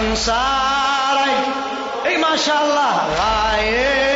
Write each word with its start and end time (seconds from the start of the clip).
أنصارك 0.00 1.44
اي 2.06 2.16
ما 2.16 2.36
شاء 2.36 2.64
الله 2.64 2.96
غايب 3.18 4.15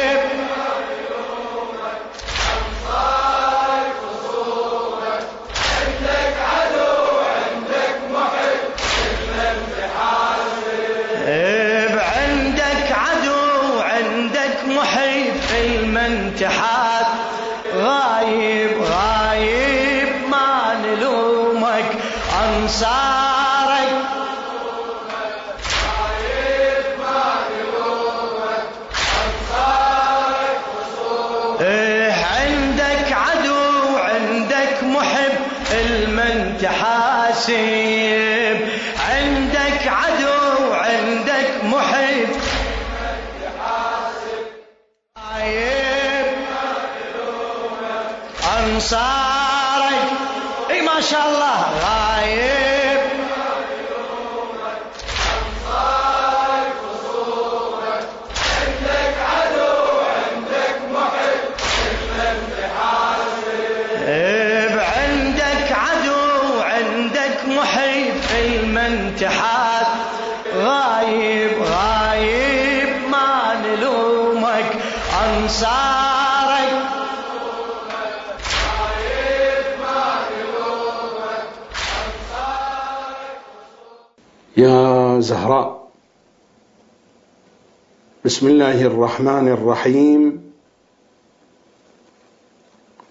بسم 88.31 88.47
الله 88.49 88.83
الرحمن 88.83 89.49
الرحيم. 89.49 90.53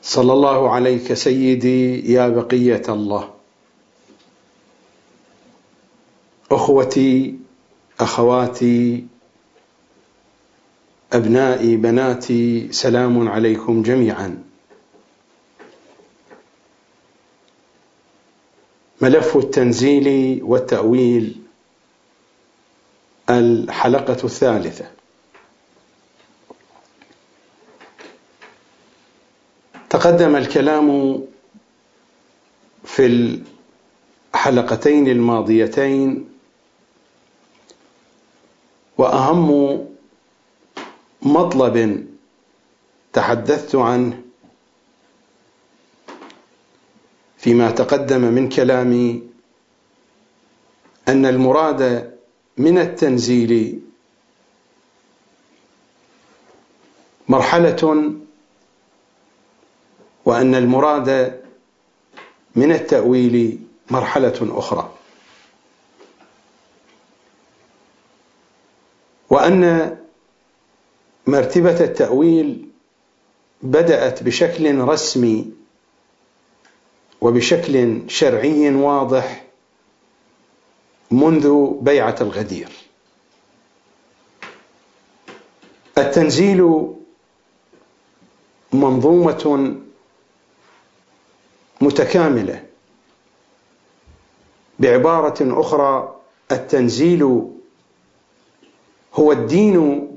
صلى 0.01 0.33
الله 0.33 0.69
عليك 0.71 1.13
سيدي 1.13 2.13
يا 2.13 2.29
بقية 2.29 2.81
الله. 2.89 3.29
أخوتي 6.51 7.35
أخواتي 7.99 9.05
أبنائي 11.13 11.75
بناتي 11.75 12.71
سلام 12.71 13.27
عليكم 13.27 13.83
جميعا. 13.83 14.43
ملف 19.01 19.37
التنزيل 19.37 20.39
والتأويل 20.43 21.41
الحلقة 23.29 24.17
الثالثة. 24.23 24.98
تقدم 30.09 30.35
الكلام 30.35 31.19
في 32.83 33.05
الحلقتين 34.33 35.07
الماضيتين 35.07 36.29
وأهم 38.97 39.49
مطلب 41.21 42.07
تحدثت 43.13 43.75
عنه 43.75 44.21
فيما 47.37 47.71
تقدم 47.71 48.21
من 48.21 48.49
كلامي 48.49 49.23
أن 51.07 51.25
المراد 51.25 52.13
من 52.57 52.77
التنزيل 52.77 53.79
مرحلة 57.27 58.11
وأن 60.29 60.55
المراد 60.55 61.41
من 62.55 62.71
التأويل 62.71 63.59
مرحلة 63.91 64.39
أخرى. 64.41 64.91
وأن 69.29 69.97
مرتبة 71.27 71.79
التأويل 71.83 72.69
بدأت 73.61 74.23
بشكل 74.23 74.77
رسمي 74.77 75.51
وبشكل 77.21 78.01
شرعي 78.09 78.75
واضح 78.75 79.43
منذ 81.11 81.71
بيعة 81.81 82.15
الغدير. 82.21 82.69
التنزيل 85.97 86.87
منظومة 88.73 89.75
متكاملة. 91.81 92.63
بعبارة 94.79 95.61
أخرى 95.61 96.15
التنزيل 96.51 97.23
هو 99.13 99.31
الدين 99.31 100.07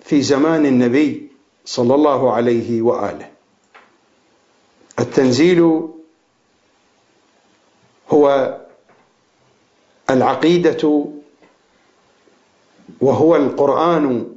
في 0.00 0.22
زمان 0.22 0.66
النبي 0.66 1.30
صلى 1.64 1.94
الله 1.94 2.32
عليه 2.32 2.82
وآله. 2.82 3.30
التنزيل 5.00 5.88
هو 8.10 8.58
العقيدة 10.10 11.04
وهو 13.00 13.36
القرآن 13.36 14.34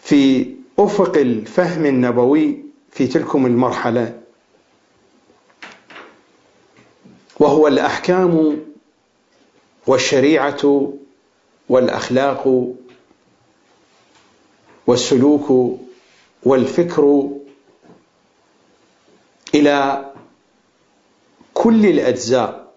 في 0.00 0.54
أفق 0.78 1.16
الفهم 1.16 1.86
النبوي 1.86 2.64
في 2.90 3.06
تلكم 3.06 3.46
المرحلة. 3.46 4.21
وهو 7.42 7.68
الأحكام 7.68 8.58
والشريعة 9.86 10.92
والأخلاق 11.68 12.72
والسلوك 14.86 15.78
والفكر 16.42 17.30
إلى 19.54 20.10
كل 21.54 21.86
الأجزاء 21.86 22.72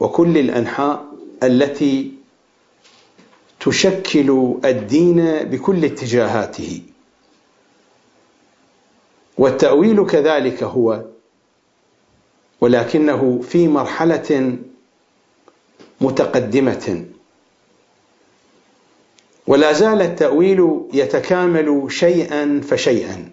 وكل 0.00 0.38
الأنحاء 0.38 1.04
التي 1.42 2.12
تشكل 3.60 4.54
الدين 4.64 5.24
بكل 5.38 5.84
اتجاهاته. 5.84 6.82
والتأويل 9.38 10.06
كذلك 10.06 10.62
هو 10.62 11.04
ولكنه 12.62 13.40
في 13.48 13.68
مرحلة 13.68 14.58
متقدمة. 16.00 17.04
ولا 19.46 19.72
زال 19.72 20.02
التأويل 20.02 20.80
يتكامل 20.92 21.86
شيئا 21.92 22.60
فشيئا. 22.68 23.32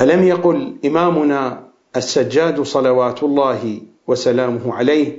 ألم 0.00 0.24
يقل 0.24 0.76
إمامنا 0.84 1.68
السجاد 1.96 2.62
صلوات 2.62 3.22
الله 3.22 3.80
وسلامه 4.06 4.74
عليه 4.74 5.16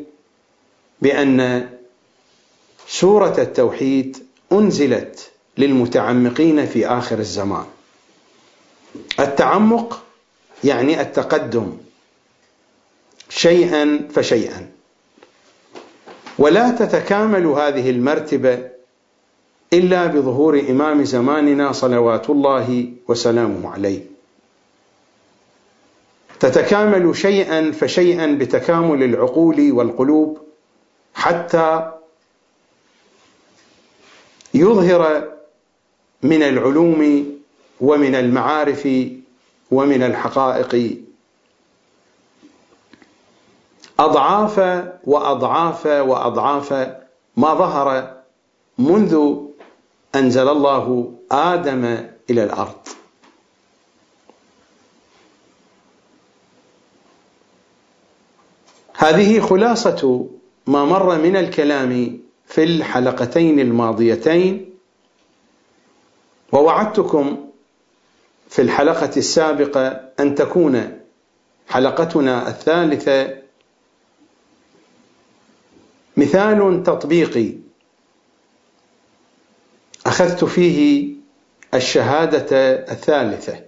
بأن 1.01 1.69
سورة 2.87 3.41
التوحيد 3.41 4.17
أنزلت 4.51 5.31
للمتعمقين 5.57 6.65
في 6.65 6.87
آخر 6.87 7.19
الزمان؟ 7.19 7.65
التعمق 9.19 10.03
يعني 10.63 11.01
التقدم. 11.01 11.77
شيئا 13.29 14.07
فشيئا. 14.13 14.69
ولا 16.37 16.71
تتكامل 16.71 17.45
هذه 17.47 17.89
المرتبة 17.89 18.69
إلا 19.73 20.05
بظهور 20.07 20.59
إمام 20.59 21.03
زماننا 21.03 21.71
صلوات 21.71 22.29
الله 22.29 22.93
وسلامه 23.07 23.69
عليه. 23.71 24.01
تتكامل 26.39 27.15
شيئا 27.17 27.71
فشيئا 27.71 28.25
بتكامل 28.25 29.03
العقول 29.03 29.71
والقلوب 29.71 30.37
حتى 31.13 31.91
يظهر 34.53 35.33
من 36.23 36.43
العلوم 36.43 37.25
ومن 37.81 38.15
المعارف 38.15 38.87
ومن 39.71 40.03
الحقائق 40.03 40.97
أضعاف 43.99 44.59
وأضعاف 45.03 45.85
وأضعاف 45.85 46.73
ما 47.37 47.53
ظهر 47.53 48.13
منذ 48.77 49.35
أنزل 50.15 50.49
الله 50.49 51.13
آدم 51.31 51.85
إلى 52.29 52.43
الأرض. 52.43 52.87
هذه 58.95 59.39
خلاصة 59.39 60.27
ما 60.67 60.85
مر 60.85 61.17
من 61.17 61.35
الكلام 61.35 62.19
في 62.45 62.63
الحلقتين 62.63 63.59
الماضيتين 63.59 64.69
ووعدتكم 66.51 67.48
في 68.49 68.61
الحلقة 68.61 69.11
السابقة 69.17 69.87
أن 70.19 70.35
تكون 70.35 70.99
حلقتنا 71.67 72.47
الثالثة 72.49 73.35
مثال 76.17 76.83
تطبيقي 76.83 77.53
أخذت 80.05 80.45
فيه 80.45 81.09
الشهادة 81.73 82.45
الثالثة. 82.91 83.59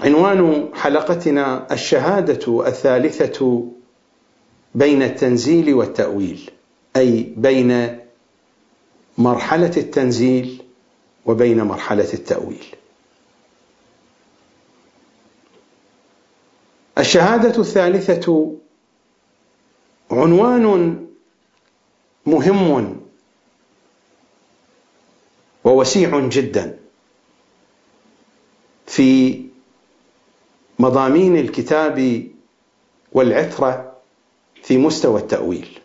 عنوان 0.00 0.68
حلقتنا 0.74 1.72
الشهادة 1.72 2.66
الثالثة 2.66 3.66
بين 4.74 5.02
التنزيل 5.02 5.74
والتأويل 5.74 6.50
أي 6.96 7.32
بين 7.36 7.98
مرحلة 9.18 9.72
التنزيل 9.76 10.62
وبين 11.26 11.62
مرحلة 11.62 12.12
التأويل. 12.14 12.64
الشهادة 16.98 17.60
الثالثة 17.60 18.56
عنوان 20.10 20.96
مهم 22.26 23.00
ووسيع 25.64 26.28
جدا 26.28 26.78
في 28.86 29.40
مضامين 30.78 31.36
الكتاب 31.36 32.26
والعترة 33.12 33.96
في 34.62 34.78
مستوى 34.78 35.20
التأويل. 35.20 35.79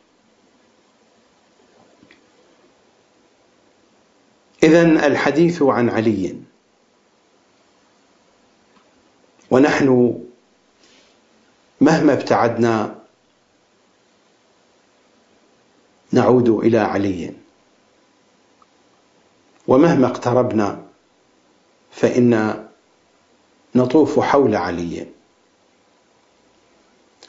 اذا 4.66 4.82
الحديث 4.82 5.62
عن 5.62 5.90
علي. 5.90 6.36
ونحن 9.52 10.20
مهما 11.82 12.14
ابتعدنا 12.14 12.96
نعود 16.12 16.50
إلى 16.50 16.78
علي. 16.78 17.34
ومهما 19.68 20.08
اقتربنا 20.08 20.82
فإن 21.92 22.64
نطوف 23.76 24.20
حول 24.20 24.56
علي. 24.56 25.08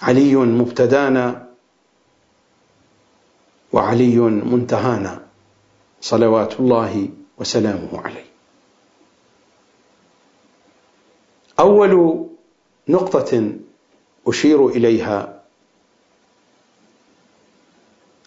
علي 0.02 0.36
مبتدانا 0.36 1.48
وعلي 3.72 4.16
منتهانا. 4.18 5.26
صلوات 6.00 6.60
الله 6.60 7.08
وسلامه 7.38 8.00
عليه. 8.00 8.26
أول 11.60 12.26
نقطة 12.88 13.52
أشير 14.26 14.68
إليها 14.68 15.42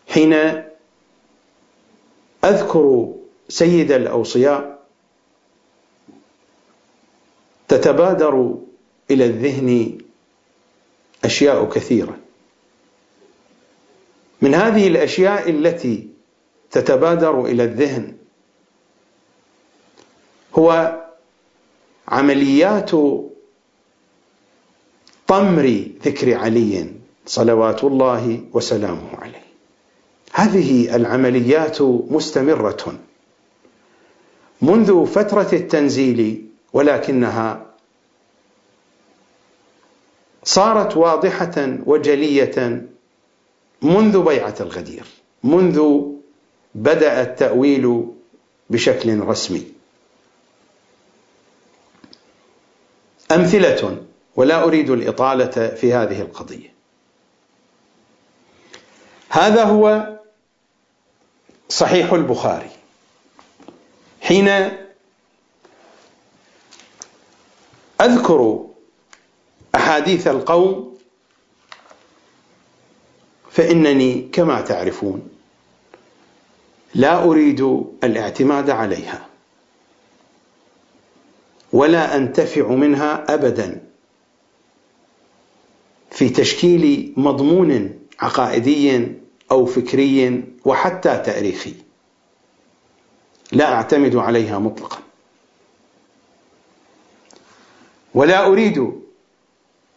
حين 0.08 0.34
أذكر 2.44 3.14
سيد 3.50 3.92
الأوصياء 3.92 4.80
تتبادر 7.68 8.56
إلى 9.12 9.26
الذهن 9.26 9.98
أشياء 11.26 11.70
كثيرة. 11.70 12.18
من 14.42 14.56
هذه 14.56 14.88
الأشياء 14.88 15.50
التي 15.50 16.08
تتبادر 16.72 17.46
إلى 17.46 17.64
الذهن 17.64 18.19
هو 20.56 21.00
عمليات 22.08 22.92
طمر 25.28 25.86
ذكر 26.06 26.34
علي 26.34 26.94
صلوات 27.26 27.84
الله 27.84 28.44
وسلامه 28.54 29.16
عليه. 29.22 29.44
هذه 30.34 30.96
العمليات 30.96 31.82
مستمرة 31.82 33.00
منذ 34.62 35.06
فترة 35.06 35.50
التنزيل 35.54 36.46
ولكنها 36.74 37.66
صارت 40.44 40.98
واضحة 40.98 41.78
وجلية 41.86 42.88
منذ 43.82 44.24
بيعة 44.24 44.56
الغدير 44.60 45.06
منذ 45.44 46.02
بدأ 46.76 47.22
التأويل 47.22 48.06
بشكل 48.70 49.20
رسمي. 49.20 49.79
أمثلة 53.32 54.06
ولا 54.36 54.64
أريد 54.64 54.90
الإطالة 54.90 55.76
في 55.76 55.94
هذه 55.94 56.22
القضية. 56.22 56.74
هذا 59.30 59.64
هو 59.64 60.18
صحيح 61.70 62.14
البخاري 62.14 62.70
حين 64.22 64.48
أذكر 68.02 68.66
أحاديث 69.76 70.28
القوم 70.28 70.98
فإنني 73.52 74.30
كما 74.34 74.62
تعرفون 74.62 75.30
لا 76.96 77.24
أريد 77.24 77.62
الاعتماد 78.04 78.70
عليها. 78.70 79.29
ولا 81.74 82.16
أنتفع 82.16 82.68
منها 82.68 83.34
ابدا. 83.34 83.82
في 86.12 86.30
تشكيل 86.30 87.14
مضمون 87.18 88.00
عقائدي 88.20 89.08
أو 89.52 89.66
فكري 89.66 90.44
وحتى 90.66 91.18
تاريخي. 91.26 91.74
لا 93.52 93.74
أعتمد 93.74 94.16
عليها 94.16 94.60
مطلقا. 94.60 95.00
ولا 98.14 98.46
أريد 98.46 98.92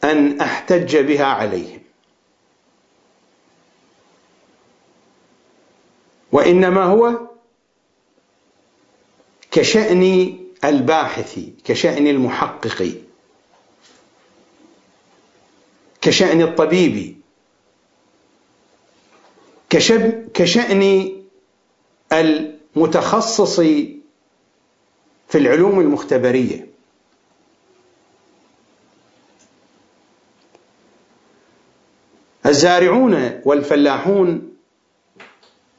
أن 0.04 0.40
أحتج 0.40 0.96
بها 0.96 1.24
عليهم. 1.24 1.80
وإنما 6.32 6.84
هو 6.84 7.20
كشان 9.50 10.41
الباحث 10.64 11.38
كشأن 11.64 12.06
المحقق 12.06 12.92
كشأن 16.00 16.42
الطبيب 16.42 17.16
كشأن 20.34 21.12
المتخصص 22.12 23.60
في 25.28 25.38
العلوم 25.38 25.80
المختبرية. 25.80 26.66
الزارعون 32.46 33.40
والفلاحون 33.44 34.52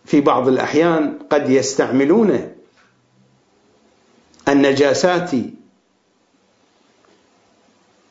في 0.05 0.21
بعض 0.21 0.47
الأحيان 0.47 1.19
قد 1.29 1.49
يستعملون 1.49 2.52
النجاسات 4.53 5.31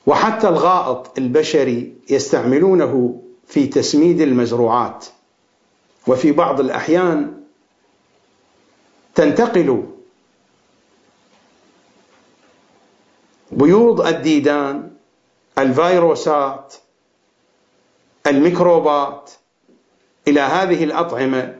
وحتى 0.07 0.49
الغائط 0.49 1.19
البشري 1.19 1.95
يستعملونه 2.11 3.23
في 3.47 3.67
تسميد 3.67 4.21
المزروعات. 4.21 5.07
وفي 6.07 6.33
بعض 6.33 6.61
الأحيان 6.61 7.43
تنتقل 9.15 9.87
بيوض 13.53 14.01
الديدان 14.07 14.91
الفيروسات 15.59 16.75
الميكروبات 18.27 19.31
إلى 20.29 20.41
هذه 20.41 20.85
الأطعمة 20.85 21.59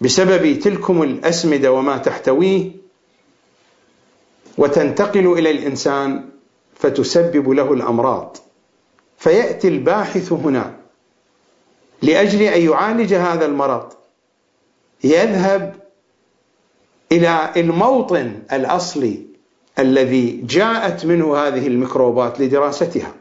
بسبب 0.00 0.58
تلكم 0.58 1.02
الأسمدة 1.02 1.72
وما 1.72 1.96
تحتويه 1.98 2.70
وتنتقل 4.58 5.32
إلى 5.32 5.50
الإنسان 5.50 6.28
فتسبب 6.74 7.50
له 7.50 7.72
الأمراض. 7.72 8.36
فيأتي 9.18 9.68
الباحث 9.68 10.32
هنا 10.32 10.74
لأجل 12.02 12.42
أن 12.42 12.60
يعالج 12.60 13.14
هذا 13.14 13.46
المرض. 13.46 13.92
يذهب 15.04 15.76
إلى 17.12 17.52
الموطن 17.56 18.42
الأصلي 18.52 19.26
الذي 19.78 20.30
جاءت 20.30 21.06
منه 21.06 21.36
هذه 21.36 21.66
الميكروبات 21.66 22.40
لدراستها. 22.40 23.14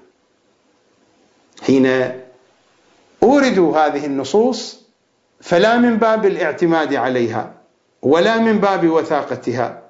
حين 1.62 2.12
اوردوا 3.24 3.78
هذه 3.78 4.06
النصوص 4.06 4.82
فلا 5.42 5.78
من 5.78 5.98
باب 5.98 6.26
الاعتماد 6.26 6.94
عليها 6.94 7.54
ولا 8.02 8.38
من 8.38 8.58
باب 8.58 8.90
وثاقتها. 8.90 9.87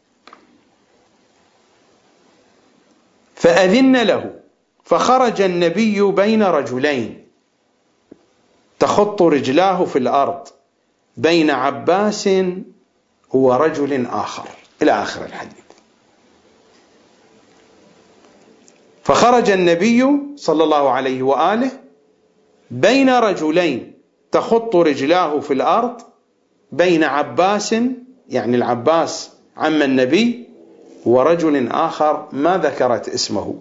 فأذن 3.41 4.03
له 4.03 4.33
فخرج 4.83 5.41
النبي 5.41 6.01
بين 6.01 6.43
رجلين. 6.43 7.27
تخط 8.79 9.21
رجلاه 9.21 9.85
في 9.85 9.99
الأرض 9.99 10.47
بين 11.17 11.49
عباس 11.49 12.29
ورجل 13.33 14.05
آخر. 14.05 14.47
إلى 14.81 14.91
آخر 14.91 15.25
الحديث. 15.25 15.63
فخرج 19.03 19.49
النبي 19.49 20.05
صلى 20.35 20.63
الله 20.63 20.89
عليه 20.89 21.23
وآله 21.23 21.71
بين 22.71 23.09
رجلين. 23.09 23.93
تخط 24.31 24.75
رجلاه 24.75 25.39
في 25.39 25.53
الأرض 25.53 26.01
بين 26.71 27.03
عباس 27.03 27.75
يعني 28.29 28.57
العباس 28.57 29.31
عم 29.57 29.81
النبي 29.81 30.50
ورجل 31.05 31.67
آخر 31.67 32.27
ما 32.31 32.57
ذكرت 32.57 33.09
اسمه. 33.09 33.55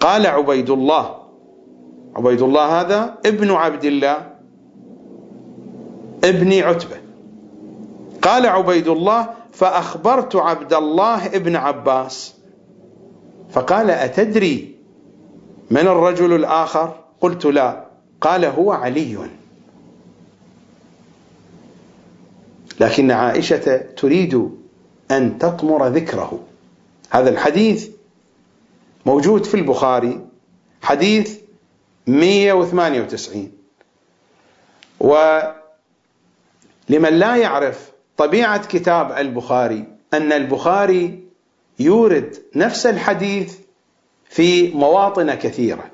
قال 0.00 0.26
عبيد 0.26 0.70
الله 0.70 1.24
عبيد 2.16 2.42
الله 2.42 2.80
هذا 2.80 3.14
ابن 3.26 3.50
عبد 3.50 3.84
الله. 3.84 4.30
ابن 6.24 6.52
عتبة. 6.62 6.96
قال 8.22 8.46
عبيد 8.46 8.88
الله 8.88 9.28
فأخبرت 9.52 10.36
عبد 10.36 10.74
الله 10.74 11.26
ابن 11.26 11.56
عباس. 11.56 12.34
فقال 13.50 13.90
أتدري 13.90 14.74
من 15.70 15.86
الرجل 15.88 16.32
الآخر؟ 16.32 16.94
قلت 17.20 17.46
لا. 17.46 17.84
قال 18.20 18.44
هو 18.44 18.72
علي. 18.72 19.18
لكن 22.80 23.10
عائشة 23.10 23.76
تريد 23.76 24.50
أن 25.10 25.38
تطمر 25.38 25.86
ذكره. 25.86 26.40
هذا 27.10 27.30
الحديث 27.30 27.88
موجود 29.06 29.44
في 29.44 29.54
البخاري 29.54 30.26
حديث 30.82 31.38
198 32.06 33.52
ولمن 35.00 35.54
لا 36.90 37.36
يعرف 37.36 37.92
طبيعة 38.16 38.66
كتاب 38.66 39.12
البخاري 39.12 39.84
أن 40.14 40.32
البخاري 40.32 41.24
يورد 41.78 42.42
نفس 42.56 42.86
الحديث 42.86 43.58
في 44.28 44.72
مواطن 44.72 45.34
كثيرة. 45.34 45.90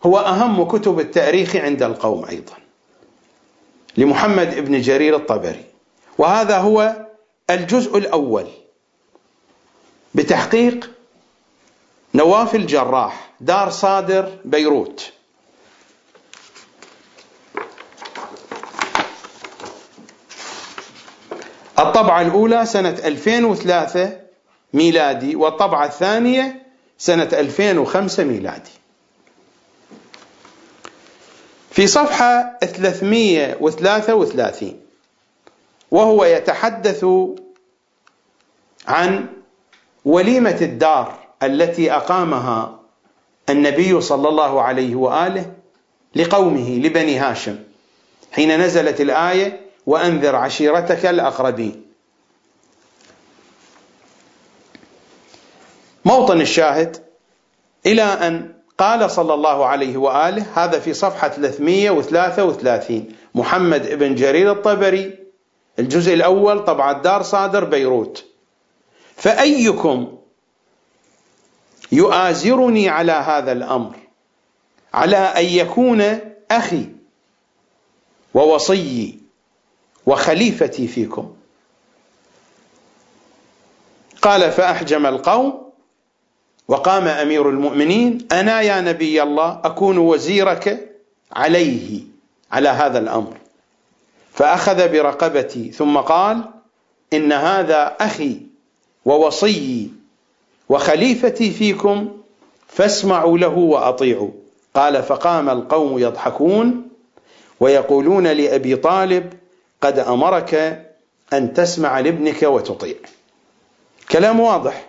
هو 0.04 0.18
أهم 0.20 0.68
كتب 0.68 1.00
التاريخ 1.00 1.56
عند 1.56 1.84
القوم 1.84 2.26
أيضا. 2.26 2.65
لمحمد 3.98 4.66
بن 4.66 4.82
جرير 4.82 5.16
الطبري. 5.16 5.66
وهذا 6.18 6.58
هو 6.58 7.06
الجزء 7.50 7.98
الأول 7.98 8.48
بتحقيق 10.16 10.92
نواف 12.14 12.56
الجراح 12.56 13.32
دار 13.42 13.70
صادر 13.70 14.38
بيروت. 14.46 15.12
الطبعة 21.80 22.22
الأولى 22.22 22.66
سنة 22.66 22.90
2003 22.90 24.22
ميلادي 24.74 25.36
والطبعة 25.36 25.86
الثانية 25.86 26.66
سنة 26.98 27.30
2005 27.34 28.24
ميلادي. 28.24 28.72
في 31.76 31.88
صفحة 31.88 32.58
333 32.62 34.80
وهو 35.92 36.26
يتحدث 36.26 37.06
عن 38.88 39.28
وليمة 40.06 40.58
الدار 40.62 41.20
التي 41.44 41.92
أقامها 41.92 42.80
النبي 43.50 44.02
صلى 44.02 44.30
الله 44.30 44.62
عليه 44.62 44.96
وآله 44.96 45.52
لقومه 46.16 46.70
لبني 46.70 47.18
هاشم 47.18 47.60
حين 48.32 48.62
نزلت 48.62 49.02
الآية 49.02 49.62
وأنذر 49.86 50.36
عشيرتك 50.36 51.06
الأقربين 51.06 51.86
موطن 56.06 56.42
الشاهد 56.42 57.06
إلى 57.86 58.04
أن 58.04 58.55
قال 58.78 59.12
صلى 59.12 59.34
الله 59.34 59.66
عليه 59.66 59.98
وآله 59.98 60.46
هذا 60.56 60.80
في 60.80 60.94
صفحة 60.94 61.30
333 61.30 63.08
محمد 63.36 63.94
بن 63.94 64.16
جرير 64.16 64.52
الطبري 64.52 65.20
الجزء 65.80 66.14
الأول 66.14 66.66
طبعا 66.66 66.94
دار 66.94 67.22
صادر 67.24 67.64
بيروت. 67.64 68.26
فأيكم 69.16 70.18
يؤازرني 71.92 72.90
على 72.90 73.12
هذا 73.12 73.52
الأمر 73.52 73.96
على 74.94 75.18
أن 75.18 75.46
يكون 75.46 76.20
أخي 76.52 76.86
ووصيي 78.34 79.20
وخليفتي 80.06 80.88
فيكم. 80.88 81.36
قال 84.22 84.52
فأحجم 84.52 85.06
القوم 85.06 85.65
وقام 86.68 87.08
أمير 87.08 87.50
المؤمنين 87.50 88.28
أنا 88.32 88.62
يا 88.62 88.82
نبي 88.82 89.24
الله 89.24 89.62
أكون 89.64 89.98
وزيرك 89.98 90.92
عليه 91.32 92.02
على 92.52 92.70
هذا 92.70 93.00
الأمر. 93.00 93.38
فأخذ 94.34 94.90
برقبتي 94.90 95.72
ثم 95.72 95.98
قال 95.98 96.44
إن 97.14 97.32
هذا 97.32 97.96
أخي 98.00 98.38
ووصيي 99.06 99.92
وخليفتي 100.70 101.52
فيكم 101.52 102.18
فاسمعوا 102.68 103.38
له 103.38 103.58
وأطيعوا. 103.58 104.32
قال 104.74 105.04
فقام 105.04 105.50
القوم 105.50 106.00
يضحكون 106.00 106.88
ويقولون 107.60 108.28
لأبي 108.28 108.76
طالب 108.76 109.34
قد 109.82 110.00
أمرك 110.00 110.82
أن 111.34 111.54
تسمع 111.54 112.00
لابنك 112.00 112.44
وتطيع. 112.44 112.96
كلام 114.12 114.40
واضح. 114.40 114.88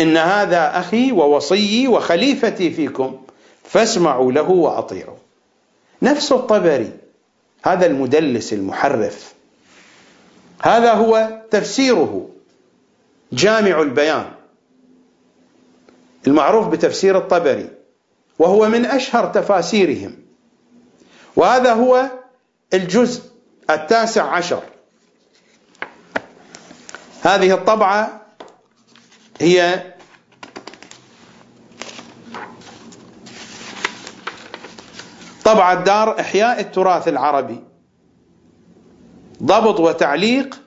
إن 0.00 0.16
هذا 0.16 0.78
أخي 0.78 1.12
ووصيي 1.12 1.88
وخليفتي 1.88 2.70
فيكم 2.70 3.20
فاسمعوا 3.64 4.32
له 4.32 4.50
وأطيعوا. 4.50 5.16
نفس 6.02 6.32
الطبري 6.32 6.92
هذا 7.64 7.86
المدلس 7.86 8.52
المحرف. 8.52 9.34
هذا 10.62 10.92
هو 10.92 11.40
تفسيره 11.50 12.28
جامع 13.32 13.82
البيان. 13.82 14.30
المعروف 16.26 16.68
بتفسير 16.68 17.18
الطبري 17.18 17.68
وهو 18.38 18.68
من 18.68 18.86
أشهر 18.86 19.26
تفاسيرهم. 19.26 20.14
وهذا 21.36 21.72
هو 21.72 22.10
الجزء 22.74 23.22
التاسع 23.70 24.22
عشر. 24.22 24.62
هذه 27.22 27.54
الطبعة 27.54 28.23
هي 29.40 29.82
طبعة 35.44 35.84
دار 35.84 36.20
إحياء 36.20 36.60
التراث 36.60 37.08
العربي. 37.08 37.60
ضبط 39.42 39.80
وتعليق 39.80 40.60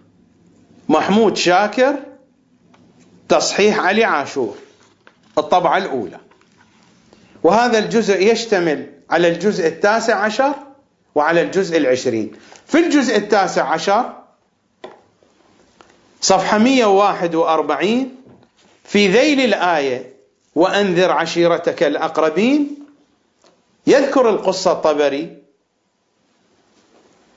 محمود 0.90 1.38
شاكر 1.38 1.96
تصحيح 3.30 3.80
علي 3.80 4.04
عاشور 4.04 4.56
الطبعة 5.38 5.78
الأولى. 5.78 6.20
وهذا 7.44 7.80
الجزء 7.80 8.32
يشتمل 8.32 8.92
على 9.10 9.28
الجزء 9.28 9.68
التاسع 9.68 10.16
عشر 10.16 10.54
وعلى 11.16 11.42
الجزء 11.42 11.78
العشرين. 11.78 12.32
في 12.66 12.78
الجزء 12.78 13.18
التاسع 13.18 13.70
عشر 13.70 14.14
صفحة 16.22 16.58
141 16.58 18.17
في 18.88 19.08
ذيل 19.08 19.42
الآية 19.42 20.14
وأنذر 20.56 21.12
عشيرتك 21.12 21.84
الأقربين 21.84 22.78
يذكر 23.88 24.30
القصة 24.30 24.72
الطبري 24.72 25.38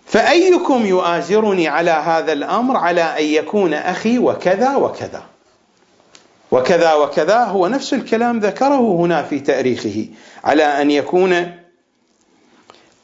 فأيكم 0.06 0.86
يؤازرني 0.86 1.68
على 1.68 1.90
هذا 1.90 2.32
الأمر 2.32 2.76
على 2.76 3.02
أن 3.02 3.24
يكون 3.24 3.74
أخي 3.74 4.18
وكذا 4.18 4.76
وكذا. 4.76 5.22
وكذا 6.50 6.94
وكذا 6.94 7.44
هو 7.44 7.66
نفس 7.68 7.94
الكلام 7.94 8.38
ذكره 8.38 8.96
هنا 8.96 9.22
في 9.22 9.40
تأريخه 9.40 10.06
على 10.44 10.64
أن 10.64 10.90
يكون 10.90 11.54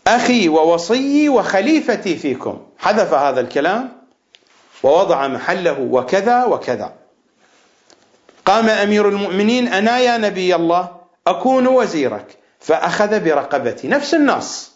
أخي 0.06 0.48
ووصيي 0.48 1.28
وخليفتي 1.28 2.16
فيكم. 2.16 2.59
حذف 2.78 3.14
هذا 3.14 3.40
الكلام 3.40 3.92
ووضع 4.82 5.28
محله 5.28 5.80
وكذا 5.80 6.44
وكذا. 6.44 6.95
قام 8.46 8.68
أمير 8.68 9.09
المؤمنين 9.09 9.68
أنا 9.68 9.98
يا 9.98 10.18
نبي 10.18 10.54
الله 10.54 10.96
أكون 11.26 11.66
وزيرك. 11.66 12.38
فأخذ 12.61 13.20
برقبتي 13.20 13.88
نفس 13.88 14.14
النص. 14.14 14.72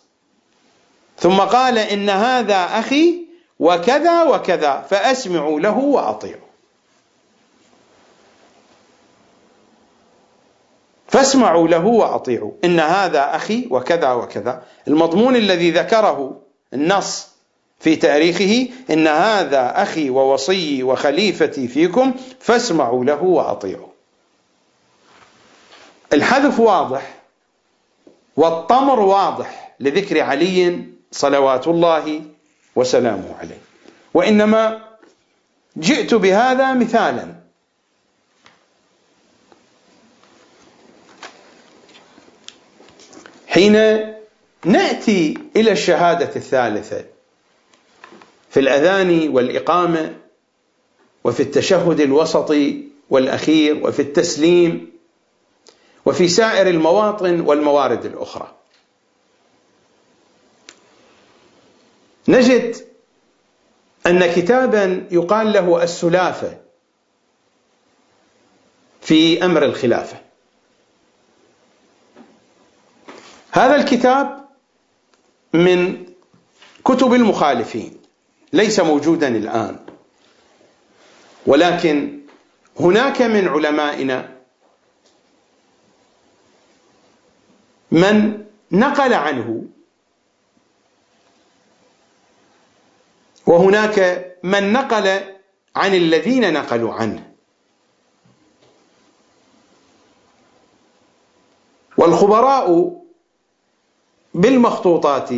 ثم 1.18 1.40
قال 1.40 1.78
إن 1.78 2.11
هذا 2.11 2.64
أخي 2.78 3.26
وكذا 3.59 4.22
وكذا 4.22 4.87
فاسمعوا 4.90 5.61
له 5.61 5.78
واطيعوا 5.78 6.50
فاسمعوا 11.09 11.68
له 11.68 11.87
وأطيعوا. 11.87 12.52
إن 12.64 12.80
هذا 12.80 13.37
أخي 13.37 13.66
وكذا 13.70 14.12
وكذا. 14.12 14.62
المضمون 14.88 15.37
الذي 15.37 15.70
ذكره 15.70 16.40
النص 16.74 17.29
في 17.80 17.96
تاريخه 17.96 18.68
إن 18.90 19.06
هذا 19.06 19.82
أخي 19.82 20.10
ووصيي 20.10 20.82
وخليفتي 20.82 21.68
فيكم 21.68 22.14
فاسمعوا 22.40 23.04
له 23.04 23.22
وأطيعوا. 23.22 23.88
الحذف 26.12 26.60
واضح 26.60 27.14
والطمر 28.36 29.00
واضح 29.00 29.74
لذكر 29.80 30.20
علي 30.20 30.84
صلوات 31.12 31.68
الله 31.68 32.22
وسلامه 32.76 33.34
عليه. 33.40 33.58
وإنما 34.14 34.80
جئت 35.78 36.14
بهذا 36.14 36.74
مثالا. 36.74 37.40
حين 43.48 43.74
نأتي 44.64 45.38
إلى 45.56 45.72
الشهادة 45.72 46.36
الثالثة 46.36 47.04
في 48.50 48.60
الأذان 48.60 49.28
والإقامة 49.28 50.16
وفي 51.24 51.42
التشهد 51.42 52.00
الوسطي 52.00 52.84
والأخير 53.10 53.86
وفي 53.86 54.02
التسليم 54.02 54.92
وفي 56.06 56.28
سائر 56.28 56.68
المواطن 56.68 57.40
والموارد 57.40 58.04
الأخرى. 58.04 58.54
نجد 62.28 62.76
أن 64.06 64.32
كتابا 64.32 65.06
يقال 65.10 65.52
له 65.52 65.82
السلافة 65.82 66.58
في 69.00 69.44
أمر 69.44 69.64
الخلافة. 69.64 70.20
هذا 73.52 73.76
الكتاب 73.76 74.44
من 75.52 76.06
كتب 76.84 77.14
المخالفين. 77.14 77.99
ليس 78.52 78.80
موجودا 78.80 79.28
الآن. 79.28 79.76
ولكن 81.46 82.20
هناك 82.80 83.22
من 83.22 83.48
علمائنا 83.48 84.36
من 87.90 88.44
نقل 88.72 89.14
عنه 89.14 89.64
وهناك 93.46 94.26
من 94.42 94.72
نقل 94.72 95.20
عن 95.76 95.94
الذين 95.94 96.52
نقلوا 96.52 96.94
عنه. 96.94 97.30
والخبراء 101.96 102.96
بالمخطوطات 104.34 105.30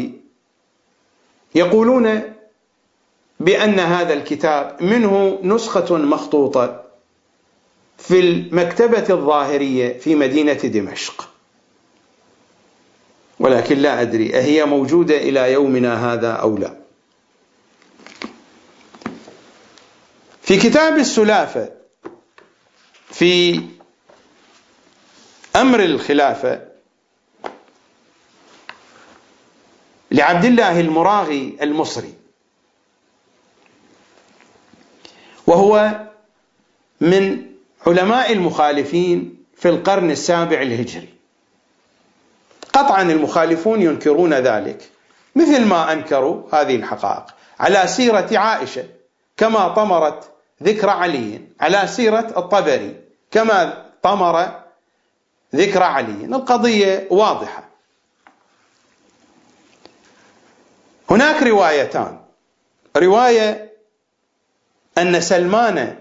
يقولون 1.54 2.31
بأن 3.42 3.80
هذا 3.80 4.14
الكتاب 4.14 4.76
منه 4.82 5.38
نسخة 5.42 5.96
مخطوطة 5.96 6.82
في 7.98 8.20
المكتبة 8.20 9.14
الظاهرية 9.14 9.98
في 9.98 10.14
مدينة 10.14 10.52
دمشق. 10.52 11.28
ولكن 13.40 13.78
لا 13.78 14.00
أدري 14.02 14.36
أهي 14.38 14.64
موجودة 14.64 15.16
إلى 15.16 15.52
يومنا 15.52 16.12
هذا 16.12 16.32
أو 16.32 16.56
لا؟ 16.56 16.76
في 20.42 20.56
كتاب 20.56 20.98
السلافة 20.98 21.68
في 23.10 23.60
أمر 25.56 25.84
الخلافة 25.84 26.60
لعبد 30.10 30.44
الله 30.44 30.80
المراغي 30.80 31.56
المصري. 31.62 32.21
وهو 35.52 36.00
من 37.00 37.46
علماء 37.86 38.32
المخالفين 38.32 39.44
في 39.56 39.68
القرن 39.68 40.10
السابع 40.10 40.62
الهجري 40.62 41.08
قطعا 42.72 43.02
المخالفون 43.02 43.82
ينكرون 43.82 44.34
ذلك 44.34 44.90
مثل 45.36 45.64
ما 45.64 45.92
أنكروا 45.92 46.42
هذه 46.52 46.76
الحقائق. 46.76 47.24
على 47.60 47.86
سيرة 47.86 48.38
عائشة 48.38 48.84
كما 49.36 49.68
طمرت 49.68 50.30
ذكر 50.62 50.90
علي. 50.90 51.40
على 51.60 51.86
سيرة 51.86 52.32
الطبري 52.36 52.96
كما 53.30 53.86
طمر 54.02 54.62
ذكر 55.54 55.82
علي. 55.82 56.24
القضية 56.24 57.06
واضحة. 57.10 57.64
هناك 61.10 61.42
روايتان. 61.42 62.18
رواية 62.96 63.71
أن 64.98 65.20
سلمان 65.20 65.98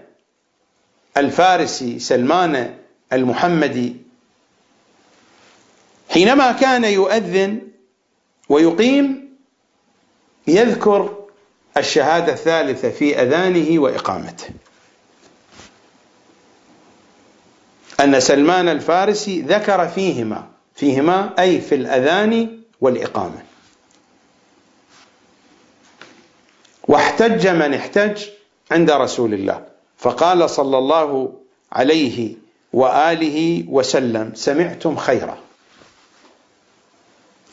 الفارسي 1.16 1.98
سلمان 1.98 2.74
المحمدي 3.12 3.96
حينما 6.10 6.52
كان 6.52 6.84
يؤذن 6.84 7.60
ويقيم 8.48 9.32
يذكر 10.46 11.16
الشهادة 11.76 12.32
الثالثة 12.32 12.90
في 12.90 13.22
أذانه 13.22 13.78
وإقامته. 13.78 14.48
أن 18.00 18.20
سلمان 18.20 18.68
الفارسي 18.68 19.42
ذكر 19.42 19.88
فيهما 19.88 20.48
فيهما 20.74 21.34
أي 21.38 21.60
في 21.60 21.74
الأذان 21.74 22.60
والإقامة. 22.80 23.42
واحتج 26.88 27.46
من 27.46 27.74
احتج 27.74 28.24
عند 28.72 28.90
رسول 28.90 29.34
الله. 29.34 29.64
فقال 29.98 30.50
صلى 30.50 30.78
الله 30.78 31.32
عليه 31.72 32.34
وآله 32.72 33.64
وسلم 33.68 34.32
سمعتم 34.34 34.96
خيرا. 34.96 35.38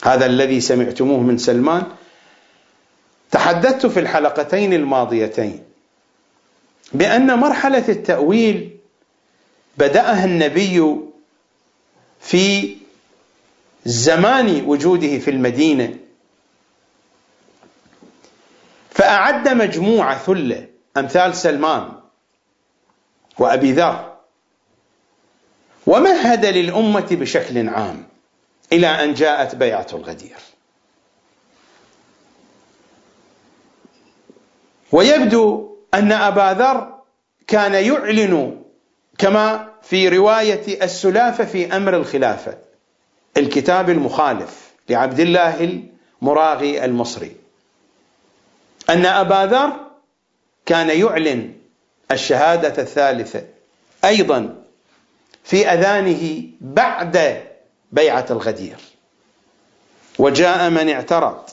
هذا 0.02 0.26
الذي 0.26 0.60
سمعتموه 0.60 1.20
من 1.20 1.38
سلمان. 1.38 1.86
تحدثت 3.30 3.86
في 3.86 4.00
الحلقتين 4.00 4.72
الماضيتين 4.72 5.62
بأن 6.92 7.38
مرحلة 7.38 7.88
التأويل 7.88 8.76
بدأها 9.78 10.24
النبي 10.24 10.96
في 12.20 12.76
زمان 13.84 14.64
وجوده 14.66 15.18
في 15.18 15.30
المدينة 15.30 15.94
فأعد 18.90 19.48
مجموعة 19.48 20.18
ثلة. 20.18 20.69
أمثال 21.00 21.36
سلمان 21.36 21.92
وأبي 23.38 23.72
ذر. 23.72 24.16
ومهد 25.86 26.46
للأمة 26.46 27.06
بشكل 27.10 27.68
عام 27.68 28.08
إلى 28.72 28.86
أن 28.86 29.14
جاءت 29.14 29.54
بيعة 29.54 29.86
الغدير. 29.92 30.36
ويبدو 34.92 35.76
أن 35.94 36.12
أبا 36.12 36.52
ذر 36.58 37.00
كان 37.46 37.74
يعلن 37.74 38.62
كما 39.18 39.68
في 39.82 40.08
رواية 40.08 40.84
السلافة 40.84 41.44
في 41.44 41.76
أمر 41.76 41.96
الخلافة 41.96 42.58
الكتاب 43.36 43.90
المخالف 43.90 44.70
لعبد 44.88 45.20
الله 45.20 45.80
المراغي 46.22 46.84
المصري 46.84 47.36
أن 48.90 49.06
أبا 49.06 49.46
ذر 49.46 49.89
كان 50.66 50.90
يعلن 50.90 51.54
الشهادة 52.12 52.82
الثالثة. 52.82 53.44
أيضا 54.04 54.62
في 55.44 55.68
أذانه 55.68 56.42
بعد 56.60 57.44
بيعة 57.92 58.26
الغدير. 58.30 58.76
وجاء 60.18 60.70
من 60.70 60.88
اعترض 60.90 61.50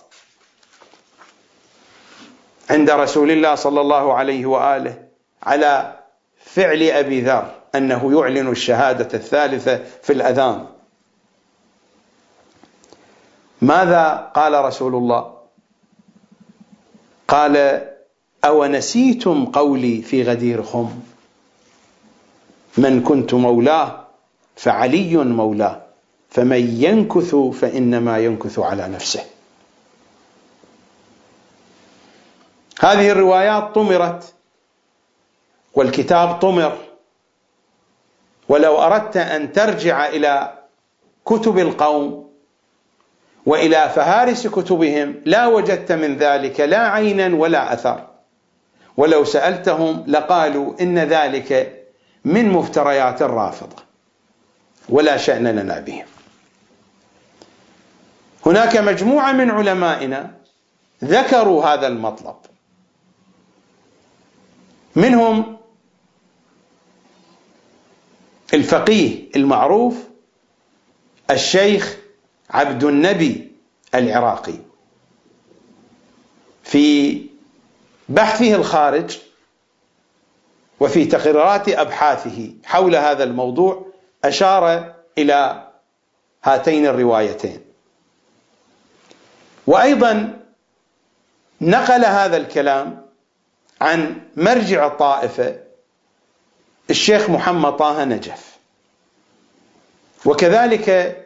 عند 2.70 2.90
رسول 2.90 3.32
الله 3.32 3.56
صلى 3.56 3.82
الله 3.82 4.14
عليه 4.14 4.46
وآله 4.46 5.08
على 5.44 6.00
فعل 6.46 6.84
أبي 6.84 7.22
ذر 7.22 7.54
أنه 7.76 8.20
يعلن 8.20 8.52
الشهادة 8.52 9.10
الثالثة 9.14 9.84
في 10.04 10.14
الأذان. 10.14 10.68
ماذا 13.62 14.32
قال 14.36 14.66
رسول 14.66 14.96
الله؟ 14.96 15.38
قال 17.28 17.88
أونسيتم 18.48 19.46
قولي 19.46 20.02
في 20.02 20.24
غدير 20.24 20.64
خم 20.64 20.90
من 22.78 23.04
كنت 23.04 23.34
مولاه 23.34 24.08
فعلي 24.56 25.18
مولاه 25.18 25.82
فمن 26.30 26.84
ينكث 26.84 27.36
فإنما 27.36 28.18
ينكث 28.18 28.60
على 28.60 28.88
نفسه. 28.88 29.24
هذه 32.80 33.12
الروايات 33.12 33.76
طمرت 33.76 34.34
والكتاب 35.74 36.40
طمر. 36.40 36.78
ولو 38.50 38.78
أردت 38.78 39.18
أن 39.18 39.52
ترجع 39.52 40.08
إلى 40.08 40.58
كتب 41.26 41.58
القوم 41.60 42.30
وإلى 43.46 43.92
فهارس 43.96 44.48
كتبهم 44.48 45.22
لا 45.26 45.48
وجدت 45.48 45.92
من 45.92 46.18
ذلك 46.18 46.60
لا 46.60 46.80
عينا 46.80 47.36
ولا 47.36 47.74
أثر. 47.74 48.08
ولو 48.98 49.26
سألتهم 49.26 50.04
لقالوا 50.08 50.82
إن 50.82 51.00
ذلك 51.00 51.84
من 52.26 52.50
مفتريات 52.50 53.22
الرافضة 53.22 53.84
ولا 54.90 55.18
شان 55.18 55.48
لنا 55.48 55.80
بهم. 55.80 56.06
هناك 58.46 58.78
مجموعة 58.78 59.32
من 59.32 59.52
علمائنا 59.52 60.32
ذكروا 61.04 61.66
هذا 61.66 61.88
المطلب. 61.88 62.36
منهم 64.96 65.58
الفقيه 68.54 69.30
المعروف 69.36 69.96
الشيخ 71.32 71.98
عبد 72.50 72.84
النبي 72.84 73.52
العراقي 73.96 74.54
في 76.64 77.27
بحثه 78.10 78.56
الخارج 78.56 79.18
وفي 80.80 81.06
تقريرات 81.06 81.70
أبحاثه 81.70 82.52
حول 82.66 82.96
هذا 82.96 83.24
الموضوع 83.24 83.86
أشار 84.26 84.94
إلى 85.18 85.68
هاتين 86.44 86.86
الروايتين. 86.86 87.62
وأيضا 89.68 90.40
نقل 91.62 92.06
هذا 92.06 92.38
الكلام 92.38 93.06
عن 93.82 94.22
مرجع 94.36 94.88
الطائفة 94.88 95.60
الشيخ 96.90 97.30
محمد 97.30 97.78
طه 97.78 98.04
نجف. 98.04 98.58
وكذلك 100.26 101.18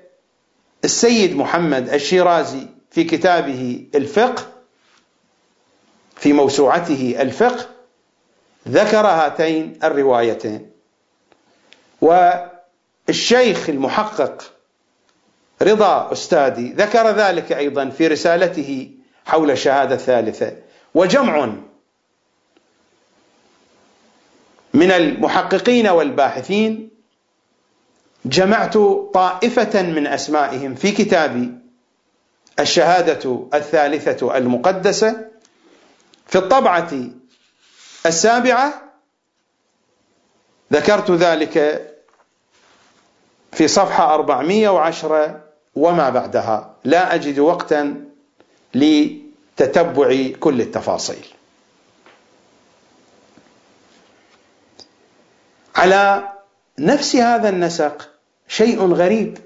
السيد 0.84 1.36
محمد 1.36 1.90
الشيرازي 1.90 2.68
في 2.92 3.04
كتابه 3.04 3.86
الفقه 3.96 4.51
في 6.22 6.34
موسوعته 6.34 7.16
الفقه 7.20 7.66
ذكر 8.68 9.08
هاتين 9.08 9.80
الروايتين. 9.84 10.72
والشيخ 12.02 13.70
المحقق 13.70 14.54
رضا 15.62 16.12
أستاذي 16.12 16.74
ذكر 16.78 17.10
ذلك 17.10 17.52
أيضا 17.52 17.90
في 17.90 18.08
رسالته 18.08 18.92
حول 19.26 19.52
الشهادة 19.52 19.96
الثالثة. 19.96 20.54
وجمع 20.96 21.54
من 24.74 24.92
المحققين 24.92 25.88
والباحثين 25.88 26.90
جمعت 28.26 28.78
طائفة 29.14 29.82
من 29.82 30.08
أسمائهم 30.08 30.76
في 30.76 30.92
كتابي 30.92 31.52
الشهادة 32.60 33.48
الثالثة 33.54 34.38
المقدسة 34.38 35.31
في 36.32 36.38
الطبعة 36.38 36.92
السابعة 38.06 38.82
ذكرت 40.74 41.12
ذلك 41.12 41.88
في 43.52 43.68
صفحة 43.68 44.14
410 44.14 45.44
وما 45.76 46.10
بعدها. 46.10 46.76
لا 46.84 47.16
أجد 47.16 47.40
وقتا 47.40 48.06
لتتبع 48.74 50.28
كل 50.40 50.62
التفاصيل. 50.62 51.26
على 55.76 56.30
نفس 56.80 57.16
هذا 57.16 57.50
النسق 57.50 58.10
شيء 58.48 58.94
غريب. 58.94 59.38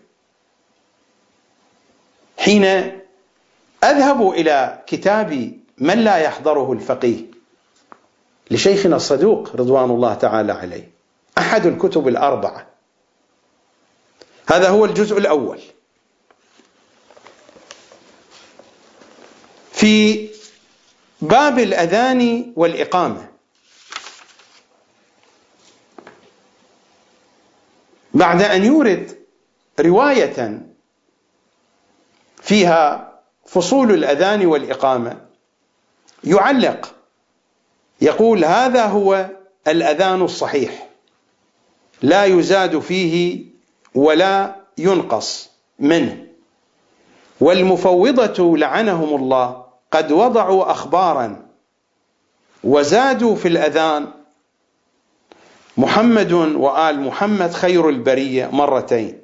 حين 2.37 2.65
أذهب 3.83 4.29
إلى 4.29 4.83
كتاب 4.87 5.51
من 5.77 6.03
لا 6.03 6.17
يحضره 6.17 6.73
الفقيه 6.73 7.25
لشيخنا 8.51 8.95
الصدوق 8.95 9.55
رضوان 9.55 9.91
الله 9.91 10.13
تعالى 10.13 10.53
عليه؟ 10.53 10.91
أحد 11.37 11.65
الكتب 11.65 12.07
الأربعة. 12.07 12.67
هذا 14.47 14.69
هو 14.69 14.85
الجزء 14.85 15.17
الأول. 15.17 15.59
في 19.71 20.29
باب 21.21 21.59
الأذان 21.59 22.53
والإقامة. 22.55 23.29
بعد 28.13 28.41
أن 28.41 28.65
يورد 28.65 29.19
رواية 29.79 30.61
فيها 32.41 33.11
فصول 33.45 33.91
الأذان 33.91 34.45
والإقامة 34.45 35.24
يعلق. 36.25 36.95
يقول 38.01 38.45
هذا 38.45 38.85
هو 38.85 39.29
الأذان 39.67 40.21
الصحيح. 40.21 40.89
لا 42.01 42.25
يزاد 42.25 42.79
فيه 42.79 43.45
ولا 43.95 44.55
ينقص 44.77 45.49
منه. 45.79 46.25
والمفوضة 47.41 48.57
لعنهم 48.57 49.15
الله 49.15 49.65
قد 49.91 50.11
وضعوا 50.11 50.71
اخبارا 50.71 51.45
وزادوا 52.63 53.35
في 53.35 53.47
الأذان. 53.47 54.07
محمد 55.77 56.31
وآل 56.31 56.99
محمد 56.99 57.53
خير 57.53 57.89
البرية 57.89 58.49
مرتين. 58.51 59.21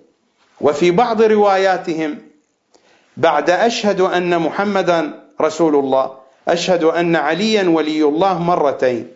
وفي 0.62 0.92
بعض 0.92 1.22
رواياتهم 1.22 2.18
بعد 3.18 3.50
أشهد 3.50 4.02
أن 4.02 4.40
محمدا 4.40 5.24
رسول 5.42 5.76
الله 5.76 6.21
أشهد 6.48 6.84
أن 6.84 7.16
عليا 7.16 7.70
ولي 7.70 8.04
الله 8.04 8.40
مرتين. 8.40 9.12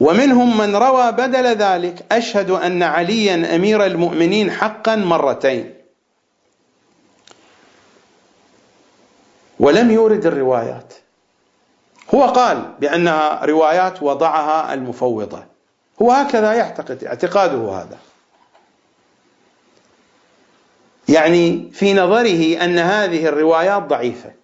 ومنهم 0.00 0.58
من 0.58 0.76
روى 0.76 1.12
بدل 1.12 1.46
ذلك 1.46 2.04
أشهد 2.12 2.50
أن 2.50 2.82
عليا 2.82 3.56
أمير 3.56 3.86
المؤمنين 3.86 4.50
حقا 4.50 4.96
مرتين. 4.96 5.74
ولم 9.60 9.90
يورد 9.90 10.26
الروايات. 10.26 10.94
هو 12.14 12.24
قال 12.24 12.72
بأنها 12.80 13.44
روايات 13.44 14.02
وضعها 14.02 14.74
المفوضة. 14.74 15.44
هو 16.02 16.12
هكذا 16.12 16.52
يعتقد 16.52 17.04
اعتقاده 17.04 17.70
هذا. 17.70 17.98
يعني 21.08 21.70
في 21.72 21.94
نظره 21.94 22.64
أن 22.64 22.78
هذه 22.78 23.26
الروايات 23.26 23.82
ضعيفة. 23.82 24.41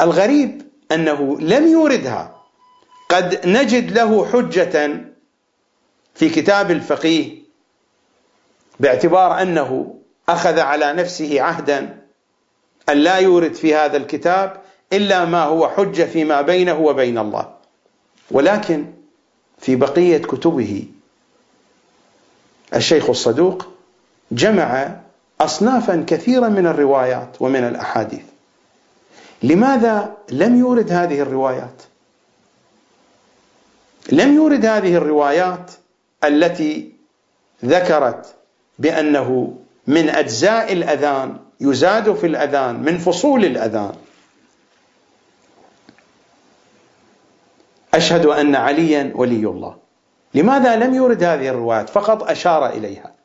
الغريب 0.00 0.62
أنه 0.92 1.40
لم 1.40 1.66
يوردها. 1.66 2.36
قد 3.08 3.46
نجد 3.46 3.92
له 3.92 4.26
حجة 4.26 5.00
في 6.14 6.28
كتاب 6.28 6.70
الفقيه 6.70 7.38
باعتبار 8.80 9.42
أنه 9.42 9.94
أخذ 10.28 10.58
على 10.58 10.92
نفسه 10.92 11.42
عهدا 11.42 12.02
أن 12.88 12.96
لا 12.96 13.16
يورد 13.16 13.54
في 13.54 13.74
هذا 13.74 13.96
الكتاب 13.96 14.60
إلا 14.92 15.24
ما 15.24 15.42
هو 15.42 15.68
حجة 15.68 16.04
فيما 16.04 16.42
بينه 16.42 16.80
وبين 16.80 17.18
الله. 17.18 17.54
ولكن 18.30 18.86
في 19.58 19.76
بقية 19.76 20.18
كتبه 20.18 20.84
الشيخ 22.74 23.10
الصدوق 23.10 23.66
جمع 24.32 24.96
أصنافا 25.40 26.04
كثيرة 26.06 26.48
من 26.48 26.66
الروايات 26.66 27.36
ومن 27.40 27.64
الأحاديث. 27.64 28.24
لماذا 29.42 30.16
لم 30.30 30.58
يورد 30.58 30.92
هذه 30.92 31.20
الروايات؟ 31.20 31.82
لم 34.12 34.34
يورد 34.34 34.66
هذه 34.66 34.94
الروايات 34.96 35.70
التي 36.24 36.92
ذكرت 37.64 38.34
بأنه 38.78 39.58
من 39.86 40.08
أجزاء 40.08 40.72
الأذان 40.72 41.38
يزاد 41.60 42.14
في 42.14 42.26
الأذان 42.26 42.82
من 42.82 42.98
فصول 42.98 43.44
الأذان. 43.44 43.94
أشهد 47.94 48.26
أن 48.26 48.54
عليا 48.54 49.12
ولي 49.14 49.46
الله. 49.46 49.76
لماذا 50.34 50.76
لم 50.76 50.94
يورد 50.94 51.22
هذه 51.22 51.48
الروايات؟ 51.48 51.88
فقط 51.88 52.30
أشار 52.30 52.66
إليها. 52.66 53.15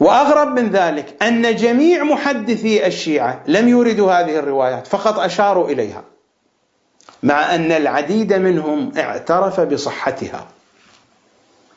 وأغرب 0.00 0.48
من 0.48 0.70
ذلك 0.70 1.22
أن 1.22 1.56
جميع 1.56 2.04
محدثي 2.04 2.86
الشيعة 2.86 3.42
لم 3.46 3.68
يوردوا 3.68 4.12
هذه 4.12 4.36
الروايات 4.36 4.86
فقط 4.86 5.18
أشاروا 5.18 5.68
إليها 5.68 6.04
مع 7.22 7.54
أن 7.54 7.72
العديد 7.72 8.32
منهم 8.32 8.92
اعترف 8.98 9.60
بصحتها. 9.60 10.48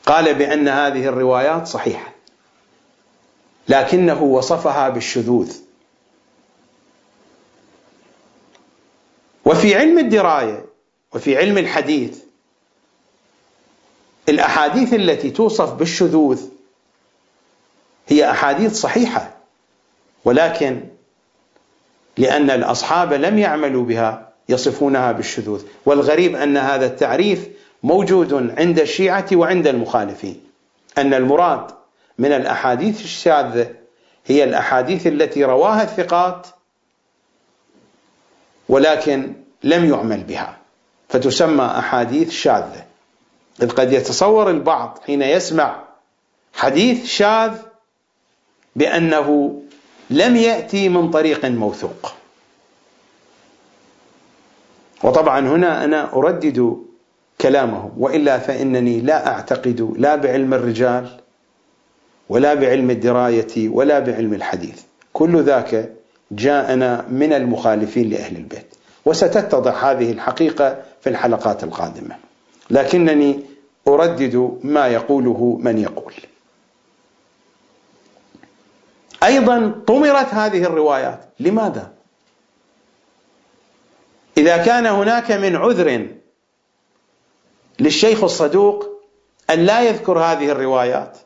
قال 0.06 0.34
بأن 0.34 0.68
هذه 0.68 1.06
الروايات 1.06 1.68
صحيحة 1.68 2.14
لكنه 3.70 4.24
وصفها 4.24 4.90
بالشذوذ. 4.90 5.56
وفي 9.46 9.76
علم 9.76 10.00
الدراية 10.00 10.66
وفي 11.14 11.38
علم 11.38 11.58
الحديث 11.58 12.20
الأحاديث 14.30 14.94
التي 14.94 15.30
توصف 15.30 15.74
بالشذوذ 15.74 16.53
هي 18.08 18.32
أحاديث 18.32 18.74
صحيحة 18.74 19.32
ولكن 20.26 20.84
لأن 22.18 22.50
الأصحاب 22.50 23.14
لم 23.14 23.40
يعملوا 23.40 23.86
بها 23.86 24.30
يصفونها 24.50 25.12
بالشذوذ 25.12 25.64
والغريب 25.86 26.36
أن 26.36 26.58
هذا 26.58 26.86
التعريف 26.86 27.48
موجود 27.84 28.54
عند 28.60 28.80
الشيعة 28.80 29.26
وعند 29.34 29.68
المخالفين 29.68 30.42
أن 30.98 31.14
المراد 31.14 31.72
من 32.18 32.32
الأحاديث 32.32 33.04
الشاذة 33.04 33.76
هي 34.26 34.44
الأحاديث 34.44 35.08
التي 35.08 35.44
رواها 35.44 35.84
الثقات 35.84 36.48
ولكن 38.70 39.34
لم 39.64 39.90
يعمل 39.90 40.24
بها 40.24 40.58
فتسمى 41.10 41.66
أحاديث 41.66 42.32
شاذة. 42.32 42.86
إذ 43.62 43.70
قد 43.70 43.94
يتصور 43.94 44.50
البعض 44.50 45.00
حين 45.06 45.22
يسمع 45.22 45.84
حديث 46.54 47.06
شاذ 47.06 47.58
بأنه 48.76 49.60
لم 50.10 50.36
يأتي 50.36 50.90
من 50.90 51.10
طريق 51.12 51.46
موثوق. 51.46 52.14
وطبعا 55.04 55.40
هنا 55.40 55.84
أنا 55.84 56.14
أردد 56.14 56.78
كلامهم 57.42 57.92
وإلا 57.98 58.40
فإنني 58.40 59.00
لا 59.02 59.28
أعتقد 59.28 59.94
لا 59.98 60.16
بعلم 60.16 60.54
الرجال 60.54 61.20
ولا 62.30 62.54
بعلم 62.54 62.90
الدراية 62.90 63.70
ولا 63.70 64.00
بعلم 64.00 64.34
الحديث. 64.34 64.82
كل 65.14 65.44
ذاك 65.44 65.90
جاءنا 66.32 67.06
من 67.10 67.34
المخالفين 67.34 68.10
لأهل 68.10 68.36
البيت. 68.36 68.76
وستتضح 69.06 69.86
هذه 69.86 70.12
الحقيقة 70.12 70.78
في 71.02 71.10
الحلقات 71.10 71.64
القادمة. 71.64 72.16
لكنني 72.70 73.40
أردد 73.88 74.60
ما 74.64 74.88
يقوله 74.88 75.60
من 75.62 75.78
يقول. 75.78 76.14
أيضا 79.24 79.82
طمرت 79.88 80.34
هذه 80.34 80.64
الروايات. 80.64 81.26
لماذا؟ 81.40 81.94
إذا 84.38 84.58
كان 84.58 84.86
هناك 84.86 85.32
من 85.32 85.56
عذر 85.56 86.08
للشيخ 87.80 88.24
الصدوق 88.24 89.02
أن 89.50 89.60
لا 89.60 89.82
يذكر 89.82 90.20
هذه 90.20 90.52
الروايات 90.52 91.18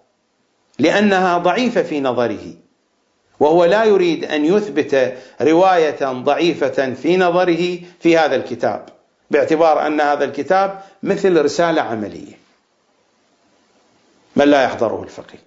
لأنها 0.80 1.38
ضعيفة 1.38 1.84
في 1.84 2.02
نظره 2.02 2.54
وهو 3.40 3.66
لا 3.66 3.84
يريد 3.84 4.26
أن 4.26 4.46
يثبت 4.46 5.18
رواية 5.42 6.06
ضعيفة 6.06 6.94
في 6.94 7.18
نظره 7.18 7.80
في 8.00 8.18
هذا 8.18 8.36
الكتاب 8.36 8.86
باعتبار 9.32 9.88
أن 9.88 10.02
هذا 10.02 10.26
الكتاب 10.26 10.82
مثل 11.04 11.42
رسالة 11.42 11.82
عملية. 11.82 12.38
من 14.36 14.46
لا 14.46 14.64
يحضره 14.64 15.04
الفقيه؟ 15.04 15.47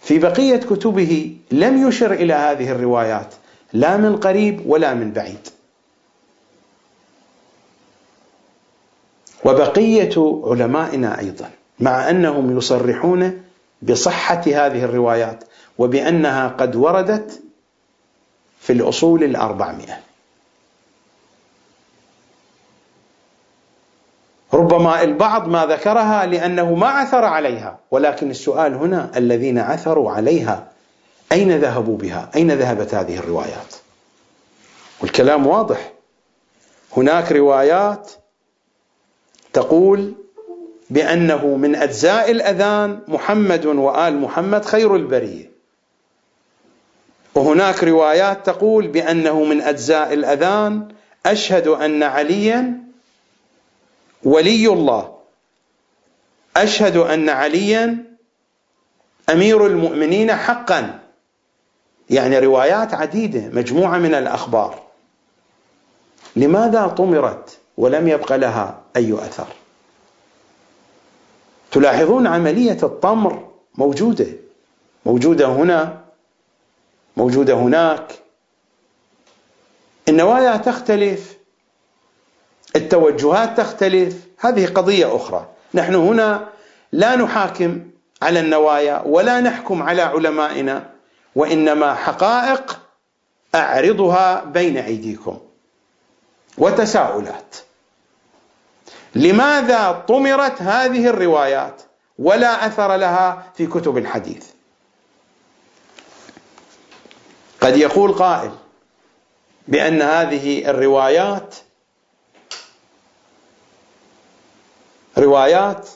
في 0.00 0.18
بقية 0.18 0.56
كتبه 0.56 1.36
لم 1.50 1.88
يشر 1.88 2.12
إلى 2.12 2.32
هذه 2.32 2.70
الروايات 2.70 3.34
لا 3.72 3.96
من 3.96 4.16
قريب 4.16 4.62
ولا 4.66 4.94
من 4.94 5.12
بعيد. 5.12 5.48
وبقية 9.44 10.42
علمائنا 10.44 11.18
أيضا 11.18 11.50
مع 11.80 12.10
أنهم 12.10 12.58
يصرحون 12.58 13.42
بصحة 13.82 14.40
هذه 14.46 14.84
الروايات 14.84 15.44
وبأنها 15.78 16.48
قد 16.48 16.76
وردت 16.76 17.42
في 18.60 18.72
الأصول 18.72 19.24
الأربعمائة. 19.24 20.00
ربما 24.54 25.02
البعض 25.02 25.48
ما 25.48 25.66
ذكرها 25.66 26.26
لأنه 26.26 26.74
ما 26.74 26.86
عثر 26.86 27.24
عليها 27.24 27.78
ولكن 27.90 28.30
السؤال 28.30 28.74
هنا 28.74 29.10
الذين 29.16 29.58
عثروا 29.58 30.10
عليها 30.10 30.68
أين 31.32 31.58
ذهبوا 31.58 31.96
بها؟ 31.98 32.30
أين 32.36 32.52
ذهبت 32.52 32.94
هذه 32.94 33.18
الروايات؟ 33.18 33.74
والكلام 35.00 35.46
واضح. 35.46 35.92
هناك 36.96 37.32
روايات 37.32 38.12
تقول 39.52 40.14
بأنه 40.90 41.46
من 41.46 41.74
أجزاء 41.74 42.30
الأذان 42.30 43.00
محمد 43.08 43.66
وآل 43.66 44.20
محمد 44.20 44.64
خير 44.64 44.96
البرية. 44.96 45.50
وهناك 47.34 47.84
روايات 47.84 48.46
تقول 48.46 48.88
بأنه 48.88 49.44
من 49.44 49.60
أجزاء 49.60 50.14
الأذان 50.14 50.88
أشهد 51.26 51.68
أن 51.68 52.02
عليا 52.02 52.89
ولي 54.24 54.68
الله. 54.68 55.16
أشهد 56.56 56.96
أن 56.96 57.28
عليا 57.28 58.04
أمير 59.30 59.66
المؤمنين 59.66 60.34
حقا. 60.34 61.00
يعني 62.10 62.38
روايات 62.38 62.94
عديدة 62.94 63.40
مجموعة 63.40 63.98
من 63.98 64.14
الأخبار. 64.14 64.82
لماذا 66.36 66.86
طمرت 66.86 67.58
ولم 67.76 68.08
يبق 68.08 68.32
لها 68.32 68.82
أي 68.96 69.14
أثر؟ 69.14 69.46
تلاحظون 71.72 72.26
عملية 72.26 72.78
الطمر 72.82 73.50
موجودة. 73.74 74.26
موجودة 75.06 75.46
هنا 75.46 76.04
موجودة 77.16 77.54
هناك. 77.54 78.12
النوايا 80.08 80.56
تختلف. 80.56 81.39
التوجهات 82.76 83.60
تختلف. 83.60 84.16
هذه 84.38 84.66
قضية 84.66 85.16
أخرى. 85.16 85.46
نحن 85.74 85.94
هنا 85.94 86.48
لا 86.92 87.16
نحاكم 87.16 87.80
على 88.22 88.40
النوايا 88.40 89.02
ولا 89.06 89.40
نحكم 89.40 89.82
على 89.82 90.02
علمائنا 90.02 90.90
وإنما 91.36 91.94
حقائق 91.94 92.80
أعرضها 93.54 94.44
بين 94.44 94.76
أيديكم. 94.76 95.38
وتساؤلات. 96.58 97.56
لماذا 99.14 100.04
طمرت 100.08 100.62
هذه 100.62 101.06
الروايات 101.06 101.82
ولا 102.18 102.66
أثر 102.66 102.96
لها 102.96 103.52
في 103.56 103.66
كتب 103.66 103.98
الحديث؟ 103.98 104.46
قد 107.60 107.76
يقول 107.76 108.12
قائل 108.12 108.50
بأن 109.68 110.02
هذه 110.02 110.70
الروايات 110.70 111.54
روايات 115.18 115.88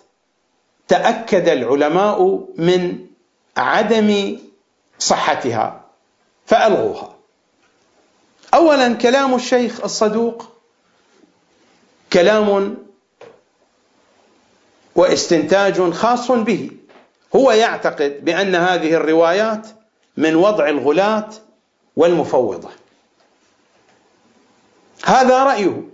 تأكد 0.88 1.48
العلماء 1.48 2.46
من 2.57 3.07
عدم 3.57 4.38
صحتها. 4.98 5.85
فألغوها. 6.46 7.14
اولا 8.55 8.92
كلام 8.92 9.35
الشيخ 9.35 9.81
الصدوق 9.85 10.44
كلام 12.12 12.77
واستنتاج 14.94 15.90
خاص 15.90 16.31
به. 16.31 16.70
هو 17.37 17.53
يعتقد 17.53 18.24
بأن 18.24 18.55
هذه 18.55 18.94
الروايات 18.94 19.66
من 20.16 20.35
وضع 20.37 20.68
الغلاة 20.68 21.29
والمفوضة. 21.96 22.68
هذا 25.05 25.44
رأيه. 25.44 25.94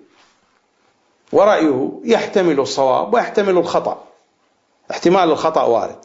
ورأيه 1.33 2.01
يحتمل 2.05 2.61
الصواب 2.61 3.14
ويحتمل 3.14 3.59
الخطأ. 3.59 4.05
احتمال 4.90 5.31
الخطأ 5.31 5.62
وارد. 5.62 6.05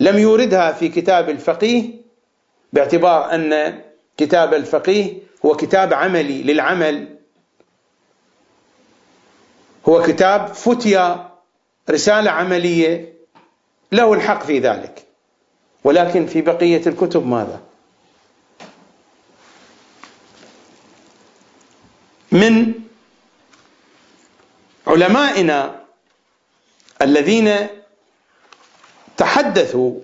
لم 0.00 0.18
يوردها 0.18 0.72
في 0.72 0.88
كتاب 0.88 1.30
الفقيه 1.30 1.90
باعتبار 2.72 3.34
أن 3.34 3.80
كتاب 4.16 4.54
الفقيه 4.54 5.18
هو 5.46 5.56
كتاب 5.56 5.94
عملي 5.94 6.42
للعمل. 6.42 7.16
هو 9.88 10.02
كتاب 10.02 10.46
فتيا 10.46 11.30
رسالة 11.90 12.30
عملية 12.30 13.14
له 13.92 14.12
الحق 14.12 14.42
في 14.42 14.58
ذلك. 14.58 15.06
ولكن 15.84 16.26
في 16.26 16.40
بقية 16.40 16.86
الكتب 16.86 17.26
ماذا؟ 17.26 17.60
من 22.32 22.72
علمائنا 24.86 25.84
الذين 27.02 27.66
تحدثوا 29.16 30.00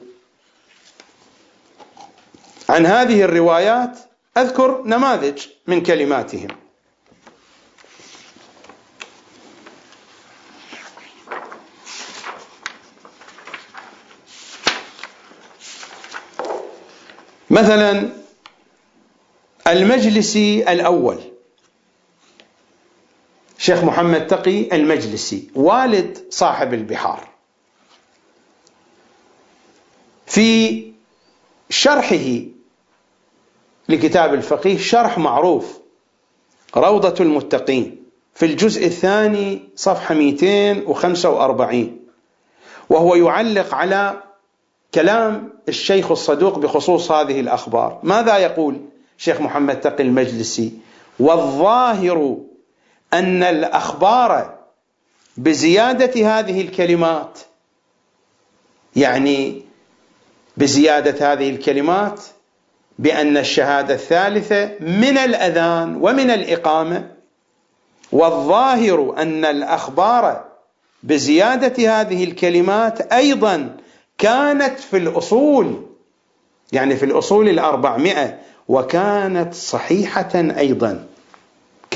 عن 2.68 2.86
هذه 2.86 3.22
الروايات 3.22 3.98
أذكر 4.36 4.82
نماذج 4.82 5.46
من 5.66 5.82
كلماتهم. 5.82 6.48
مثلا 17.50 18.10
المجلسي 19.66 20.72
الأول. 20.72 21.25
شيخ 23.66 23.84
محمد 23.84 24.26
تقي 24.26 24.76
المجلسي 24.76 25.48
والد 25.54 26.18
صاحب 26.30 26.74
البحار. 26.74 27.28
في 30.26 30.82
شرحه 31.70 32.38
لكتاب 33.88 34.34
الفقيه 34.34 34.78
شرح 34.78 35.18
معروف 35.18 35.78
روضة 36.76 37.14
المتقين 37.24 38.04
في 38.34 38.46
الجزء 38.46 38.86
الثاني 38.86 39.68
صفحة 39.76 40.14
245 40.14 42.00
وهو 42.90 43.14
يعلق 43.14 43.74
على 43.74 44.22
كلام 44.94 45.52
الشيخ 45.68 46.10
الصدوق 46.10 46.58
بخصوص 46.58 47.12
هذه 47.12 47.40
الأخبار. 47.40 48.00
ماذا 48.02 48.38
يقول 48.38 48.80
شيخ 49.18 49.40
محمد 49.40 49.80
تقي 49.80 50.02
المجلسي؟ 50.02 50.72
والظاهر 51.20 52.45
أن 53.14 53.42
الأخبار 53.42 54.58
بزيادة 55.36 56.38
هذه 56.38 56.60
الكلمات 56.60 57.38
يعني 58.96 59.62
بزيادة 60.56 61.32
هذه 61.32 61.50
الكلمات 61.50 62.20
بأن 62.98 63.36
الشهادة 63.36 63.94
الثالثة 63.94 64.70
من 64.80 65.18
الأذان 65.18 65.96
ومن 65.96 66.30
الإقامة 66.30 67.10
والظاهر 68.12 69.14
أن 69.18 69.44
الأخبار 69.44 70.44
بزيادة 71.02 72.00
هذه 72.00 72.24
الكلمات 72.24 73.12
أيضا 73.12 73.76
كانت 74.18 74.78
في 74.78 74.96
الأصول 74.96 75.86
يعني 76.72 76.96
في 76.96 77.04
الأصول 77.04 77.48
الأربعمائة 77.48 78.38
وكانت 78.68 79.54
صحيحة 79.54 80.32
أيضا. 80.34 81.06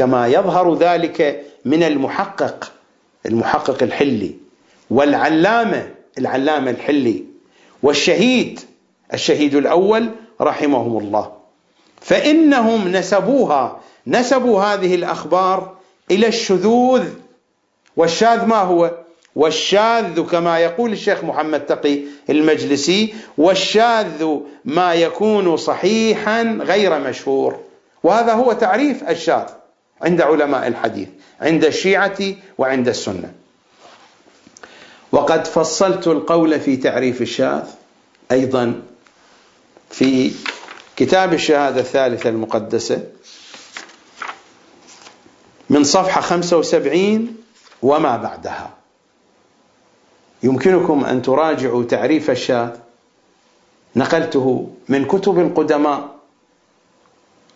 كما 0.00 0.26
يظهر 0.26 0.74
ذلك 0.74 1.44
من 1.64 1.82
المحقق 1.82 2.72
المحقق 3.26 3.82
الحلي 3.82 4.34
والعلامة 4.90 5.90
العلامة 6.18 6.70
الحلي 6.70 7.24
والشهيد 7.82 8.60
الشهيد 9.14 9.54
الأول 9.54 10.10
رحمهم 10.40 10.98
الله. 10.98 11.32
فإنهم 12.00 12.88
نسبوها 12.88 13.80
نسبوا 14.06 14.62
هذه 14.62 14.94
الأخبار 14.94 15.76
إلى 16.10 16.26
الشذوذ. 16.26 17.04
والشاذ 17.96 18.46
ما 18.46 18.58
هو؟ 18.58 18.90
والشاذ 19.36 20.20
كما 20.22 20.58
يقول 20.58 20.92
الشيخ 20.92 21.24
محمد 21.24 21.60
تقي 21.66 21.98
المجلسي 22.30 23.14
والشاذ 23.38 24.38
ما 24.64 24.94
يكون 24.94 25.56
صحيحا 25.56 26.42
غير 26.60 26.98
مشهور. 26.98 27.56
وهذا 28.02 28.32
هو 28.32 28.52
تعريف 28.52 29.08
الشاذ. 29.08 29.59
عند 30.02 30.20
علماء 30.20 30.66
الحديث 30.66 31.08
عند 31.40 31.64
الشيعة 31.64 32.18
وعند 32.58 32.88
السنة. 32.88 33.32
وقد 35.12 35.46
فصلت 35.46 36.06
القول 36.06 36.60
في 36.60 36.76
تعريف 36.76 37.22
الشاذ 37.22 37.62
أيضا 38.32 38.82
في 39.90 40.32
كتاب 40.96 41.32
الشهادة 41.32 41.80
الثالثة 41.80 42.28
المقدسة 42.30 43.02
من 45.70 45.84
صفحة 45.84 46.20
75 46.20 47.36
وما 47.82 48.16
بعدها. 48.16 48.70
يمكنكم 50.42 51.04
أن 51.04 51.22
تراجعوا 51.22 51.84
تعريف 51.84 52.30
الشاذ 52.30 52.70
نقلته 53.96 54.70
من 54.88 55.04
كتب 55.04 55.38
القدماء 55.38 56.19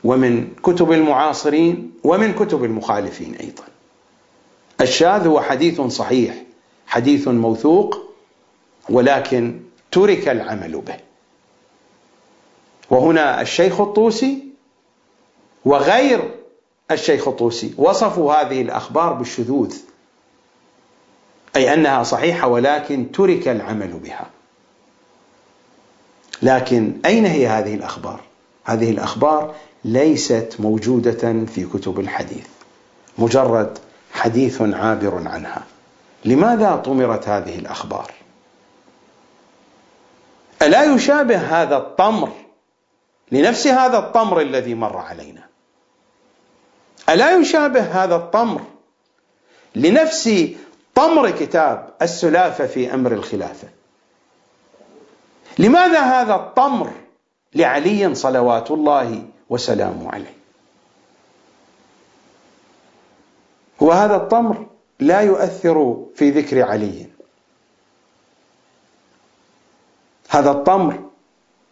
ومن 0.05 0.55
كتب 0.63 0.93
المعاصرين 0.93 1.93
ومن 2.05 2.35
كتب 2.35 2.65
المخالفين 2.65 3.35
أيضا. 3.35 3.65
الشاذ 4.81 5.27
هو 5.27 5.41
حديث 5.41 5.81
صحيح 5.81 6.35
حديث 6.87 7.29
موثوق 7.29 8.01
ولكن 8.89 9.61
ترك 9.93 10.29
العمل 10.29 10.81
به. 10.81 10.97
وهنا 12.91 13.41
الشيخ 13.41 13.81
الطوسي 13.81 14.45
وغير 15.65 16.31
الشيخ 16.91 17.29
الطوسي 17.29 17.75
وصفوا 17.79 18.35
هذه 18.35 18.63
الأخبار 18.63 19.13
بالشذوذ 19.13 19.77
أي 21.57 21.75
أنها 21.75 22.03
صحيحة 22.03 22.49
ولكن 22.49 23.13
ترك 23.13 23.49
العمل 23.49 23.93
بها. 23.93 24.31
لكن 26.43 26.93
أين 27.05 27.27
هي 27.27 27.47
هذه 27.47 27.75
الأخبار؟ 27.75 28.21
هذه 28.65 28.91
الأخبار 28.91 29.55
ليست 29.85 30.57
موجودة 30.59 31.45
في 31.47 31.67
كتب 31.75 32.01
الحديث 32.01 32.47
مجرد 33.19 33.79
حديث 34.13 34.63
عابر 34.63 35.29
عنها. 35.29 35.63
لماذا 36.25 36.77
طمرت 36.77 37.29
هذه 37.29 37.59
الأخبار؟ 37.59 38.13
ألا 40.63 40.85
يشابه 40.85 41.37
هذا 41.37 41.77
الطمر 41.77 42.33
لنفس 43.33 43.67
هذا 43.67 43.99
الطمر 43.99 44.41
الذي 44.41 44.75
مر 44.75 44.97
علينا؟ 44.97 45.43
ألا 47.09 47.37
يشابه 47.37 47.81
هذا 47.81 48.17
الطمر 48.17 48.61
لنفس 49.75 50.31
طمر 50.95 51.31
كتاب 51.31 51.95
السلافة 52.03 52.67
في 52.67 52.95
أمر 52.95 53.13
الخلافة؟ 53.13 53.69
لماذا 55.59 56.01
هذا 56.01 56.35
الطمر 56.35 56.93
لعلي 57.55 58.15
صلوات 58.15 58.71
الله 58.71 59.23
وسلامه 59.55 60.13
عليه. 60.13 60.35
وهذا 63.81 64.17
الطمر 64.17 64.67
لا 65.01 65.21
يؤثر 65.21 66.07
في 66.15 66.31
ذكر 66.31 66.63
علي. 66.63 67.07
هذا 70.29 70.51
الطمر 70.51 71.11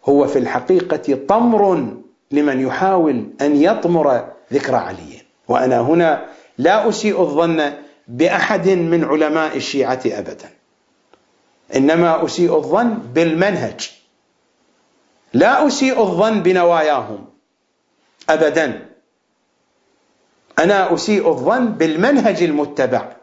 هو 0.09 0.27
في 0.27 0.39
الحقيقة 0.39 1.25
طمر 1.27 1.93
لمن 2.31 2.59
يحاول 2.59 3.29
أن 3.41 3.55
يطمر 3.55 4.27
ذكر 4.53 4.75
علي. 4.75 5.21
وأنا 5.47 5.79
هنا 5.79 6.25
لا 6.57 6.89
أسيء 6.89 7.21
الظن 7.21 7.73
بأحد 8.07 8.69
من 8.69 9.03
علماء 9.03 9.57
الشيعة 9.57 10.01
أبدا. 10.05 10.49
إنما 11.75 12.25
أسيء 12.25 12.55
الظن 12.55 12.93
بالمنهج. 12.93 13.91
لا 15.33 15.67
أسيء 15.67 16.01
الظن 16.01 16.43
بنواياهم. 16.43 17.32
أبدا. 18.29 18.89
أنا 20.59 20.93
أسيء 20.93 21.29
الظن 21.29 21.65
بالمنهج 21.65 22.43
المتبع 22.43 23.15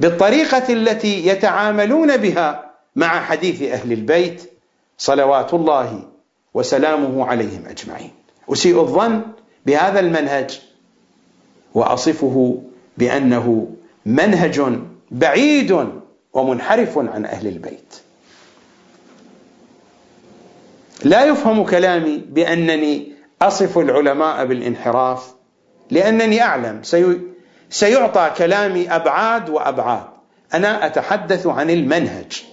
بالطريقة 0.00 0.72
التي 0.72 1.26
يتعاملون 1.26 2.16
بها 2.16 2.70
مع 2.96 3.20
حديث 3.20 3.62
أهل 3.62 3.92
البيت 3.92 4.52
صلوات 4.98 5.54
الله 5.54 6.08
وسلامه 6.54 7.26
عليهم 7.26 7.64
أجمعين. 7.66 8.10
أسيء 8.52 8.80
الظن 8.80 9.22
بهذا 9.66 10.00
المنهج 10.00 10.60
وأصفه 11.74 12.62
بأنه 12.98 13.74
منهج 14.06 14.62
بعيد 15.10 15.88
ومنحرف 16.32 16.98
عن 16.98 17.24
أهل 17.24 17.46
البيت. 17.46 17.94
لا 21.04 21.24
يفهم 21.24 21.64
كلامي 21.64 22.16
بأنني 22.18 23.13
أصف 23.46 23.78
العلماء 23.78 24.44
بالانحراف 24.44 25.34
لأنني 25.90 26.42
أعلم. 26.42 26.80
سيعطى 27.70 28.30
كلامي 28.36 28.90
أبعاد 28.90 29.50
وأبعاد. 29.50 30.04
أنا 30.54 30.86
أتحدث 30.86 31.46
عن 31.46 31.70
المنهج. 31.70 32.44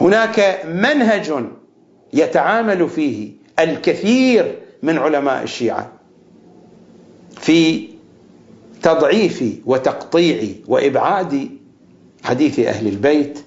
هناك 0.00 0.62
منهج 0.66 1.32
يتعامل 2.12 2.88
فيه 2.88 3.32
الكثير 3.58 4.58
من 4.82 4.98
علماء 4.98 5.42
الشيعة 5.42 5.92
في 7.40 7.88
تضعيف 8.82 9.44
وتقطيع 9.66 10.42
وإبعاد 10.68 11.50
حديث 12.24 12.58
أهل 12.58 12.86
البيت 12.86 13.38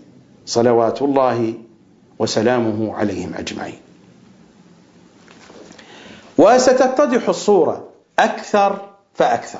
صلوات 0.45 1.01
الله 1.01 1.53
وسلامه 2.19 2.95
عليهم 2.95 3.33
أجمعين. 3.33 3.79
وستتضح 6.41 7.29
الصورة 7.29 7.89
أكثر 8.19 8.89
فأكثر. 9.15 9.59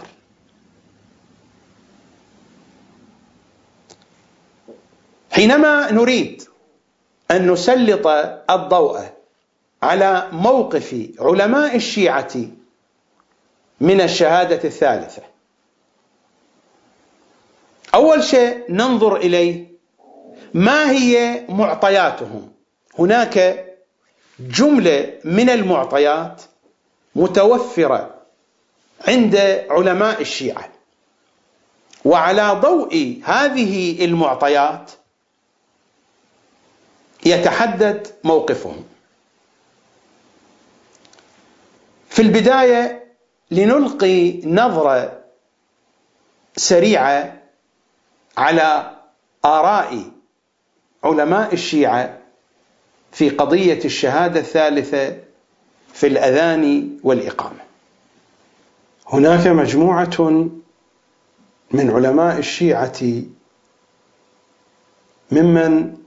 حينما 5.32 5.92
نريد 5.92 6.44
أن 7.32 7.52
نسلط 7.52 8.08
الضوء 8.50 9.00
على 9.84 10.28
موقف 10.32 11.10
علماء 11.20 11.76
الشيعة 11.76 12.34
من 13.82 14.02
الشهادة 14.02 14.64
الثالثة 14.64 15.22
أول 17.96 18.24
شيء 18.24 18.64
ننظر 18.70 19.16
إليه 19.16 19.72
ما 20.54 20.92
هي 20.92 21.46
معطياتهم 21.50 22.52
هناك 23.00 23.66
جملة 24.40 25.14
من 25.26 25.50
المعطيات 25.50 26.42
متوفرة 27.16 28.16
عند 29.07 29.36
علماء 29.70 30.22
الشيعة. 30.22 30.70
وعلى 32.05 32.59
ضوء 32.62 33.22
هذه 33.24 34.05
المعطيات 34.05 34.91
يتحدد 37.26 38.07
موقفهم. 38.24 38.84
في 42.09 42.22
البداية 42.22 43.14
لنلقي 43.51 44.41
نظرة 44.45 45.22
سريعة 46.55 47.41
على 48.38 48.97
آراء 49.45 50.12
علماء 51.03 51.53
الشيعة 51.53 52.18
في 53.12 53.30
قضية 53.30 53.86
الشهادة 53.86 54.39
الثالثة 54.39 55.18
في 55.94 56.08
الأذان 56.08 56.89
والإقامة. 57.04 57.62
هناك 59.08 59.48
مجموعة 59.48 60.50
من 61.72 61.89
علماء 61.89 62.38
الشيعة 62.38 63.00
ممن 65.32 65.98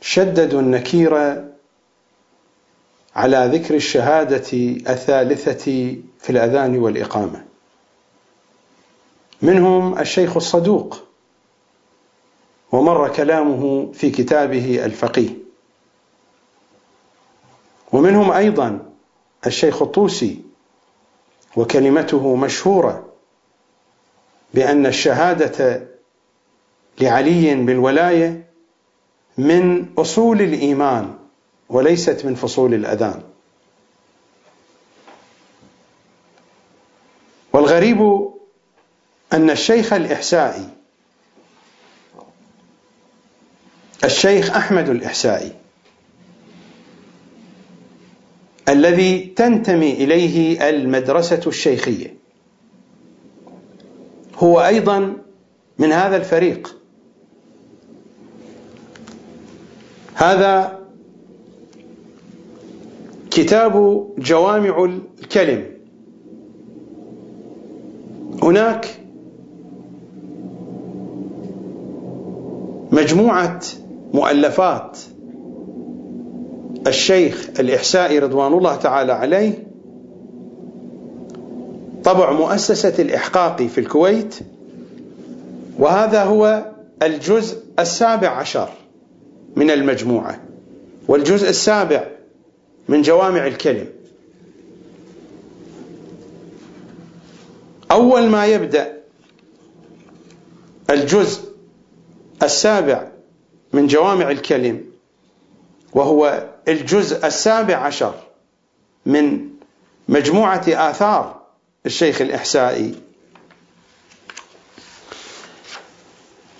شددوا 0.00 0.60
النكير 0.60 1.14
على 3.16 3.50
ذكر 3.52 3.74
الشهادة 3.74 4.52
الثالثة 4.92 5.96
في 6.18 6.30
الأذان 6.30 6.78
والإقامة. 6.78 7.44
منهم 9.42 9.98
الشيخ 9.98 10.36
الصدوق 10.36 11.02
ومر 12.72 13.08
كلامه 13.08 13.92
في 13.92 14.10
كتابه 14.10 14.84
الفقيه. 14.84 15.39
ومنهم 17.92 18.30
أيضا 18.32 18.92
الشيخ 19.46 19.82
الطوسي 19.82 20.42
وكلمته 21.56 22.36
مشهورة 22.36 23.12
بأن 24.54 24.86
الشهادة 24.86 25.86
لعلي 27.00 27.54
بالولاية 27.54 28.50
من 29.38 29.86
أصول 29.98 30.40
الإيمان 30.42 31.18
وليست 31.68 32.24
من 32.24 32.34
فصول 32.34 32.74
الأذان. 32.74 33.22
والغريب 37.52 38.00
أن 39.32 39.50
الشيخ 39.50 39.92
الإحسائي 39.92 40.68
الشيخ 44.04 44.50
أحمد 44.50 44.88
الإحسائي 44.88 45.59
الذي 48.70 49.18
تنتمي 49.36 49.92
إليه 49.92 50.68
المدرسة 50.68 51.40
الشيخية. 51.46 52.14
هو 54.36 54.60
أيضا 54.60 55.16
من 55.78 55.92
هذا 55.92 56.16
الفريق. 56.16 56.76
هذا 60.14 60.80
كتاب 63.30 64.06
جوامع 64.18 64.84
الكلم. 64.84 65.64
هناك 68.42 69.00
مجموعة 72.92 73.60
مؤلفات 74.14 74.98
الشيخ 76.86 77.48
الإحسائي 77.60 78.18
رضوان 78.18 78.52
الله 78.52 78.76
تعالى 78.76 79.12
عليه 79.12 79.66
طبع 82.04 82.32
مؤسسة 82.32 82.94
الإحقاقي 82.98 83.68
في 83.68 83.78
الكويت 83.80 84.34
وهذا 85.78 86.22
هو 86.24 86.64
الجزء 87.02 87.58
السابع 87.78 88.28
عشر 88.28 88.68
من 89.56 89.70
المجموعة 89.70 90.40
والجزء 91.08 91.48
السابع 91.48 92.04
من 92.88 93.02
جوامع 93.02 93.46
الكلم. 93.46 93.86
أول 97.90 98.26
ما 98.26 98.46
يبدأ 98.46 99.00
الجزء 100.90 101.40
السابع 102.42 103.08
من 103.72 103.86
جوامع 103.86 104.30
الكلم 104.30 104.84
وهو 105.92 106.48
الجزء 106.70 107.26
السابع 107.26 107.76
عشر 107.76 108.14
من 109.06 109.48
مجموعة 110.08 110.62
آثار 110.68 111.40
الشيخ 111.86 112.20
الإحسائي. 112.20 112.94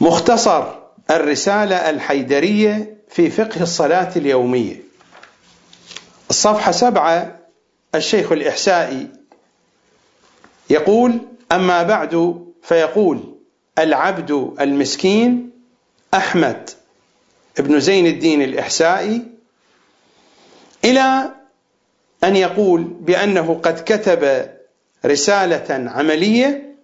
مختصر 0.01 0.65
الرسالة 1.11 1.91
الحيدرية 1.91 2.97
في 3.09 3.31
فقه 3.31 3.63
الصلاة 3.63 4.13
اليومية. 4.17 4.83
الصفحة 6.31 6.73
سبعة 6.73 7.39
الشيخ 7.95 8.33
الإحسائي 8.33 9.09
يقول 10.71 11.19
أما 11.53 11.83
بعد 11.83 12.45
فيقول 12.63 13.35
العبد 13.79 14.55
المسكين 14.61 15.51
أحمد 16.15 16.71
ابن 17.59 17.81
زين 17.81 18.07
الدين 18.07 18.43
الإحسائي 18.43 19.23
إلى 20.85 21.31
أن 22.25 22.37
يقول 22.37 22.83
بأنه 22.83 23.61
قد 23.63 23.83
كتب 23.87 24.51
رسالة 25.07 25.91
عملية 25.91 26.75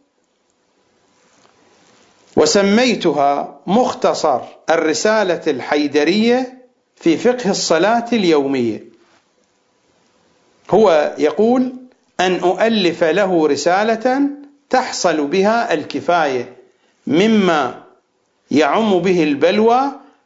وسميتها 2.37 3.61
مختصر 3.67 4.41
الرسالة 4.71 5.41
الحيدرية 5.47 6.59
في 6.97 7.17
فقه 7.17 7.51
الصلاة 7.51 8.07
اليومية. 8.13 8.85
هو 10.71 11.15
يقول 11.19 11.73
أن 12.21 12.35
أؤلف 12.35 13.05
له 13.05 13.47
رسالة 13.47 14.21
تحصل 14.71 15.27
بها 15.27 15.75
الكفاية 15.75 16.57
مما 17.07 17.83
يعم 18.51 18.99
به 18.99 19.23
البلوى 19.23 19.81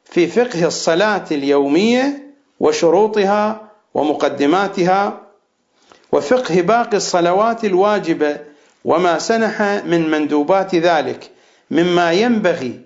في 0.05 0.27
فقه 0.27 0.66
الصلاة 0.66 1.25
اليومية 1.31 2.30
وشروطها 2.61 3.71
ومقدماتها 3.95 5.21
وفقه 6.13 6.61
باقي 6.61 6.97
الصلوات 6.97 7.65
الواجبة 7.65 8.39
وما 8.85 9.19
سنح 9.19 9.63
من 9.63 10.11
مندوبات 10.11 10.75
ذلك 10.75 11.31
مما 11.71 12.13
ينبغي 12.13 12.81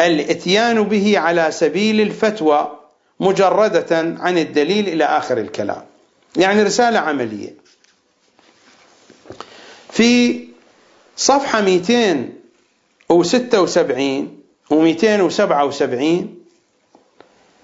الاتيان 0.00 0.82
به 0.82 1.18
على 1.18 1.50
سبيل 1.50 2.00
الفتوى 2.00 2.78
مجردة 3.20 3.96
عن 4.20 4.38
الدليل 4.38 4.88
إلى 4.88 5.04
آخر 5.04 5.38
الكلام. 5.38 5.82
يعني 6.36 6.62
رسالة 6.62 6.98
عملية. 6.98 7.54
في 9.90 10.44
صفحة 11.16 11.60
276 11.60 14.38
و 14.70 14.80
277 14.80 16.43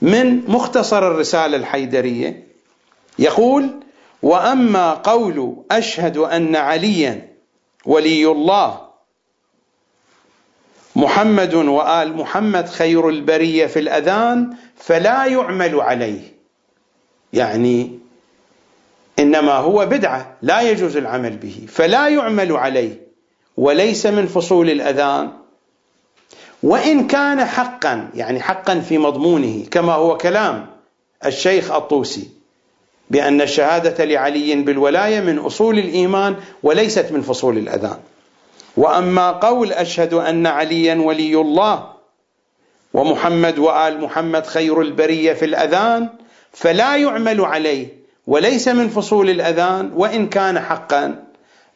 من 0.02 0.50
مختصر 0.50 1.06
الرسالة 1.08 1.56
الحيدرية. 1.56 2.46
يقول 3.18 3.70
وأما 4.22 4.94
قول 4.94 5.56
أشهد 5.70 6.16
أن 6.16 6.56
عليا 6.56 7.28
ولي 7.84 8.26
الله 8.26 8.80
محمد 10.96 11.54
وآل 11.54 12.16
محمد 12.16 12.68
خير 12.68 13.08
البرية 13.08 13.66
في 13.66 13.78
الأذان 13.78 14.56
فلا 14.76 15.24
يعمل 15.24 15.80
عليه. 15.80 16.20
يعني 17.32 17.98
إنما 19.18 19.52
هو 19.52 19.86
بدعة 19.86 20.36
لا 20.42 20.60
يجوز 20.60 20.96
العمل 20.96 21.36
به 21.36 21.66
فلا 21.68 22.08
يعمل 22.08 22.52
عليه 22.52 23.10
وليس 23.56 24.06
من 24.06 24.26
فصول 24.26 24.70
الأذان 24.70 25.30
وإن 26.62 27.06
كان 27.06 27.44
حقا 27.44 28.08
يعني 28.14 28.40
حقا 28.40 28.80
في 28.80 28.98
مضمونه 28.98 29.64
كما 29.70 29.92
هو 29.92 30.16
كلام 30.16 30.66
الشيخ 31.26 31.70
الطوسي 31.72 32.28
بأن 33.10 33.40
الشهادة 33.40 34.04
لعلي 34.04 34.54
بالولاية 34.54 35.20
من 35.20 35.38
أصول 35.38 35.78
الإيمان 35.78 36.36
وليست 36.62 37.12
من 37.12 37.22
فصول 37.22 37.58
الأذان. 37.58 37.98
وأما 38.76 39.30
قول 39.30 39.72
أشهد 39.72 40.14
أن 40.14 40.46
عليا 40.46 40.94
ولي 40.94 41.34
الله 41.36 41.86
ومحمد 42.94 43.58
وآل 43.58 44.00
محمد 44.00 44.46
خير 44.46 44.80
البرية 44.80 45.32
في 45.32 45.44
الأذان 45.44 46.08
فلا 46.52 46.96
يعمل 46.96 47.40
عليه 47.40 47.88
وليس 48.26 48.68
من 48.68 48.88
فصول 48.88 49.30
الأذان 49.30 49.92
وإن 49.94 50.28
كان 50.28 50.60
حقا. 50.60 51.24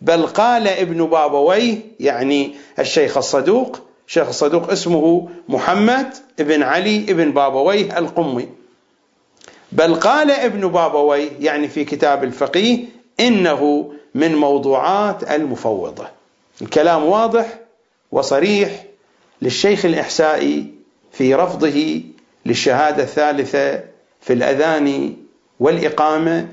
بل 0.00 0.26
قال 0.26 0.68
ابن 0.68 1.06
بابويه 1.06 1.78
يعني 2.00 2.54
الشيخ 2.78 3.16
الصدوق 3.16 3.80
شيخ 4.06 4.28
الصدوق 4.28 4.70
اسمه 4.70 5.28
محمد 5.48 6.14
بن 6.38 6.62
علي 6.62 6.98
بن 6.98 7.32
بابويه 7.32 7.98
القمي. 7.98 8.48
بل 9.72 9.94
قال 9.94 10.30
ابن 10.30 10.68
بابويه 10.68 11.30
يعني 11.40 11.68
في 11.68 11.84
كتاب 11.84 12.24
الفقيه 12.24 12.84
إنه 13.20 13.92
من 14.14 14.34
موضوعات 14.34 15.30
المفوضة. 15.32 16.06
الكلام 16.62 17.04
واضح 17.04 17.58
وصريح 18.12 18.84
للشيخ 19.42 19.84
الإحسائي 19.84 20.74
في 21.12 21.34
رفضه 21.34 22.00
للشهادة 22.46 23.02
الثالثة 23.02 23.80
في 24.20 24.32
الأذان 24.32 25.16
والإقامة 25.60 26.48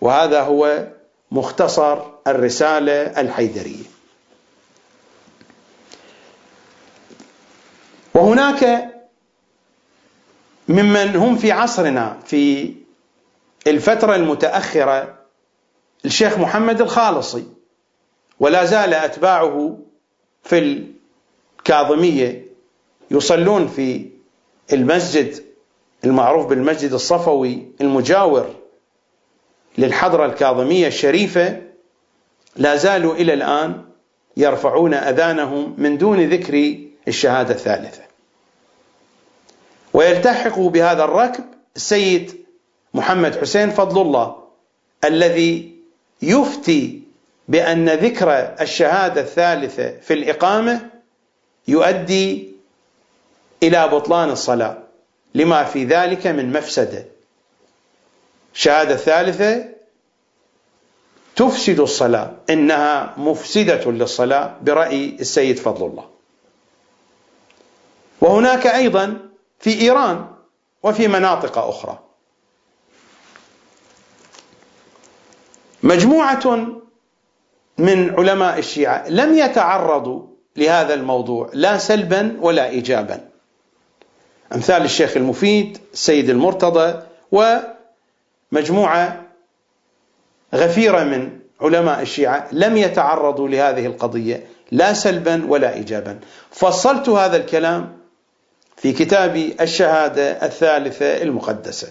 وهذا 0.00 0.40
هو 0.40 0.86
مختصر 1.30 1.98
الرسالة 2.26 2.92
الحيدرية. 3.20 3.93
وهناك 8.14 8.90
ممن 10.68 11.16
هم 11.16 11.36
في 11.36 11.52
عصرنا 11.52 12.18
في 12.26 12.74
الفترة 13.66 14.14
المتأخرة 14.16 15.18
الشيخ 16.04 16.38
محمد 16.38 16.80
الخالصي 16.80 17.44
ولا 18.40 18.64
زال 18.64 18.94
أتباعه 18.94 19.78
في 20.42 20.84
الكاظمية 21.60 22.46
يصلون 23.10 23.68
في 23.68 24.08
المسجد 24.72 25.44
المعروف 26.04 26.46
بالمسجد 26.46 26.92
الصفوي 26.92 27.66
المجاور 27.80 28.54
للحضرة 29.78 30.26
الكاظمية 30.26 30.86
الشريفة 30.86 31.62
لا 32.56 32.76
زالوا 32.76 33.14
إلى 33.14 33.34
الآن 33.34 33.84
يرفعون 34.36 34.94
أذانهم 34.94 35.74
من 35.78 35.98
دون 35.98 36.20
ذكر 36.28 36.78
الشهادة 37.08 37.54
الثالثة. 37.54 38.03
ويلتحق 39.94 40.58
بهذا 40.58 41.04
الركب 41.04 41.44
السيد 41.76 42.44
محمد 42.94 43.36
حسين 43.40 43.70
فضل 43.70 44.00
الله 44.00 44.36
الذي 45.04 45.74
يفتي 46.22 47.02
بأن 47.48 47.88
ذكر 47.88 48.30
الشهادة 48.60 49.20
الثالثة 49.20 50.00
في 50.00 50.14
الإقامة 50.14 50.90
يؤدي 51.68 52.48
إلى 53.62 53.88
بطلان 53.88 54.30
الصلاة 54.30 54.78
لما 55.34 55.64
في 55.64 55.84
ذلك 55.84 56.26
من 56.26 56.52
مفسدة. 56.52 57.04
الشهادة 58.54 58.94
الثالثة 58.94 59.64
تفسد 61.36 61.80
الصلاة 61.80 62.32
إنها 62.50 63.14
مفسدة 63.16 63.90
للصلاة 63.90 64.56
برأي 64.62 65.16
السيد 65.20 65.58
فضل 65.58 65.86
الله. 65.86 66.08
وهناك 68.20 68.66
أيضا 68.66 69.23
في 69.64 69.80
إيران 69.80 70.26
وفي 70.82 71.08
مناطق 71.08 71.58
أخرى. 71.58 71.98
مجموعة 75.82 76.66
من 77.78 78.14
علماء 78.18 78.58
الشيعة 78.58 79.08
لم 79.08 79.38
يتعرضوا 79.38 80.22
لهذا 80.56 80.94
الموضوع 80.94 81.50
لا 81.52 81.78
سلبا 81.78 82.36
ولا 82.40 82.68
إيجابا. 82.68 83.28
أمثال 84.54 84.84
الشيخ 84.84 85.16
المفيد 85.16 85.78
السيد 85.92 86.30
المرتضى 86.30 87.02
ومجموعة 88.52 89.22
غفيرة 90.54 91.04
من 91.04 91.38
علماء 91.60 92.02
الشيعة 92.02 92.48
لم 92.52 92.76
يتعرضوا 92.76 93.48
لهذه 93.48 93.86
القضية 93.86 94.46
لا 94.70 94.92
سلبا 94.92 95.46
ولا 95.48 95.74
إيجابا. 95.74 96.20
فصلت 96.50 97.08
هذا 97.08 97.36
الكلام 97.36 98.03
في 98.76 98.92
كتابي 98.92 99.56
الشهادة 99.60 100.46
الثالثة 100.46 101.22
المقدسة. 101.22 101.88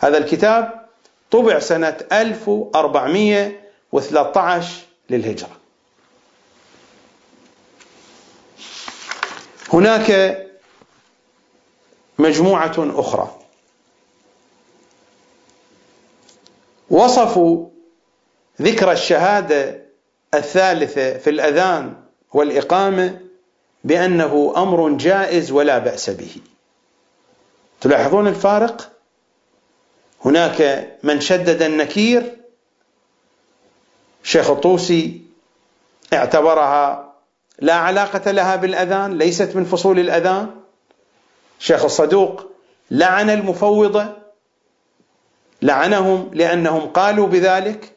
هذا 0.00 0.18
الكتاب 0.18 0.86
طبع 1.30 1.58
سنة 1.58 1.96
1413 2.12 4.72
للهجرة. 5.10 5.56
هناك 9.72 10.38
مجموعة 12.18 12.74
أخرى. 12.78 13.38
وصفوا 16.90 17.68
ذكر 18.62 18.92
الشهادة 18.92 19.82
الثالثة 20.34 21.18
في 21.18 21.30
الأذان 21.30 21.94
والإقامة 22.32 23.20
بأنه 23.84 24.52
أمر 24.56 24.90
جائز 24.90 25.52
ولا 25.52 25.78
بأس 25.78 26.10
به. 26.10 26.36
تلاحظون 27.80 28.26
الفارق؟ 28.28 28.92
هناك 30.24 30.88
من 31.02 31.20
شدد 31.20 31.62
النكير 31.62 32.36
شيخ 34.22 34.50
الطوسي 34.50 35.20
اعتبرها 36.12 37.12
لا 37.58 37.74
علاقة 37.74 38.30
لها 38.30 38.56
بالأذان 38.56 39.18
ليست 39.18 39.56
من 39.56 39.64
فصول 39.64 39.98
الأذان. 39.98 40.50
شيخ 41.58 41.84
الصدوق 41.84 42.46
لعن 42.90 43.30
المفوضة 43.30 44.08
لعنهم 45.62 46.30
لأنهم 46.34 46.88
قالوا 46.88 47.26
بذلك 47.26 47.92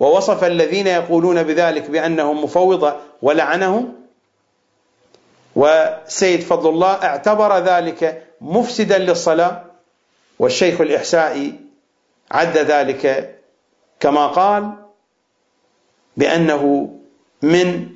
ووصف 0.00 0.44
الذين 0.44 0.86
يقولون 0.86 1.42
بذلك 1.42 1.90
بأنهم 1.90 2.44
مفوضة 2.44 2.96
ولعنهم. 3.22 3.97
وسيد 5.58 6.40
فضل 6.40 6.70
الله 6.70 6.92
اعتبر 7.04 7.58
ذلك 7.58 8.26
مفسدا 8.40 8.98
للصلاة 8.98 9.64
والشيخ 10.38 10.80
الإحسائي 10.80 11.60
عد 12.30 12.58
ذلك 12.58 13.34
كما 14.00 14.26
قال 14.26 14.72
بأنه 16.16 16.94
من 17.42 17.88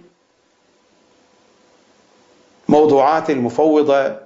موضوعات 2.68 3.30
المفوضة 3.30 4.16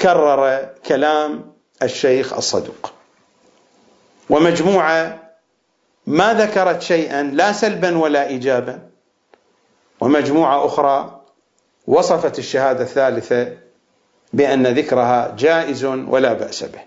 كرر 0.00 0.68
كلام 0.86 1.52
الشيخ 1.82 2.32
الصدوق. 2.32 2.92
ومجموعة 4.30 5.18
ما 6.06 6.34
ذكرت 6.34 6.82
شيئا 6.82 7.22
لا 7.22 7.52
سلبا 7.52 7.98
ولا 7.98 8.26
إيجابا. 8.26 8.90
ومجموعة 10.00 10.66
أخرى 10.66 11.20
وصفت 11.86 12.38
الشهادة 12.38 12.84
الثالثة 12.84 13.52
بأن 14.32 14.66
ذكرها 14.66 15.34
جائز 15.38 15.84
ولا 15.84 16.32
بأس 16.32 16.64
به. 16.64 16.80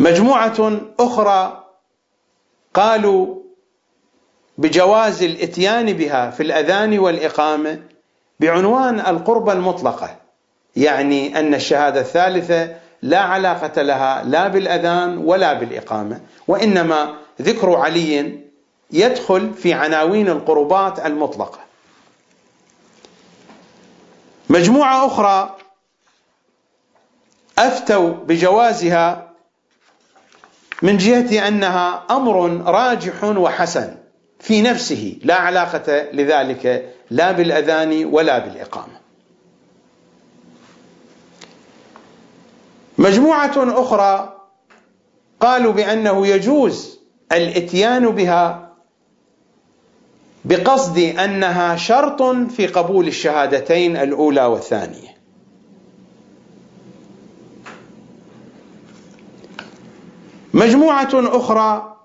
مجموعة 0.00 0.80
أخرى 1.00 1.64
قالوا 2.74 3.42
بجواز 4.58 5.22
الإتيان 5.22 5.92
بها 5.92 6.30
في 6.30 6.42
الأذان 6.42 6.98
والإقامة 6.98 7.82
بعنوان 8.40 9.00
القربة 9.00 9.52
المطلقة 9.52 10.16
يعني 10.76 11.38
أن 11.38 11.54
الشهادة 11.54 12.00
الثالثة 12.00 12.76
لا 13.02 13.18
علاقة 13.18 13.82
لها 13.82 14.24
لا 14.24 14.48
بالأذان 14.48 15.18
ولا 15.18 15.52
بالإقامة 15.52 16.20
وإنما 16.48 17.14
ذكر 17.42 17.76
علي 17.76 18.40
يدخل 18.90 19.54
في 19.54 19.72
عناوين 19.72 20.28
القربات 20.28 21.06
المطلقة. 21.06 21.58
مجموعة 24.52 25.06
أخرى 25.06 25.56
أفتوا 27.58 28.10
بجوازها 28.10 29.32
من 30.82 30.96
جهة 30.96 31.48
أنها 31.48 32.06
أمر 32.10 32.50
راجح 32.70 33.24
وحسن 33.24 33.96
في 34.40 34.62
نفسه 34.62 35.18
لا 35.24 35.34
علاقة 35.34 36.10
لذلك 36.12 36.94
لا 37.10 37.32
بالأذان 37.32 38.04
ولا 38.04 38.38
بالإقامة. 38.38 39.00
مجموعة 42.98 43.52
أخرى 43.56 44.38
قالوا 45.40 45.72
بأنه 45.72 46.26
يجوز 46.26 47.00
الإتيان 47.32 48.08
بها 48.08 48.61
بقصد 50.44 50.98
أنها 50.98 51.76
شرط 51.76 52.22
في 52.50 52.66
قبول 52.66 53.06
الشهادتين 53.08 53.96
الأولى 53.96 54.44
والثانية. 54.44 55.16
مجموعة 60.54 61.10
أخرى 61.14 61.96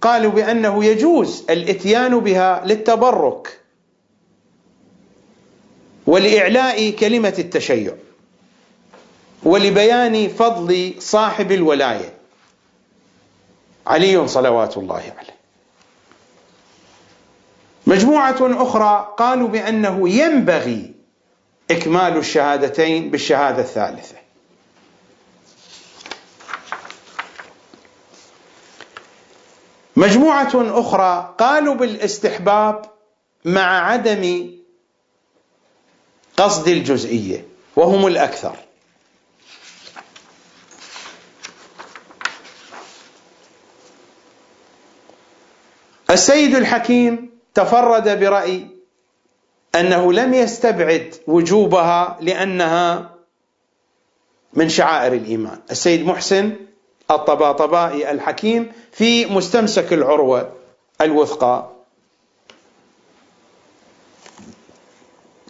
قالوا 0.00 0.32
بأنه 0.32 0.84
يجوز 0.84 1.44
الإتيان 1.50 2.18
بها 2.18 2.62
للتبرك 2.66 3.60
ولإعلاء 6.06 6.90
كلمة 6.90 7.34
التشيع 7.38 7.94
ولبيان 9.42 10.28
فضل 10.28 10.94
صاحب 10.98 11.52
الولاية. 11.52 12.14
علي 13.86 14.28
صلوات 14.28 14.76
الله 14.76 14.94
عليه. 14.94 15.35
مجموعة 17.86 18.36
أخرى 18.40 19.14
قالوا 19.18 19.48
بأنه 19.48 20.08
ينبغي 20.08 20.94
إكمال 21.70 22.16
الشهادتين 22.16 23.10
بالشهادة 23.10 23.62
الثالثة. 23.62 24.16
مجموعة 29.96 30.50
أخرى 30.54 31.34
قالوا 31.38 31.74
بالاستحباب 31.74 32.90
مع 33.44 33.90
عدم 33.90 34.50
قصد 36.36 36.68
الجزئية 36.68 37.44
وهم 37.76 38.06
الأكثر. 38.06 38.56
السيد 46.10 46.54
الحكيم 46.54 47.35
تفرد 47.56 48.20
برأي 48.20 48.66
أنه 49.74 50.12
لم 50.12 50.34
يستبعد 50.34 51.14
وجوبها 51.26 52.18
لأنها 52.20 53.10
من 54.52 54.68
شعائر 54.68 55.12
الإيمان. 55.12 55.58
السيد 55.70 56.06
محسن 56.06 56.56
الطباطبائي 57.10 58.10
الحكيم 58.10 58.72
في 58.92 59.26
مستمسك 59.26 59.92
العروة 59.92 60.52
الوثقى. 61.00 61.70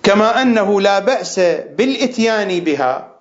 كما 0.03 0.43
أنه 0.43 0.81
لا 0.81 0.99
بأس 0.99 1.39
بالإتيان 1.79 2.61
بها 2.61 3.13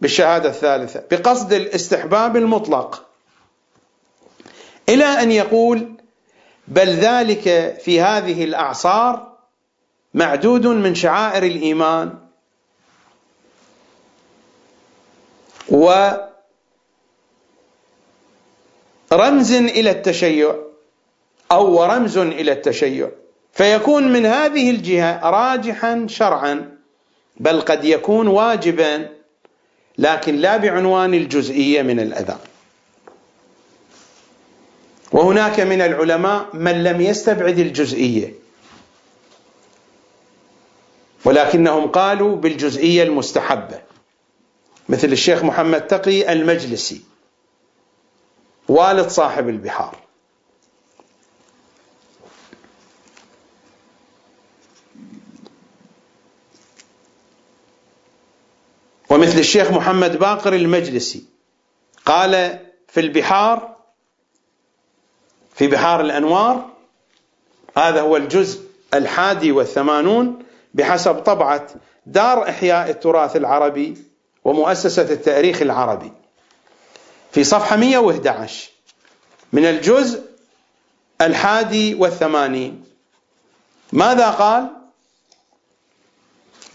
بالشهادة 0.00 0.48
الثالثة 0.48 1.02
بقصد 1.10 1.52
الاستحباب 1.52 2.36
المطلق 2.36 3.06
إلى 4.88 5.04
أن 5.04 5.32
يقول 5.32 6.01
بل 6.68 6.88
ذلك 6.88 7.76
في 7.80 8.00
هذه 8.00 8.44
الأعصار 8.44 9.32
معدود 10.14 10.66
من 10.66 10.94
شعائر 10.94 11.42
الإيمان 11.42 12.18
ورمز 15.68 16.22
إلى 19.52 19.90
التشيع 19.90 20.56
أو 21.52 21.80
ورمز 21.80 22.18
إلى 22.18 22.52
التشيع. 22.52 23.10
فيكون 23.52 24.12
من 24.12 24.26
هذه 24.26 24.70
الجهة 24.70 25.30
راجحا 25.30 26.06
شرعا 26.08 26.78
بل 27.36 27.60
قد 27.60 27.84
يكون 27.84 28.26
واجبا 28.26 29.08
لكن 29.98 30.36
لا 30.36 30.56
بعنوان 30.56 31.14
الجزئية 31.14 31.82
من 31.82 32.00
الأذان. 32.00 32.38
وهناك 35.12 35.60
من 35.60 35.80
العلماء 35.80 36.56
من 36.56 36.84
لم 36.84 37.00
يستبعد 37.00 37.58
الجزئية. 37.58 38.34
ولكنهم 41.24 41.88
قالوا 41.88 42.36
بالجزئية 42.36 43.02
المستحبة. 43.02 43.80
مثل 44.88 45.08
الشيخ 45.12 45.44
محمد 45.44 45.86
تقي 45.86 46.32
المجلسي 46.32 47.00
والد 48.68 49.08
صاحب 49.08 49.48
البحار. 49.48 49.96
ومثل 59.10 59.38
الشيخ 59.38 59.70
محمد 59.70 60.16
باقر 60.16 60.52
المجلسي 60.54 61.24
قال 62.06 62.60
في 62.88 63.00
البحار 63.00 63.71
في 65.54 65.66
بحار 65.66 66.00
الأنوار 66.00 66.70
هذا 67.76 68.00
هو 68.00 68.16
الجزء 68.16 68.60
الحادي 68.94 69.52
والثمانون 69.52 70.38
بحسب 70.74 71.14
طبعة 71.14 71.66
دار 72.06 72.48
إحياء 72.48 72.90
التراث 72.90 73.36
العربي 73.36 73.96
ومؤسسة 74.44 75.02
التاريخ 75.02 75.62
العربي 75.62 76.12
في 77.32 77.44
صفحة 77.44 77.76
111 77.76 78.70
من 79.52 79.64
الجزء 79.64 80.22
الحادي 81.20 81.94
والثمانين 81.94 82.84
ماذا 83.92 84.30
قال؟ 84.30 84.70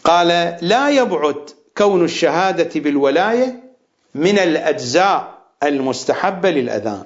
قال 0.04 0.58
لا 0.62 0.90
يبعد 0.90 1.50
كون 1.78 2.04
الشهادة 2.06 2.80
بالولاية 2.80 3.64
من 4.16 4.40
الأجزاء 4.40 5.38
المستحبة 5.64 6.50
للأذان 6.50 7.06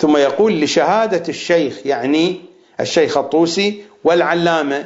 ثم 0.00 0.16
يقول 0.16 0.60
لشهادة 0.60 1.22
الشيخ 1.28 1.86
يعني 1.86 2.40
الشيخ 2.80 3.16
الطوسي 3.16 3.82
والعلامة 4.04 4.84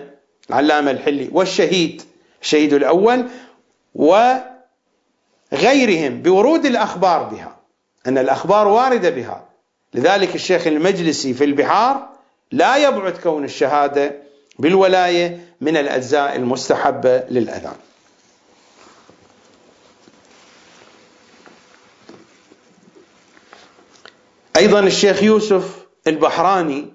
العلامة 0.51 0.91
الحلي 0.91 1.29
والشهيد 1.33 2.03
الشهيد 2.43 2.73
الأول 2.73 3.25
وغيرهم 3.95 4.43
بورود 6.23 6.67
الأخبار 6.67 7.23
بها 7.23 7.57
أن 8.07 8.19
الأخبار 8.19 8.69
واردة 8.69 9.11
بها. 9.11 9.49
لذلك 9.95 10.35
الشيخ 10.35 10.67
المجلسي 10.67 11.35
في 11.35 11.45
البحار 11.45 12.09
لا 12.53 12.77
يبعد 12.77 13.12
كون 13.12 13.45
الشهادة 13.45 14.12
بالولاية 14.59 15.41
من 15.61 15.77
الأجزاء 15.77 16.37
المستحبة 16.37 17.23
للأذان. 17.31 17.77
أيضا 24.57 24.80
الشيخ 24.80 25.22
يوسف 25.22 25.86
البحراني 26.07 26.86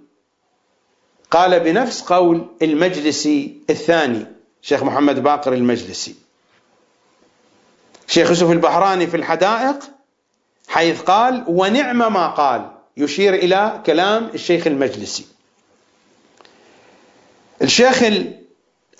قال 1.32 1.60
بنفس 1.60 2.01
قول 2.01 2.47
المجلسي 2.62 3.57
الثاني 3.70 4.26
شيخ 4.62 4.84
محمد 4.84 5.24
باقر 5.24 5.53
المجلسي. 5.53 6.16
شيخ 8.07 8.30
يوسف 8.30 8.51
البحراني 8.51 9.07
في 9.07 9.18
الحدائق 9.18 9.80
حيث 10.68 11.01
قال 11.01 11.43
ونعم 11.47 12.14
ما 12.14 12.28
قال. 12.28 12.72
يشير 12.97 13.34
إلى 13.34 13.84
كلام 13.86 14.30
الشيخ 14.34 14.68
المجلسي. 14.68 15.26
الشيخ 17.62 18.03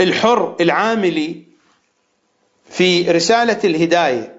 الحر 0.02 0.56
العاملي 0.62 1.44
في 2.70 3.12
رسالة 3.12 3.60
الهداية 3.64 4.39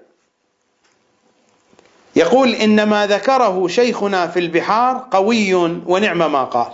يقول 2.21 2.55
إن 2.55 2.83
ما 2.83 3.07
ذكره 3.07 3.69
شيخنا 3.69 4.27
في 4.27 4.39
البحار 4.39 5.09
قوي 5.11 5.55
ونعم 5.87 6.33
ما 6.33 6.45
قال. 6.45 6.73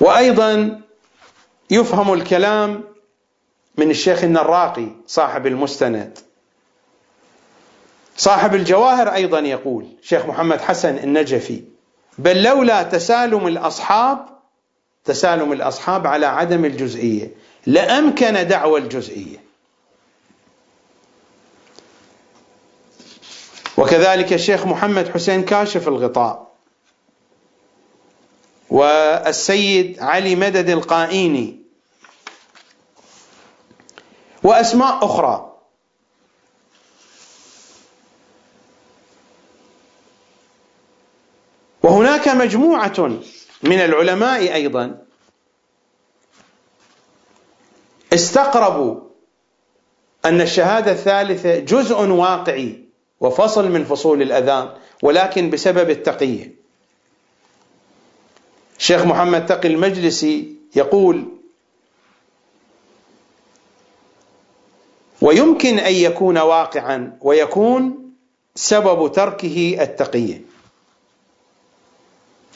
وأيضا 0.00 0.80
يفهم 1.70 2.12
الكلام 2.12 2.84
من 3.76 3.90
الشيخ 3.90 4.24
النراقي 4.24 4.88
صاحب 5.06 5.46
المستند. 5.46 6.18
صاحب 8.16 8.54
الجواهر 8.54 9.14
أيضا 9.14 9.38
يقول 9.38 9.86
شيخ 10.02 10.26
محمد 10.26 10.60
حسن 10.60 10.98
النجفي 10.98 11.64
بل 12.18 12.42
لولا 12.42 12.82
تسالم 12.82 13.46
الأصحاب 13.46 14.37
تسالم 15.08 15.52
الأصحاب 15.52 16.06
على 16.06 16.26
عدم 16.26 16.64
الجزئية. 16.64 17.30
لأمكن 17.66 18.48
دعوى 18.48 18.80
الجزئية. 18.80 19.38
وكذلك 23.76 24.32
الشيخ 24.32 24.66
محمد 24.66 25.08
حسين 25.08 25.44
كاشف 25.44 25.88
الغطاء. 25.88 26.48
والسيد 28.70 30.00
علي 30.00 30.36
مدد 30.36 30.68
القائيني. 30.68 31.56
وأسماء 34.42 35.04
أخرى. 35.04 35.54
وهناك 41.82 42.28
مجموعة 42.28 43.20
من 43.62 43.80
العلماء 43.80 44.54
أيضا. 44.54 44.98
استقربوا 48.14 49.00
أن 50.24 50.40
الشهادة 50.40 50.92
الثالثة 50.92 51.58
جزء 51.58 51.96
واقعي 52.00 52.84
وفصل 53.20 53.68
من 53.70 53.84
فصول 53.84 54.22
الأذان 54.22 54.70
ولكن 55.02 55.50
بسبب 55.50 55.90
التقيه 55.90 56.54
الشيخ 58.78 59.04
محمد 59.06 59.46
تقي 59.46 59.68
المجلسي 59.68 60.56
يقول 60.76 61.24
ويمكن 65.22 65.78
أن 65.78 65.92
يكون 65.94 66.38
واقعا 66.38 67.18
ويكون 67.20 68.12
سبب 68.54 69.12
تركه 69.12 69.76
التقيه 69.80 70.42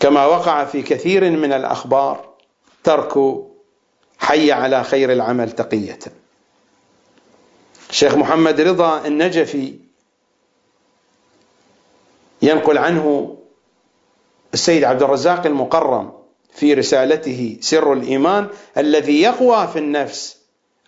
كما 0.02 0.26
وقع 0.26 0.64
في 0.64 0.82
كثير 0.82 1.30
من 1.30 1.52
الأخبار 1.52 2.28
ترك 2.84 3.44
حي 4.18 4.52
على 4.52 4.84
خير 4.84 5.12
العمل 5.12 5.52
تقية. 5.52 5.98
الشيخ 7.90 8.14
محمد 8.14 8.60
رضا 8.60 9.06
النجفي 9.06 9.74
ينقل 12.42 12.78
عنه 12.78 13.36
السيد 14.54 14.84
عبد 14.84 15.02
الرزاق 15.02 15.46
المقرم 15.46 16.12
في 16.54 16.74
رسالته 16.74 17.58
سر 17.60 17.92
الإيمان 17.92 18.48
الذي 18.76 19.22
يقوى 19.22 19.68
في 19.68 19.78
النفس 19.78 20.38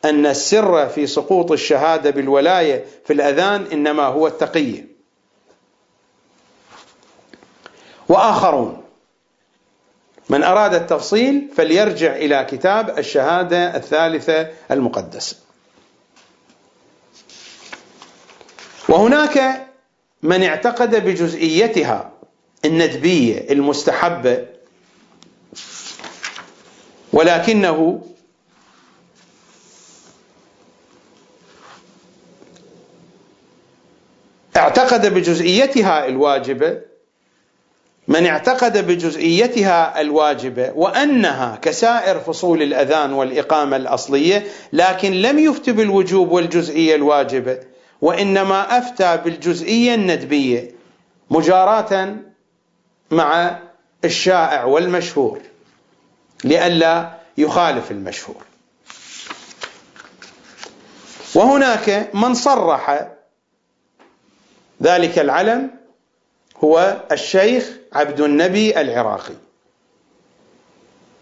أن 0.04 0.26
السر 0.26 0.88
في 0.88 1.06
سقوط 1.06 1.52
الشهادة 1.52 2.10
بالولاية 2.10 2.84
في 3.04 3.12
الأذان 3.12 3.66
إنما 3.72 4.02
هو 4.02 4.26
التقية. 4.26 4.86
وآخرون 8.08 8.83
من 10.28 10.42
أراد 10.42 10.74
التفصيل 10.74 11.48
فليرجع 11.56 12.16
إلى 12.16 12.46
كتاب 12.50 12.98
الشهادة 12.98 13.76
الثالثة 13.76 14.48
المقدسه 14.70 15.36
وهناك 18.88 19.66
من 20.22 20.42
اعتقد 20.42 21.04
بجزئيتها 21.04 22.10
الندبية 22.64 23.46
المستحبة 23.50 24.46
ولكنه 27.12 28.02
اعتقد 34.56 35.14
بجزئيتها 35.14 36.06
الواجبة 36.06 36.80
من 38.08 38.26
اعتقد 38.26 38.86
بجزئيتها 38.86 40.00
الواجبه 40.00 40.72
وأنها 40.74 41.58
كسائر 41.62 42.20
فصول 42.20 42.62
الأذان 42.62 43.12
والإقامة 43.12 43.76
الأصلية 43.76 44.46
لكن 44.72 45.12
لم 45.12 45.38
يفت 45.38 45.70
بالوجوب 45.70 46.30
والجزئية 46.32 46.94
الواجبه 46.94 47.58
وإنما 48.02 48.78
أفتى 48.78 49.16
بالجزئية 49.24 49.94
الندبية 49.94 50.70
مجاراة 51.30 52.16
مع 53.10 53.58
الشائع 54.04 54.64
والمشهور 54.64 55.40
لئلا 56.44 57.10
يخالف 57.38 57.90
المشهور. 57.90 58.42
وهناك 61.34 62.10
من 62.14 62.34
صرح 62.34 63.08
ذلك 64.82 65.18
العلم 65.18 65.70
هو 66.64 67.00
الشيخ 67.12 67.70
عبد 67.94 68.20
النبي 68.20 68.80
العراقي. 68.80 69.34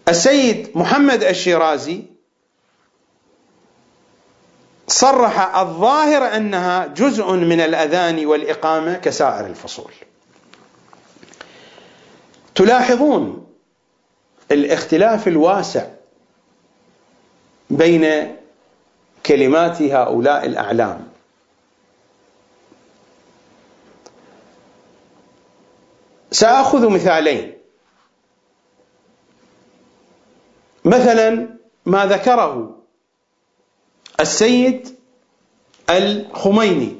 السيد 0.09 0.70
محمد 0.75 1.23
الشيرازي 1.23 2.03
صرح 4.89 5.57
الظاهر 5.57 6.37
أنها 6.37 6.87
جزء 6.87 7.33
من 7.33 7.61
الأذان 7.61 8.27
والإقامة 8.27 8.95
كسائر 8.95 9.47
الفصول. 9.47 9.93
تلاحظون 12.55 13.47
الاختلاف 14.53 15.29
الواسع 15.29 15.87
بين 17.70 18.37
كلمات 19.27 19.83
هؤلاء 19.83 20.47
الأعلام. 20.47 21.11
سأخذ 26.33 26.89
مثالين. 26.89 27.59
مثلا 30.85 31.49
ما 31.87 32.07
ذكره 32.07 32.78
السيد 34.20 34.99
الخميني 35.91 36.97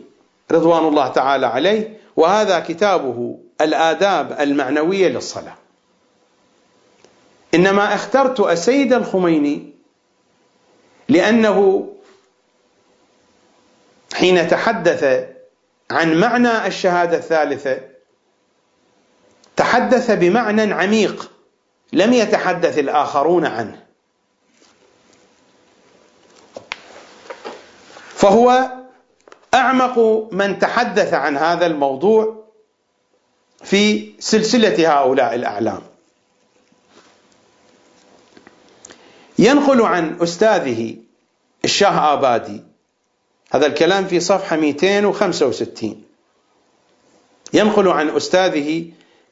رضوان 0.51 0.85
الله 0.89 1.09
تعالى 1.09 1.47
عليه 1.47 2.01
وهذا 2.17 2.61
كتابه 2.61 3.39
الآداب 3.61 4.41
المعنوية 4.41 5.09
للصلاة. 5.09 5.55
إنما 7.55 7.95
اخترت 7.95 8.41
السيد 8.41 8.93
الخميني 8.93 9.73
لأنه 11.09 11.89
حين 14.15 14.49
تحدث 14.49 15.29
عن 15.91 16.21
معنى 16.21 16.67
الشهادة 16.67 17.17
الثالثة 17.17 17.92
تحدث 19.57 20.11
بمعنى 20.11 20.73
عميق. 20.73 21.31
لم 21.93 22.13
يتحدث 22.13 22.79
الآخرون 22.79 23.47
عنه. 23.47 23.83
فهو 28.15 28.71
أعمق 29.55 30.29
من 30.33 30.59
تحدث 30.59 31.15
عن 31.15 31.37
هذا 31.37 31.67
الموضوع 31.67 32.45
في 33.65 34.13
سلسلة 34.19 34.99
هؤلاء 34.99 35.35
الأعلام. 35.35 35.83
ينقل 39.39 39.83
عن 39.83 40.17
أستاذه 40.23 40.97
الشاه 41.65 42.13
آبادي. 42.13 42.63
هذا 43.53 43.67
الكلام 43.67 44.07
في 44.07 44.21
صفحة 44.21 44.57
265 44.57 46.05
ينقل 47.53 47.89
عن 47.89 48.09
أستاذه 48.09 48.85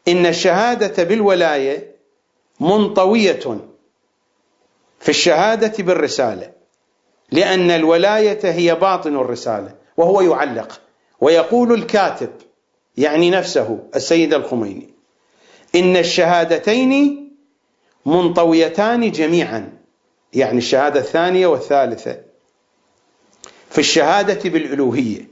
إن 0.08 0.26
الشهادة 0.26 1.04
بالولاية 1.04 1.94
منطوية 2.60 3.60
في 5.00 5.08
الشهادة 5.08 5.84
بالرسالة 5.84 6.52
لأن 7.32 7.70
الولاية 7.70 8.52
هي 8.52 8.74
باطن 8.74 9.16
الرسالة 9.16 9.74
وهو 9.96 10.20
يعلق 10.20 10.80
ويقول 11.20 11.72
الكاتب 11.74 12.30
يعني 12.96 13.30
نفسه 13.30 13.78
السيد 13.94 14.34
الخميني 14.34 14.90
إن 15.74 15.96
الشهادتين 15.96 17.20
منطويتان 18.06 19.10
جميعا 19.10 19.72
يعني 20.32 20.58
الشهادة 20.58 21.00
الثانية 21.00 21.46
والثالثة 21.46 22.20
في 23.70 23.78
الشهادة 23.78 24.50
بالألوهية. 24.50 25.28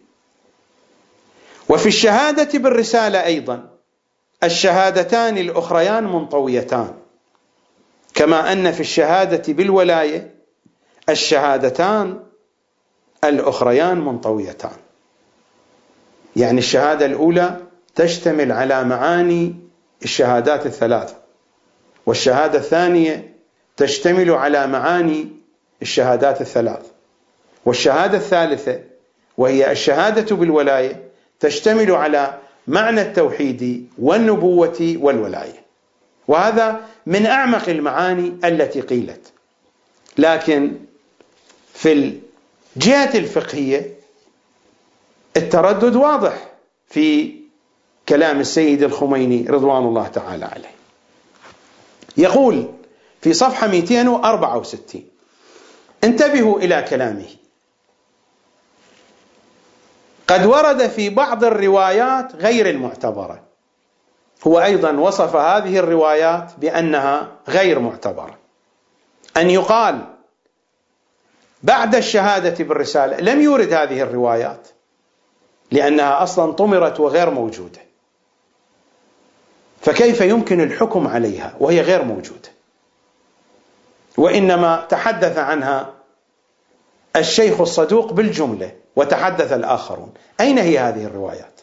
وفي 1.69 1.87
الشهادة 1.87 2.59
بالرسالة 2.59 3.25
أيضا 3.25 3.78
الشهادتان 4.45 5.39
الأخريان 5.39 6.05
منطويتان. 6.05 6.95
كما 8.15 8.53
أن 8.53 8.73
في 8.73 8.81
الشهادة 8.81 9.53
بالولاية 9.53 10.35
الشهادتان 11.09 12.21
الأخريان 13.25 14.01
منطويتان. 14.01 14.77
يعني 16.37 16.59
الشهادة 16.59 17.07
الأولى 17.07 17.57
تشتمل 17.95 18.53
على 18.53 18.85
معاني 18.85 19.55
الشهادات 20.03 20.67
الثلاثة 20.67 21.15
والشهادة 22.07 22.59
الثانية 22.59 23.35
تشتمل 23.77 24.31
على 24.31 24.67
معاني 24.67 25.29
الشهادات 25.83 26.41
الثلاث 26.41 26.87
والشهادة 27.65 28.19
الثالثة 28.19 28.81
وهي 29.39 29.73
الشهادة 29.73 30.37
بالولاية 30.37 31.09
تشتمل 31.41 31.91
على 31.91 32.39
معنى 32.69 33.01
التوحيد 33.01 33.89
والنبوة 33.99 34.97
والولاية. 35.01 35.63
وهذا 36.29 36.81
من 37.07 37.27
أعمق 37.27 37.69
المعاني 37.69 38.33
التي 38.45 38.81
قيلت. 38.81 39.33
لكن 40.19 40.77
في 41.75 41.93
الجهة 42.77 43.19
الفقهية 43.19 43.95
التردد 45.37 45.97
واضح 45.97 46.49
في 46.89 47.35
كلام 48.09 48.41
السيد 48.41 48.83
الخميني 48.83 49.47
رضوان 49.49 49.83
الله 49.85 50.07
تعالى 50.07 50.45
عليه. 50.45 50.75
يقول 52.17 52.67
في 53.21 53.33
صفحة 53.33 53.67
264 53.67 55.03
انتبهوا 56.05 56.59
إلى 56.61 56.87
كلامه. 56.91 57.29
قد 60.29 60.47
ورد 60.47 60.87
في 60.87 61.11
بعض 61.11 61.45
الروايات 61.45 62.37
غير 62.37 62.71
المعتبرة. 62.71 63.43
هو 64.47 64.61
أيضا 64.61 64.93
وصف 64.93 65.37
هذه 65.37 65.79
الروايات 65.79 66.53
بأنها 66.59 67.29
غير 67.49 67.79
معتبرة. 67.79 68.39
أن 69.37 69.51
يقال 69.51 70.05
بعد 71.63 71.95
الشهادة 71.95 72.65
بالرسالة 72.65 73.17
لم 73.17 73.41
يورد 73.41 73.73
هذه 73.73 74.01
الروايات 74.03 74.69
لأنها 75.71 76.23
أصلا 76.23 76.53
طمرت 76.53 77.01
وغير 77.01 77.31
موجودة. 77.31 77.81
فكيف 79.81 80.21
يمكن 80.21 80.61
الحكم 80.61 81.09
عليها 81.09 81.55
وهي 81.61 81.81
غير 81.81 82.05
موجودة؟ 82.05 82.49
وإنما 84.19 84.87
تحدث 84.89 85.39
عنها 85.39 85.95
الشيخ 87.17 87.61
الصدوق 87.61 88.13
بالجملة. 88.13 88.73
وتحدث 88.99 89.53
الآخرون. 89.53 90.15
أين 90.41 90.59
هي 90.59 90.79
هذه 90.79 91.05
الروايات؟ 91.05 91.61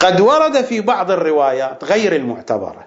قد 0.00 0.20
ورد 0.20 0.64
في 0.64 0.80
بعض 0.80 1.10
الروايات 1.10 1.84
غير 1.84 2.16
المعتبرة. 2.16 2.86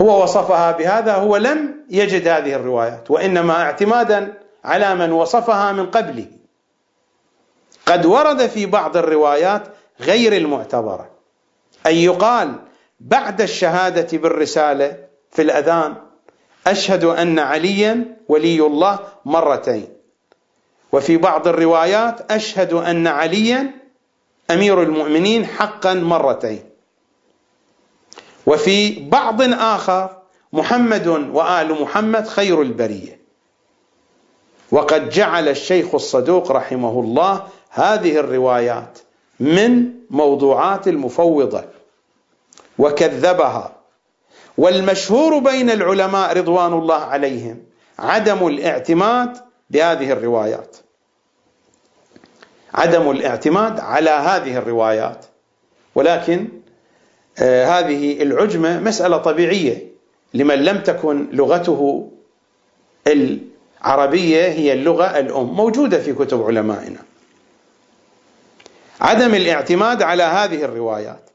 هو 0.00 0.22
وصفها 0.22 0.72
بهذا 0.72 1.14
هو 1.14 1.36
لم 1.36 1.74
يجد 1.90 2.28
هذه 2.28 2.54
الروايات 2.54 3.10
وإنما 3.10 3.62
اعتمادا 3.62 4.34
على 4.64 4.94
من 4.94 5.12
وصفها 5.12 5.72
من 5.72 5.86
قبله. 5.86 6.26
قد 7.86 8.06
ورد 8.06 8.46
في 8.46 8.66
بعض 8.66 8.96
الروايات 8.96 9.62
غير 10.00 10.36
المعتبرة 10.36 11.10
أن 11.86 11.94
يقال 11.94 12.54
بعد 13.00 13.40
الشهادة 13.40 14.18
بالرسالة 14.18 14.96
في 15.30 15.42
الأذان 15.42 15.96
أشهد 16.66 17.04
أن 17.04 17.38
عليا 17.38 18.16
ولي 18.28 18.66
الله 18.66 18.98
مرتين. 19.24 19.88
وفي 20.92 21.16
بعض 21.16 21.48
الروايات 21.48 22.32
أشهد 22.32 22.72
أن 22.72 23.06
عليا 23.06 23.70
أمير 24.50 24.82
المؤمنين 24.82 25.46
حقا 25.46 25.94
مرتين. 25.94 26.64
وفي 28.46 29.08
بعض 29.08 29.42
آخر 29.42 30.16
محمد 30.52 31.06
وآل 31.06 31.82
محمد 31.82 32.28
خير 32.28 32.62
البرية. 32.62 33.20
وقد 34.70 35.08
جعل 35.08 35.48
الشيخ 35.48 35.94
الصدوق 35.94 36.52
رحمه 36.52 37.00
الله 37.00 37.46
هذه 37.70 38.16
الروايات 38.16 38.98
من 39.40 39.92
موضوعات 40.10 40.88
المفوضة. 40.88 41.64
وكذبها 42.78 43.79
والمشهور 44.60 45.38
بين 45.38 45.70
العلماء 45.70 46.36
رضوان 46.36 46.72
الله 46.72 46.94
عليهم 46.94 47.62
عدم 47.98 48.46
الاعتماد 48.46 49.36
بهذه 49.70 50.12
الروايات. 50.12 50.76
عدم 52.74 53.10
الاعتماد 53.10 53.80
على 53.80 54.10
هذه 54.10 54.56
الروايات. 54.56 55.26
ولكن 55.94 56.48
آه 57.38 57.66
هذه 57.66 58.22
العجمة 58.22 58.80
مسألة 58.80 59.16
طبيعية 59.16 59.86
لمن 60.34 60.54
لم 60.54 60.78
تكن 60.78 61.28
لغته 61.32 62.10
العربية 63.06 64.46
هي 64.46 64.72
اللغة 64.72 65.18
الأم 65.18 65.46
موجودة 65.46 65.98
في 65.98 66.12
كتب 66.12 66.42
علمائنا. 66.42 67.02
عدم 69.00 69.34
الاعتماد 69.34 70.02
على 70.02 70.22
هذه 70.22 70.64
الروايات. 70.64 71.29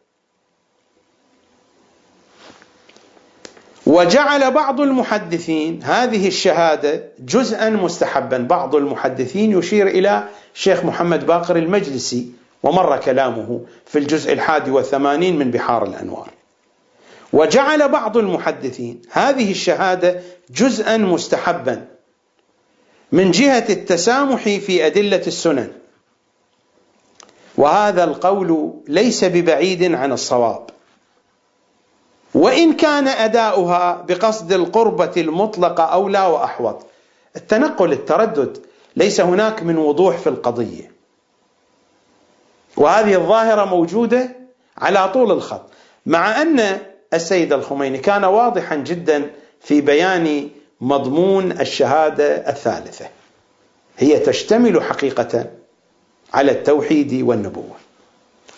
وجعل 3.86 4.52
بعض 4.52 4.82
المحدثين 4.82 5.80
هذه 5.84 6.28
الشهادة 6.28 7.04
جزءا 7.20 7.70
مستحبا. 7.70 8.38
بعض 8.38 8.76
المحدثين 8.76 9.58
يشير 9.60 9.88
إلى 9.88 10.28
شيخ 10.54 10.86
محمد 10.86 11.26
باقر 11.26 11.56
المجلسي 11.56 12.30
ومر 12.64 12.98
كلامه 12.98 13.62
في 13.86 14.00
الجزء 14.00 14.34
الحادي 14.34 14.72
والثمانين 14.72 15.40
من 15.40 15.52
بحار 15.52 15.86
الأنوار. 15.86 16.30
وجعل 17.34 17.90
بعض 17.90 18.18
المحدثين 18.18 19.02
هذه 19.12 19.52
الشهادة 19.52 20.22
جزءا 20.50 20.98
مستحبا 20.98 21.86
من 23.12 23.32
جهة 23.32 23.66
التسامح 23.70 24.44
في 24.44 24.86
أدلة 24.86 25.22
السنن. 25.28 25.72
وهذا 27.58 28.04
القول 28.04 28.74
ليس 28.88 29.24
ببعيد 29.24 29.94
عن 29.94 30.12
الصواب. 30.12 30.75
وإن 32.36 32.74
كان 32.74 33.08
أداؤها 33.08 34.06
بقصد 34.08 34.52
القربة 34.52 35.12
المطلقة 35.18 35.84
أولى 35.84 36.22
وأحوط. 36.22 36.86
التنقل 37.36 37.92
التردد 37.92 38.58
ليس 38.96 39.22
هناك 39.22 39.64
من 39.64 39.78
وضوح 39.78 40.18
في 40.18 40.28
القضية. 40.28 40.92
وهذه 42.78 43.16
الظاهرة 43.16 43.66
موجودة 43.66 44.30
على 44.78 45.10
طول 45.10 45.32
الخط. 45.32 45.62
مع 46.06 46.42
أن 46.42 46.80
السيد 47.14 47.54
الخميني 47.54 47.98
كان 47.98 48.24
واضحا 48.24 48.76
جدا 48.76 49.32
في 49.62 49.82
بيان 49.82 50.50
مضمون 50.82 51.52
الشهادة 51.52 52.50
الثالثة. 52.50 53.06
هي 53.98 54.20
تشتمل 54.20 54.84
حقيقة 54.84 55.46
على 56.34 56.52
التوحيد 56.52 57.22
والنبوة. 57.24 57.76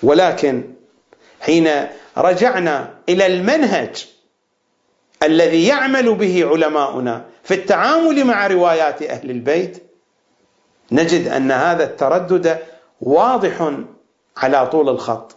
ولكن 0.03 0.76
حين 1.47 1.87
رجعنا 2.17 2.93
إلى 3.09 3.25
المنهج 3.25 4.07
الذي 5.23 5.67
يعمل 5.67 6.15
به 6.15 6.45
علماؤنا 6.51 7.25
في 7.43 7.53
التعامل 7.53 8.25
مع 8.25 8.47
روايات 8.47 9.01
أهل 9.01 9.29
البيت 9.31 9.83
نجد 10.91 11.27
أن 11.27 11.51
هذا 11.51 11.83
التردد 11.83 12.59
واضح 13.01 13.71
على 14.37 14.67
طول 14.67 14.89
الخط. 14.89 15.35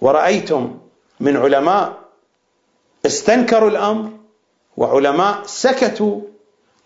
ورأيتم 0.00 0.78
من 1.20 1.36
علماء 1.36 1.98
استنكروا 3.06 3.70
الأمر 3.70 4.10
وعلماء 4.76 5.42
سكتوا 5.46 6.20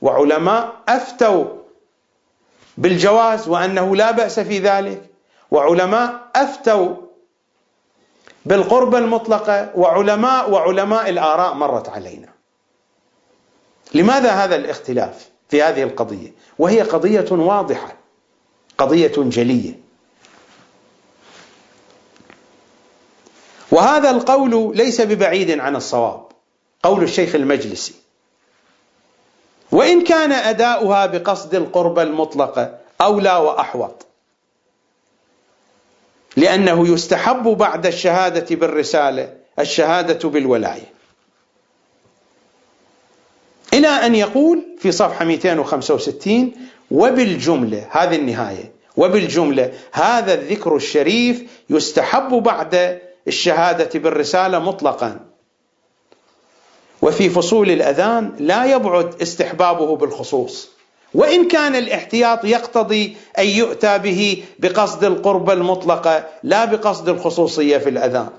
وعلماء 0.02 0.72
أفتوا 0.88 1.44
بالجواز 2.78 3.48
وأنه 3.48 3.96
لا 3.96 4.10
بأس 4.10 4.40
في 4.40 4.58
ذلك 4.58 5.02
وعلماء 5.50 6.30
أفتوا 6.36 7.05
بالقربة 8.46 8.98
المطلقة 8.98 9.70
وعلماء 9.74 10.50
وعلماء 10.50 11.08
الآراء 11.08 11.54
مرت 11.54 11.88
علينا. 11.88 12.28
لماذا 13.94 14.30
هذا 14.30 14.56
الاختلاف 14.56 15.28
في 15.48 15.62
هذه 15.62 15.82
القضية؟ 15.82 16.32
وهي 16.58 16.80
قضية 16.80 17.26
واضحة 17.30 17.96
قضية 18.78 19.12
جلية. 19.16 19.74
وهذا 23.70 24.10
القول 24.10 24.76
ليس 24.76 25.00
ببعيد 25.00 25.60
عن 25.60 25.76
الصواب 25.76 26.26
قول 26.82 27.02
الشيخ 27.02 27.34
المجلسي. 27.34 27.94
وإن 29.72 30.04
كان 30.04 30.32
أداؤها 30.32 31.06
بقصد 31.06 31.54
القربة 31.54 32.02
المطلقة 32.02 32.78
أولى 33.00 33.36
وأحوط. 33.36 34.06
لأنه 36.36 36.88
يستحب 36.88 37.42
بعد 37.42 37.86
الشهادة 37.86 38.56
بالرسالة 38.56 39.32
الشهادة 39.58 40.28
بالولاية. 40.28 40.96
إلى 43.74 43.88
أن 43.88 44.14
يقول 44.14 44.64
في 44.78 44.92
صفحة 44.92 45.24
265 45.24 46.52
وبالجملة 46.90 47.86
هذه 47.90 48.16
النهاية. 48.16 48.72
وبالجملة 48.96 49.72
هذا 49.92 50.34
الذكر 50.34 50.76
الشريف 50.76 51.42
يستحب 51.70 52.28
بعد 52.28 53.00
الشهادة 53.28 53.98
بالرسالة 53.98 54.58
مطلقا. 54.58 55.20
وفي 57.02 57.30
فصول 57.30 57.70
الأذان 57.70 58.32
لا 58.38 58.64
يبعد 58.64 59.22
استحبابه 59.22 59.96
بالخصوص. 59.96 60.75
وإن 61.14 61.48
كان 61.48 61.76
الاحتياط 61.76 62.44
يقتضي 62.44 63.16
أن 63.38 63.46
يؤتى 63.46 63.98
به 63.98 64.44
بقصد 64.58 65.04
القربة 65.04 65.52
المطلقة 65.52 66.24
لا 66.42 66.64
بقصد 66.64 67.08
الخصوصية 67.08 67.78
في 67.78 67.88
الأذان. 67.88 68.30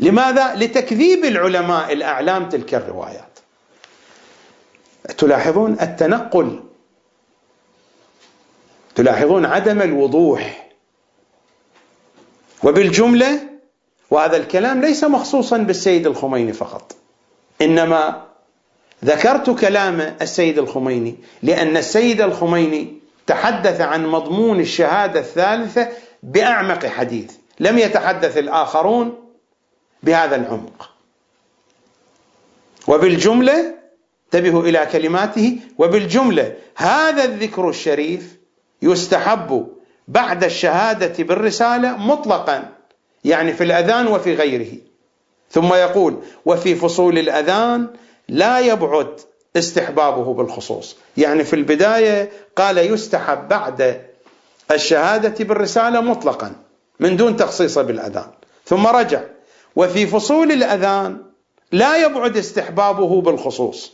لماذا؟ 0.00 0.54
لتكذيب 0.54 1.24
العلماء 1.24 1.92
الأعلام 1.92 2.48
تلك 2.48 2.74
الروايات. 2.74 3.38
تلاحظون 5.18 5.76
التنقل. 5.80 6.60
تلاحظون 8.94 9.44
عدم 9.44 9.82
الوضوح. 9.82 10.70
وبالجملة 12.62 13.40
وهذا 14.10 14.36
الكلام 14.36 14.80
ليس 14.80 15.04
مخصوصا 15.04 15.56
بالسيد 15.58 16.06
الخميني 16.06 16.52
فقط 16.52 16.96
إنما 17.62 18.24
ذكرت 19.04 19.50
كلام 19.50 20.16
السيد 20.22 20.58
الخميني 20.58 21.16
لأن 21.42 21.76
السيد 21.76 22.20
الخميني 22.20 22.98
تحدث 23.26 23.80
عن 23.80 24.06
مضمون 24.06 24.60
الشهادة 24.60 25.20
الثالثة 25.20 25.88
بأعمق 26.22 26.86
حديث. 26.86 27.32
لم 27.60 27.78
يتحدث 27.78 28.38
الآخرون 28.38 29.14
بهذا 30.02 30.36
العمق. 30.36 30.90
وبالجملة 32.88 33.74
انتبهوا 34.24 34.62
إلى 34.62 34.88
كلماته 34.92 35.58
وبالجملة 35.78 36.54
هذا 36.76 37.24
الذكر 37.24 37.68
الشريف 37.68 38.36
يستحب 38.82 39.68
بعد 40.08 40.44
الشهادة 40.44 41.24
بالرسالة 41.24 41.96
مطلقا 41.96 42.72
يعني 43.24 43.52
في 43.52 43.64
الأذان 43.64 44.06
وفي 44.06 44.34
غيره. 44.34 44.78
ثم 45.50 45.74
يقول 45.74 46.16
وفي 46.44 46.74
فصول 46.74 47.18
الأذان 47.18 47.88
لا 48.28 48.60
يبعد 48.60 49.20
استحبابه 49.56 50.34
بالخصوص. 50.34 50.96
يعني 51.16 51.44
في 51.44 51.56
البداية 51.56 52.30
قال 52.56 52.78
يستحب 52.78 53.48
بعد 53.48 54.00
الشهادة 54.70 55.44
بالرسالة 55.44 56.00
مطلقا 56.00 56.52
من 57.00 57.16
دون 57.16 57.36
تخصيصه 57.36 57.82
بالأذان. 57.82 58.26
ثم 58.64 58.86
رجع 58.86 59.20
وفي 59.76 60.06
فصول 60.06 60.52
الأذان 60.52 61.18
لا 61.72 61.96
يبعد 62.04 62.36
استحبابه 62.36 63.20
بالخصوص. 63.20 63.92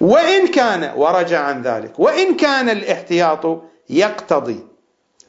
وإن 0.00 0.46
كان 0.46 0.92
ورجع 0.96 1.40
عن 1.40 1.62
ذلك 1.62 1.98
وإن 1.98 2.36
كان 2.36 2.68
الاحتياط 2.70 3.62
يقتضي 3.90 4.60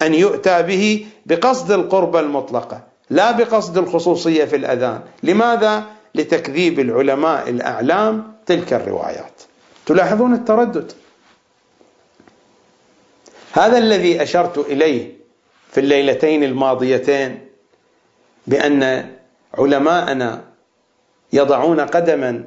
أن 0.01 0.14
يؤتى 0.14 0.64
به 0.64 1.08
بقصد 1.26 1.72
القربة 1.72 2.20
المطلقة 2.20 2.82
لا 3.10 3.32
بقصد 3.32 3.78
الخصوصية 3.78 4.45
في 4.45 4.55
الأذان. 4.55 5.01
لماذا؟ 5.24 5.84
لتكذيب 6.18 6.80
العلماء 6.80 7.49
الأعلام 7.49 8.34
تلك 8.45 8.74
الروايات. 8.74 9.41
تلاحظون 9.86 10.34
التردد؟ 10.34 10.91
هذا 13.53 13.78
الذي 13.78 14.24
أشرت 14.24 14.57
إليه 14.57 15.11
في 15.72 15.80
الليلتين 15.80 16.43
الماضيتين 16.43 17.39
بأن 18.47 19.11
علماءنا 19.53 20.43
يضعون 21.34 21.80
قدما 21.80 22.43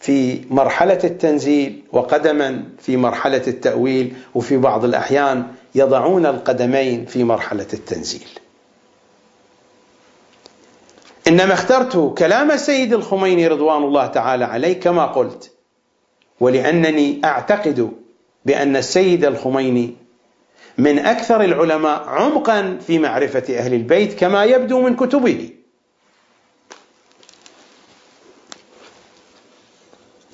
في 0.00 0.40
مرحلة 0.50 0.98
التنزيل 1.04 1.82
وقدما 1.92 2.64
في 2.78 2.96
مرحلة 2.96 3.42
التأويل 3.46 4.16
وفي 4.34 4.56
بعض 4.56 4.84
الأحيان 4.84 5.46
يضعون 5.74 6.26
القدمين 6.26 7.06
في 7.06 7.24
مرحلة 7.24 7.66
التنزيل. 7.72 8.28
إنما 11.28 11.54
اخترت 11.54 12.14
كلام 12.18 12.50
السيد 12.50 12.92
الخميني 12.94 13.46
رضوان 13.48 13.82
الله 13.84 14.06
تعالى 14.06 14.44
عليه 14.44 14.80
كما 14.80 15.06
قلت 15.06 15.52
ولأنني 16.40 17.20
أعتقد 17.24 17.92
بأن 18.44 18.76
السيد 18.76 19.24
الخميني 19.24 19.96
من 20.78 20.98
أكثر 20.98 21.44
العلماء 21.44 22.02
عمقا 22.08 22.78
في 22.86 22.98
معرفة 22.98 23.58
أهل 23.58 23.74
البيت 23.74 24.12
كما 24.18 24.44
يبدو 24.44 24.80
من 24.80 24.96
كتبه. 24.96 25.50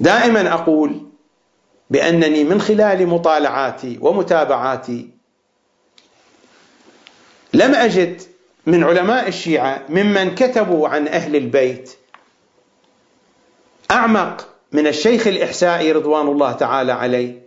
دائما 0.00 0.52
أقول 0.52 1.08
بأنني 1.90 2.44
من 2.44 2.60
خلال 2.60 3.06
مطالعاتي 3.06 3.98
ومتابعاتي 4.00 5.10
لم 7.54 7.74
أجد 7.74 8.22
من 8.68 8.84
علماء 8.84 9.28
الشيعة 9.28 9.82
ممن 9.88 10.34
كتبوا 10.34 10.88
عن 10.88 11.08
أهل 11.08 11.36
البيت 11.36 11.92
أعمق 13.90 14.48
من 14.72 14.86
الشيخ 14.86 15.26
الإحسائي 15.26 15.92
رضوان 15.92 16.28
الله 16.28 16.52
تعالى 16.52 16.92
عليه 16.92 17.42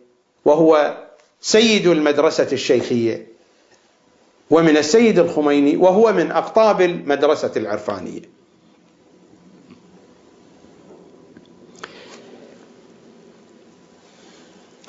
وهو 0.46 0.98
سيد 1.42 1.88
المدرسة 1.88 2.48
الشيخية 2.52 3.28
ومن 4.50 4.78
السيد 4.78 5.20
الخميني 5.20 5.78
وهو 5.78 6.14
من 6.14 6.32
أقطاب 6.32 6.82
المدرسة 6.82 7.52
العرفانية. 7.58 8.22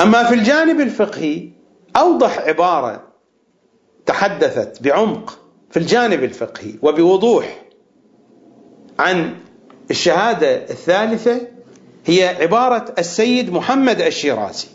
أما 0.01 0.25
في 0.25 0.35
الجانب 0.35 0.81
الفقهي 0.81 1.49
أوضح 1.97 2.39
عبارة 2.39 3.03
تحدثت 4.07 4.83
بعمق 4.83 5.42
في 5.73 5.79
الجانب 5.79 6.25
الفقهي 6.25 6.75
وبوضوح 6.83 7.63
عن 8.99 9.35
الشهادة 9.91 10.57
الثالثة 10.71 11.41
هي 12.07 12.29
عبارة 12.29 12.95
السيد 12.99 13.53
محمد 13.53 14.01
الشيرازي. 14.01 14.67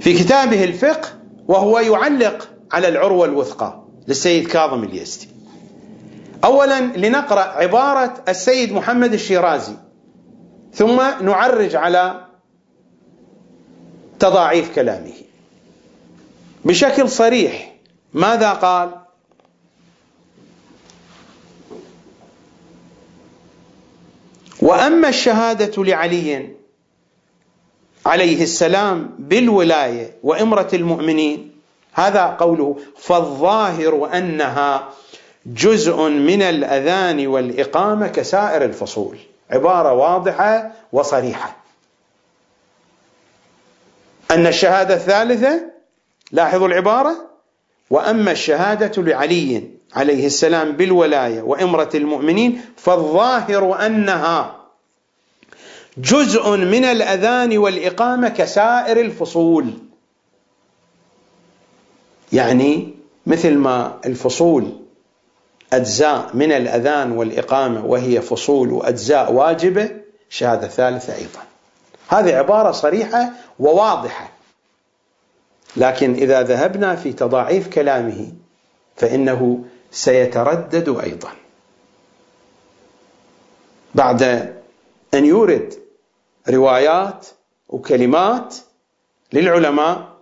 في 0.00 0.18
كتابه 0.18 0.64
الفقه 0.64 1.08
وهو 1.48 1.78
يعلق 1.78 2.48
على 2.72 2.88
العروة 2.88 3.26
الوثقى 3.26 3.82
للسيد 4.08 4.48
كاظم 4.48 4.84
اليزدي 4.84 5.28
أولا 6.44 6.80
لنقرأ 6.80 7.40
عبارة 7.40 8.14
السيد 8.28 8.72
محمد 8.72 9.12
الشيرازي 9.12 9.74
ثم 10.74 10.96
نعرج 11.22 11.76
على 11.76 12.24
تضاعيف 14.18 14.74
كلامه. 14.74 15.12
بشكل 16.66 17.08
صريح. 17.08 17.72
ماذا 18.14 18.52
قال؟ 18.52 18.90
وأما 24.62 25.08
الشهادة 25.08 25.84
لعلي 25.84 26.50
عليه 28.06 28.42
السلام 28.42 29.10
بالولاية 29.18 30.12
وإمرة 30.22 30.68
المؤمنين 30.72 31.60
هذا 31.92 32.26
قوله 32.26 32.78
فالظاهر 32.98 34.10
أنها 34.18 34.88
جزء 35.46 36.02
من 36.08 36.42
الأذان 36.42 37.26
والإقامة 37.26 38.08
كسائر 38.08 38.64
الفصول 38.64 39.18
عبارة 39.50 39.92
واضحة 39.92 40.72
وصريحة. 40.92 41.56
أن 44.30 44.46
الشهادة 44.46 44.94
الثالثة 44.94 45.75
لاحظوا 46.32 46.68
العبارة؟ 46.68 47.16
وأما 47.90 48.32
الشهادة 48.32 49.02
لعلي 49.02 49.70
عليه 49.94 50.26
السلام 50.26 50.72
بالولاية 50.72 51.42
وإمرة 51.42 51.90
المؤمنين 51.94 52.60
فالظاهر 52.76 53.86
أنها 53.86 54.56
جزء 55.98 56.50
من 56.56 56.84
الأذان 56.84 57.58
والإقامة 57.58 58.28
كسائر 58.28 59.00
الفصول. 59.00 59.72
يعني 62.32 62.94
مثل 63.26 63.54
ما 63.54 63.98
الفصول 64.06 64.72
أجزاء 65.72 66.30
من 66.34 66.52
الأذان 66.52 67.12
والإقامة 67.12 67.84
وهي 67.84 68.20
فصول 68.20 68.72
وأجزاء 68.72 69.32
واجبة 69.32 69.90
شهادة 70.30 70.68
ثالثة 70.68 71.14
أيضا. 71.14 71.40
هذه 72.08 72.34
عبارة 72.34 72.70
صريحة 72.70 73.30
وواضحة. 73.58 74.35
لكن 75.76 76.14
إذا 76.14 76.42
ذهبنا 76.42 76.96
في 76.96 77.12
تضاعيف 77.12 77.68
كلامه 77.68 78.32
فإنه 78.96 79.64
سيتردد 79.90 80.88
أيضا. 80.88 81.30
بعد 83.94 84.22
أن 85.14 85.24
يورد 85.24 85.74
روايات 86.48 87.26
وكلمات 87.68 88.56
للعلماء 89.32 90.16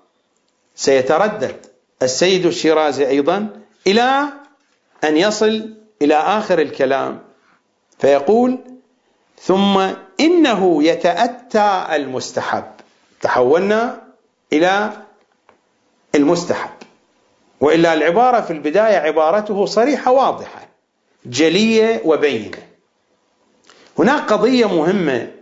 سيتردد 0.77 1.57
السيد 2.03 2.47
الشيرازي 2.47 3.09
أيضا 3.09 3.49
إلى 3.87 4.25
أن 5.05 5.17
يصل 5.17 5.75
إلى 6.03 6.15
آخر 6.15 6.59
الكلام 6.59 7.19
فيقول 7.99 8.59
ثم 9.41 9.79
إنه 10.21 10.83
يتأتى 10.85 11.87
المستحب 11.93 12.65
تحولنا 13.21 14.03
إلى 14.53 15.04
المستحب. 16.15 16.71
وإلا 17.61 17.95
العبارة 17.95 18.41
في 18.41 18.53
البداية 18.53 18.97
عبارته 18.97 19.67
صريحة 19.67 20.13
واضحة 20.13 20.69
جلية 21.27 22.03
وبينة. 22.05 22.59
هناك 23.99 24.33
قضية 24.33 24.67
مهمة 24.67 25.33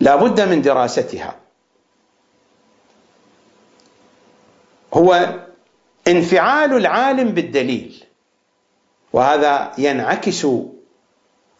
لا 0.00 0.16
بد 0.16 0.40
من 0.40 0.62
دراستها. 0.62 1.36
هو 4.94 5.34
انفعال 6.08 6.76
العالم 6.76 7.28
بالدليل 7.28 8.04
وهذا 9.12 9.72
ينعكس 9.78 10.46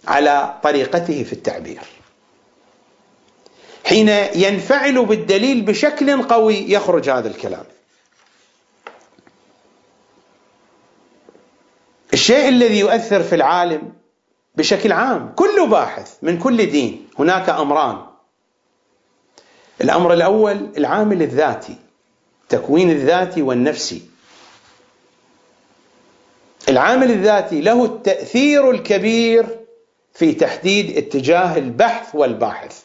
على 0.09 0.59
طريقته 0.62 1.25
في 1.25 1.33
التعبير. 1.33 1.81
حين 3.85 4.09
ينفعل 4.35 5.05
بالدليل 5.05 5.62
بشكل 5.62 6.22
قوي 6.22 6.72
يخرج 6.72 7.11
هذا 7.11 7.28
الكلام. 7.28 7.64
الشيء 12.12 12.49
الذي 12.49 12.78
يؤثر 12.78 13.22
في 13.22 13.35
العالم 13.35 13.93
بشكل 14.55 14.93
عام 14.93 15.33
كل 15.37 15.68
باحث 15.68 16.14
من 16.22 16.39
كل 16.39 16.70
دين 16.70 17.09
هناك 17.18 17.49
أمران. 17.49 18.07
الأمر 19.81 20.12
الأول 20.12 20.68
العامل 20.76 21.22
الذاتي 21.22 21.76
تكوين 22.49 22.91
الذاتي 22.91 23.43
والنفسي. 23.43 24.03
العامل 26.68 27.11
الذاتي 27.11 27.61
له 27.61 27.85
التأثير 27.85 28.70
الكبير 28.70 29.47
في 30.14 30.33
تحديد 30.33 30.97
اتجاه 30.97 31.57
البحث 31.59 32.14
والباحث. 32.14 32.83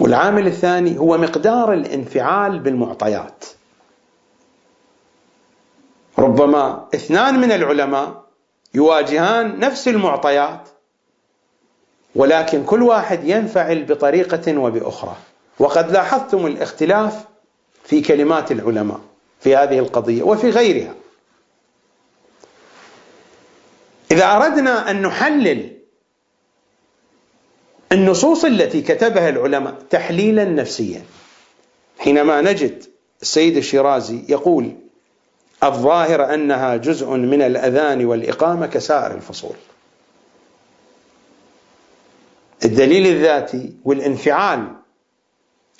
والعامل 0.00 0.46
الثاني 0.46 0.98
هو 0.98 1.18
مقدار 1.18 1.72
الانفعال 1.72 2.58
بالمعطيات. 2.58 3.44
ربما 6.18 6.88
اثنان 6.94 7.40
من 7.40 7.52
العلماء 7.52 8.22
يواجهان 8.74 9.58
نفس 9.58 9.88
المعطيات 9.88 10.68
ولكن 12.14 12.64
كل 12.64 12.82
واحد 12.82 13.24
ينفعل 13.24 13.84
بطريقة 13.84 14.58
وبأخرى. 14.58 15.16
وقد 15.58 15.90
لاحظتم 15.90 16.46
الاختلاف 16.46 17.24
في 17.84 18.00
كلمات 18.00 18.52
العلماء 18.52 19.00
في 19.40 19.56
هذه 19.56 19.78
القضية 19.78 20.22
وفي 20.22 20.50
غيرها. 20.50 20.94
إذا 24.10 24.36
أردنا 24.36 24.90
أن 24.90 25.02
نحلل 25.02 25.81
النصوص 27.92 28.44
التي 28.44 28.82
كتبها 28.82 29.28
العلماء 29.28 29.74
تحليلا 29.90 30.44
نفسيا. 30.44 31.02
حينما 31.98 32.40
نجد 32.40 32.84
السيد 33.22 33.56
الشيرازي 33.56 34.24
يقول 34.28 34.72
الظاهر 35.64 36.34
أنها 36.34 36.76
جزء 36.76 37.10
من 37.10 37.42
الأذان 37.42 38.04
والإقامة 38.04 38.66
كسائر 38.66 39.14
الفصول. 39.14 39.56
الدليل 42.64 43.06
الذاتي 43.06 43.72
والانفعال 43.84 44.66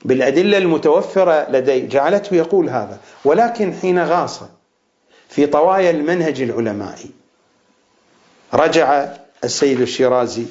بالأدلة 0.05 0.59
المتوفرة 0.59 1.51
لديه 1.51 1.89
جعلته 1.89 2.37
يقول 2.37 2.69
هذا 2.69 3.01
ولكن 3.25 3.73
حين 3.73 4.05
غاص 4.05 4.41
في 5.29 5.47
طوايا 5.47 5.91
المنهج 5.91 6.43
العلمائي 6.43 7.11
رجع 8.55 9.09
السيد 9.45 9.81
الشيرازي 9.81 10.47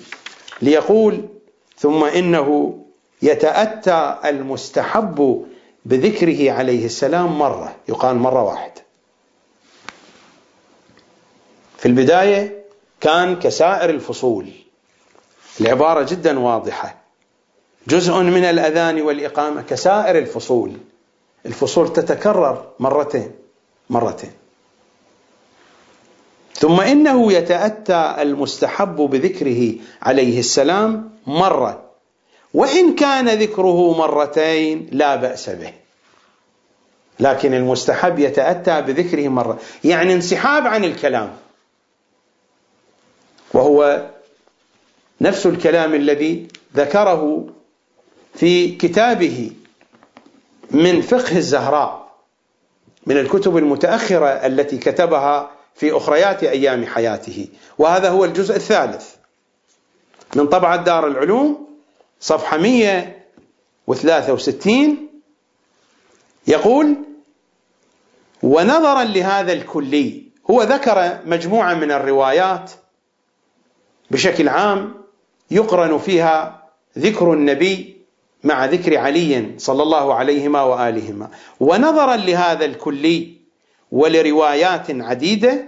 ليقول 0.62 1.28
ثم 1.82 2.04
إنه 2.04 2.78
يتأتى 3.22 4.18
المستحب 4.26 5.46
بذكره 5.86 6.52
عليه 6.52 6.86
السلام 6.86 7.40
مرة 7.40 7.76
يقال 7.90 8.16
مرة 8.16 8.44
واحدة 8.44 8.82
في 11.78 11.86
البداية 11.86 12.66
كان 13.02 13.40
كسائر 13.40 13.90
الفصول 13.90 14.50
العبارة 15.62 16.04
جدا 16.04 16.40
واضحة. 16.40 16.96
جزء 17.88 18.14
من 18.14 18.44
الأذان 18.44 19.02
والإقامة 19.02 19.62
كسائر 19.62 20.18
الفصول. 20.18 20.78
الفصول 21.46 21.94
تتكرر 21.94 22.72
مرتين 22.80 23.32
مرتين. 23.90 24.32
ثم 26.62 26.82
إنه 26.82 27.34
يتأتى 27.34 28.16
المستحب 28.20 28.96
بذكره 28.96 29.74
عليه 30.02 30.40
السلام 30.40 31.10
مرة. 31.28 31.84
وإن 32.54 32.96
كان 32.96 33.30
ذكره 33.30 33.98
مرتين 33.98 34.90
لا 34.92 35.16
بأس 35.16 35.50
به. 35.50 35.74
لكن 37.20 37.54
المستحب 37.54 38.20
يتأتى 38.20 38.82
بذكره 38.82 39.28
مرة. 39.28 39.60
يعني 39.84 40.14
انسحاب 40.14 40.68
عن 40.68 40.84
الكلام. 40.84 41.34
وهو 43.54 44.10
نفس 45.22 45.46
الكلام 45.46 45.94
الذي 45.94 46.48
ذكره 46.76 47.48
في 48.34 48.76
كتابه 48.76 49.52
من 50.72 51.02
فقه 51.02 51.38
الزهراء 51.38 52.12
من 53.06 53.18
الكتب 53.18 53.58
المتأخرة 53.58 54.28
التي 54.28 54.78
كتبها 54.78 55.61
في 55.76 55.98
أخريات 55.98 56.44
أيام 56.44 56.86
حياته. 56.86 57.48
وهذا 57.78 58.10
هو 58.10 58.26
الجزء 58.26 58.56
الثالث. 58.56 59.10
من 60.36 60.48
طبعة 60.48 60.84
دار 60.84 61.08
العلوم 61.08 61.68
صفحة 62.20 62.58
163 62.58 65.10
يقول 66.48 66.96
ونظرا 68.44 69.04
لهذا 69.04 69.54
الكلي 69.54 70.24
هو 70.52 70.64
ذكر 70.64 71.20
مجموعة 71.26 71.74
من 71.74 71.92
الروايات 71.92 72.72
بشكل 74.12 74.50
عام 74.50 74.94
يقرن 75.52 75.98
فيها 75.98 76.64
ذكر 76.98 77.34
النبي 77.34 78.02
مع 78.44 78.66
ذكر 78.66 78.98
علي 78.98 79.56
صلى 79.58 79.84
الله 79.84 80.14
عليهما 80.14 80.62
وآلهما. 80.62 81.30
ونظرا 81.60 82.16
لهذا 82.16 82.66
الكلي 82.66 83.41
ولروايات 83.92 84.92
عديدة 84.92 85.66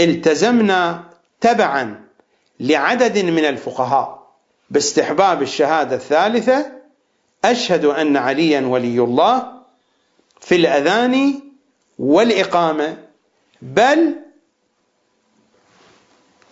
التزمنا 0.00 1.04
تبعا 1.40 2.04
لعدد 2.60 3.18
من 3.18 3.44
الفقهاء 3.44 4.28
باستحباب 4.70 5.42
الشهادة 5.42 5.96
الثالثة 5.96 6.72
أشهد 7.44 7.84
أن 7.84 8.16
عليا 8.16 8.60
ولي 8.60 9.00
الله 9.00 9.52
في 10.40 10.56
الأذان 10.56 11.40
والإقامة 11.98 12.96
بل 13.62 14.14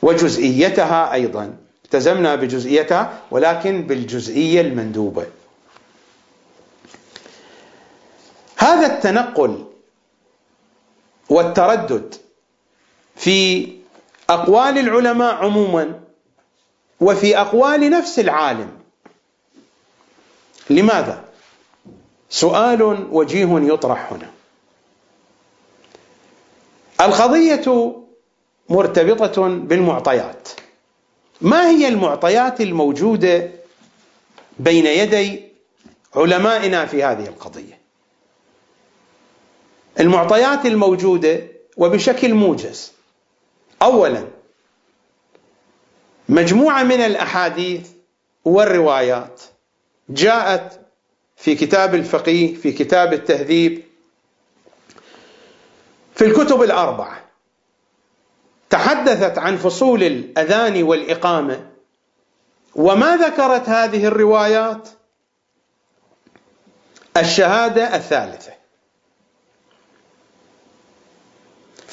وجزئيتها 0.03 1.12
أيضا. 1.12 1.57
التزمنا 1.85 2.35
بجزئيتها 2.35 3.20
ولكن 3.31 3.82
بالجزئية 3.82 4.61
المندوبة. 4.61 5.27
هذا 8.57 8.86
التنقل 8.86 9.65
والتردد 11.31 12.15
في 13.16 13.69
أقوال 14.31 14.78
العلماء 14.78 15.35
عموما 15.35 16.01
وفي 17.01 17.39
أقوال 17.39 17.90
نفس 17.90 18.19
العالم. 18.19 18.70
لماذا؟ 20.70 21.24
سؤال 22.31 22.82
وجيه 23.11 23.48
يطرح 23.51 24.12
هنا. 24.12 24.31
القضية 27.01 27.94
مرتبطة 28.69 29.48
بالمعطيات. 29.48 30.48
ما 31.40 31.70
هي 31.70 31.89
المعطيات 31.89 32.61
الموجودة 32.61 33.51
بين 34.59 34.86
يدي 34.86 35.43
علمائنا 36.15 36.86
في 36.86 37.05
هذه 37.05 37.27
القضية؟ 37.27 37.86
المعطيات 40.01 40.66
الموجودة 40.66 41.40
وبشكل 41.77 42.35
موجز. 42.35 42.93
اولا 43.82 44.24
مجموعة 46.28 46.82
من 46.82 47.01
الأحاديث 47.01 47.89
والروايات 48.44 49.43
جاءت 50.09 50.81
في 51.36 51.55
كتاب 51.55 51.94
الفقيه 51.94 52.55
في 52.55 52.73
كتاب 52.73 53.12
التهذيب 53.12 53.82
في 56.14 56.24
الكتب 56.24 56.62
الأربعة. 56.62 57.24
تحدثت 58.70 59.39
عن 59.39 59.56
فصول 59.56 60.02
الأذان 60.02 60.82
والإقامة. 60.82 61.70
وما 62.74 63.16
ذكرت 63.16 63.68
هذه 63.68 64.06
الروايات؟ 64.06 64.89
الشهادة 67.16 67.97
الثالثة. 67.97 68.52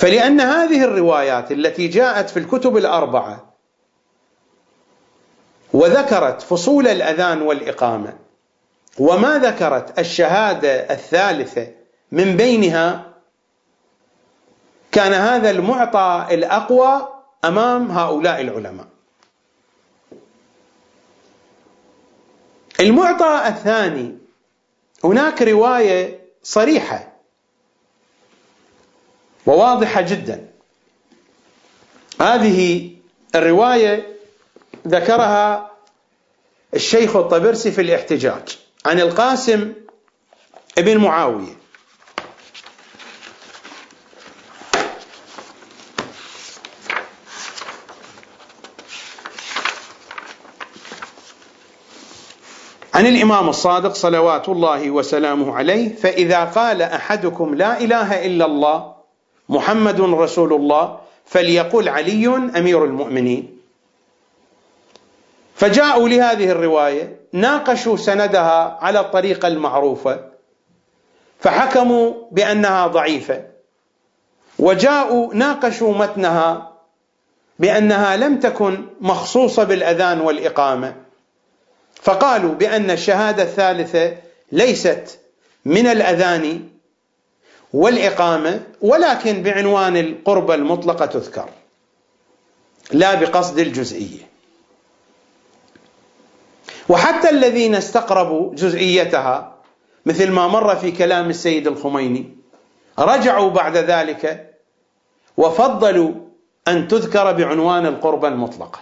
فلأن 0.03 0.41
هذه 0.41 0.83
الروايات 0.83 1.51
التي 1.51 1.87
جاءت 1.87 2.29
في 2.29 2.39
الكتب 2.39 2.77
الأربعة 2.77 3.53
وذكرت 5.73 6.41
فصول 6.41 6.87
الأذان 6.87 7.41
والإقامة 7.41 8.13
وما 8.99 9.37
ذكرت 9.37 9.99
الشهادة 9.99 10.93
الثالثة 10.93 11.67
من 12.11 12.37
بينها 12.37 13.13
كان 14.91 15.13
هذا 15.13 15.51
المعطى 15.51 16.27
الأقوى 16.31 17.09
أمام 17.45 17.91
هؤلاء 17.91 18.41
العلماء. 18.41 18.87
المعطى 22.79 23.43
الثاني 23.47 24.17
هناك 25.03 25.41
رواية 25.41 26.19
صريحة 26.43 27.12
وواضحة 29.45 30.01
جدا. 30.01 30.47
هذه 32.21 32.89
الرواية 33.35 34.07
ذكرها 34.87 35.71
الشيخ 36.73 37.15
الطبرسي 37.15 37.71
في 37.71 37.81
الاحتجاج 37.81 38.57
عن 38.85 38.99
القاسم 38.99 39.73
ابن 40.77 40.97
معاوية. 40.97 41.63
عن 52.93 53.05
الإمام 53.07 53.49
الصادق 53.49 53.93
صلوات 53.93 54.49
الله 54.49 54.91
وسلامه 54.91 55.55
عليه 55.55 55.95
فإذا 55.95 56.43
قال 56.43 56.81
أحدكم 56.81 57.55
لا 57.55 57.81
إله 57.81 58.25
إلا 58.25 58.45
الله 58.45 58.93
محمد 59.49 60.01
رسول 60.01 60.53
الله 60.53 60.99
فليقل 61.25 61.89
علي 61.89 62.27
أمير 62.27 62.85
المؤمنين. 62.85 63.57
فجاءوا 65.55 66.09
لهذه 66.09 66.49
الرواية 66.49 67.19
ناقشوا 67.33 67.97
سندها 67.97 68.77
على 68.81 68.99
الطريقة 68.99 69.47
المعروفة 69.47 70.19
فحكموا 71.39 72.13
بأنها 72.31 72.87
ضعيفة. 72.87 73.43
وجاءوا 74.59 75.33
ناقشوا 75.33 75.93
متنها 75.93 76.71
بأنها 77.59 78.17
لم 78.17 78.39
تكن 78.39 78.85
مخصوصة 79.01 79.63
بالأذان 79.63 80.21
والإقامة. 80.21 80.95
فقالوا 82.01 82.53
بأن 82.53 82.91
الشهادة 82.91 83.43
الثالثة 83.43 84.17
ليست 84.51 85.19
من 85.65 85.87
الأذان 85.87 86.69
والإقامة 87.73 88.61
ولكن 88.81 89.43
بعنوان 89.43 89.97
القربة 89.97 90.55
المطلقة 90.55 91.05
تذكر 91.05 91.49
لا 92.91 93.13
بقصد 93.15 93.59
الجزئية. 93.59 94.29
وحتى 96.89 97.29
الذين 97.29 97.75
استقربوا 97.75 98.55
جزئيتها 98.55 99.55
مثل 100.05 100.31
ما 100.31 100.47
مر 100.47 100.75
في 100.75 100.91
كلام 100.91 101.29
السيد 101.29 101.67
الخميني 101.67 102.37
رجعوا 102.99 103.49
بعد 103.49 103.77
ذلك 103.77 104.53
وفضلوا 105.37 106.11
أن 106.67 106.87
تذكر 106.87 107.31
بعنوان 107.31 107.85
القربة 107.85 108.27
المطلقة 108.27 108.79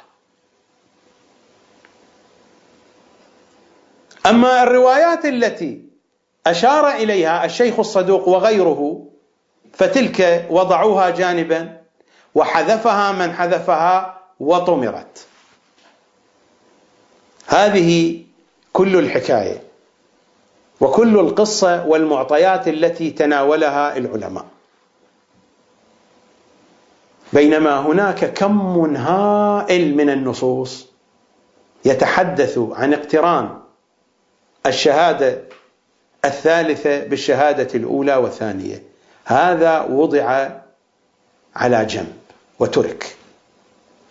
أما 4.26 4.64
الروايات 4.64 5.26
التي 5.26 5.91
أشار 6.48 6.90
إليها 6.90 7.46
الشيخ 7.46 7.80
الصدوق 7.80 8.28
وغيره 8.28 9.06
فتلك 9.74 10.48
وضعوها 10.50 11.10
جانبا 11.10 11.82
وحذفها 12.36 13.12
من 13.12 13.34
حذفها 13.34 14.20
وطمرت. 14.40 15.26
هذه 17.48 18.22
كل 18.74 18.96
الحكاية 19.00 19.62
وكل 20.82 21.20
القصة 21.20 21.86
والمعطيات 21.86 22.68
التي 22.68 23.10
تناولها 23.12 23.98
العلماء. 23.98 24.46
بينما 27.34 27.80
هناك 27.80 28.34
كم 28.34 28.96
هائل 28.96 29.96
من 29.98 30.10
النصوص 30.10 30.88
يتحدث 31.86 32.60
عن 32.72 32.94
اقتران 32.94 33.60
الشهادة 34.66 35.42
الثالثة 36.26 37.00
بالشهادة 37.04 37.68
الأولى 37.76 38.16
والثانية. 38.16 38.84
هذا 39.26 39.82
وضع 39.82 40.50
على 41.56 41.86
جنب 41.86 42.14
وترك. 42.60 43.16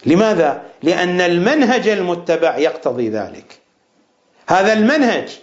لماذا؟ 0.07 0.63
لأن 0.83 1.21
المنهج 1.21 1.89
المتبع 1.89 2.57
يقتضي 2.57 3.09
ذلك. 3.09 3.59
هذا 4.49 4.73
المنهج 4.73 5.41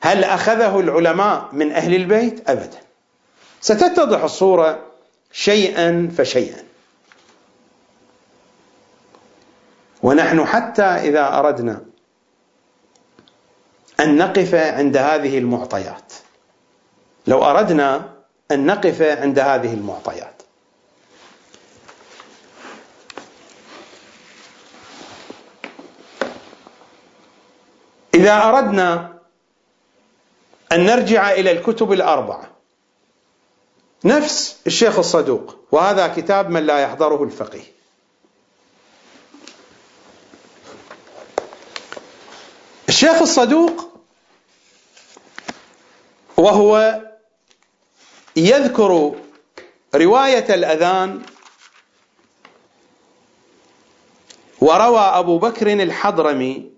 هل 0.00 0.24
أخذه 0.24 0.80
العلماء 0.80 1.48
من 1.52 1.72
أهل 1.72 1.94
البيت؟ 1.94 2.50
ابدا. 2.50 2.78
ستتضح 3.60 4.22
الصورة 4.22 4.78
شيئا 5.32 6.10
فشيئا. 6.16 6.62
ونحن 10.02 10.44
حتى 10.44 10.82
إذا 10.82 11.38
أردنا 11.38 11.87
أن 14.00 14.16
نقف 14.16 14.54
عند 14.54 14.96
هذه 14.96 15.38
المعطيات. 15.38 16.12
لو 17.26 17.44
أردنا 17.44 18.14
أن 18.50 18.66
نقف 18.66 19.02
عند 19.02 19.38
هذه 19.38 19.74
المعطيات. 19.74 20.42
إذا 28.14 28.42
أردنا 28.44 29.18
أن 30.72 30.86
نرجع 30.86 31.32
إلى 31.32 31.50
الكتب 31.50 31.92
الأربعة. 31.92 32.50
نفس 34.04 34.60
الشيخ 34.66 34.98
الصدوق 34.98 35.56
وهذا 35.72 36.08
كتاب 36.08 36.50
من 36.50 36.66
لا 36.66 36.78
يحضره 36.78 37.24
الفقيه. 37.24 37.78
الشيخ 42.88 43.22
الصدوق 43.22 43.87
وهو 46.38 47.00
يذكر 48.36 49.14
رواية 49.94 50.54
الأذان 50.54 51.22
وروى 54.60 55.00
أبو 55.00 55.38
بكر 55.38 55.72
الحضرمي 55.72 56.70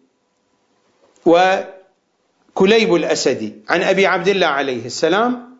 وكليب 1.27 2.95
الأسدي 2.95 3.65
عن 3.69 3.82
أبي 3.82 4.07
عبد 4.07 4.28
الله 4.28 4.47
عليه 4.47 4.87
السلام 4.87 5.59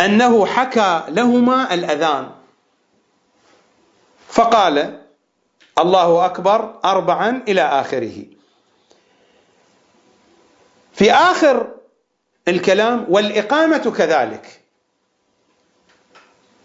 أنه 0.00 0.46
حكى 0.46 1.02
لهما 1.08 1.74
الأذان 1.74 2.30
فقال 4.28 5.02
الله 5.78 6.24
أكبر 6.26 6.80
أربعا 6.84 7.42
إلى 7.48 7.62
آخره. 7.62 8.24
في 10.92 11.12
آخر 11.12 11.75
الكلام 12.48 13.06
والإقامة 13.08 13.92
كذلك. 13.98 14.60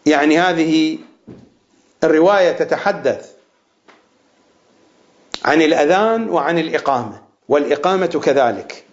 يعني 0.06 0.40
هذه 0.40 0.98
الرواية 2.04 2.52
تتحدث 2.52 3.32
عن 5.46 5.62
الأذان 5.62 6.30
وعن 6.30 6.60
الإقامة 6.60 7.22
والإقامة 7.50 8.06
كذلك. 8.24 8.86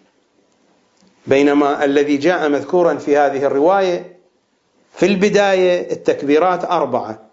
بينما 1.26 1.84
الذي 1.84 2.16
جاء 2.16 2.48
مذكورا 2.48 2.94
في 2.94 3.16
هذه 3.16 3.44
الرواية 3.44 4.18
في 4.94 5.06
البداية 5.06 5.92
التكبيرات 5.92 6.64
أربعة. 6.64 7.28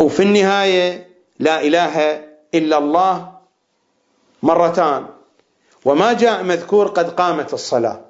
وفي 0.00 0.22
النهاية 0.22 1.08
لا 1.38 1.60
إله 1.60 2.24
إلا 2.54 2.78
الله 2.78 3.38
مرتان. 4.42 5.13
وما 5.84 6.12
جاء 6.12 6.42
مذكور 6.42 6.86
قد 6.88 7.10
قامت 7.10 7.54
الصلاة. 7.54 8.00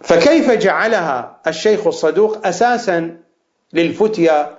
فكيف 0.00 0.50
جعلها 0.50 1.40
الشيخ 1.46 1.86
الصدوق 1.86 2.46
أساسا 2.46 3.16
للفتيا 3.72 4.58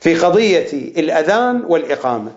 في 0.00 0.14
قضية 0.14 0.72
الأذان 0.72 1.64
والإقامة؟ 1.64 2.32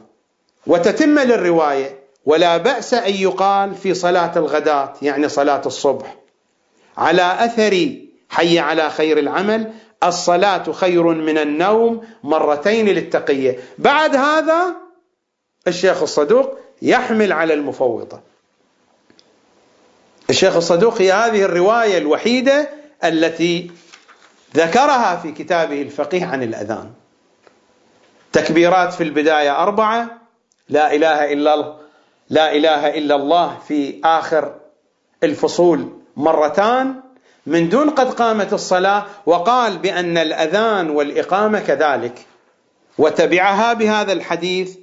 وتتم 0.68 1.20
للرواية 1.20 2.00
ولا 2.26 2.58
بأس 2.58 2.94
أن 2.94 3.14
يقال 3.14 3.76
في 3.76 3.94
صلاة 3.94 4.38
الغداة 4.38 4.94
يعني 5.02 5.30
صلاة 5.30 5.62
الصبح 5.66 6.16
على 6.98 7.45
أثر 7.45 7.95
حي 8.30 8.60
على 8.60 8.90
خير 8.90 9.20
العمل 9.20 9.74
الصلاة 10.04 10.72
خير 10.72 11.04
من 11.04 11.38
النوم 11.38 12.08
مرتين 12.24 12.90
للتقية. 12.90 13.60
بعد 13.78 14.16
هذا 14.16 14.76
الشيخ 15.68 16.02
الصدوق 16.02 16.58
يحمل 16.82 17.34
على 17.34 17.54
المفوضة. 17.54 18.20
الشيخ 20.30 20.56
الصدوق 20.56 21.02
هي 21.02 21.12
هذه 21.12 21.42
الرواية 21.42 21.98
الوحيدة 21.98 22.70
التي 23.04 23.72
ذكرها 24.56 25.16
في 25.16 25.32
كتابه 25.32 25.82
الفقيه 25.82 26.26
عن 26.26 26.44
الأذان. 26.44 26.92
تكبيرات 28.32 28.94
في 28.94 29.04
البداية 29.04 29.64
أربعة. 29.64 30.22
لا 30.70 30.96
إله 30.96 31.34
إلا 31.34 31.54
الله 31.54 31.78
لا 32.30 32.56
إله 32.56 32.98
إلا 32.98 33.16
الله 33.16 33.60
في 33.68 34.02
آخر 34.04 34.56
الفصول 35.24 35.90
مرتان. 36.18 36.96
من 37.45 37.70
دون 37.70 37.90
قد 37.90 38.14
قامت 38.14 38.53
الصلاة 38.53 39.06
وقال 39.26 39.78
بأن 39.78 40.18
الأذان 40.18 40.90
والإقامة 40.90 41.60
كذلك. 41.60 42.26
وتبعها 42.98 43.74
بهذا 43.74 44.14
الحديث 44.14 44.76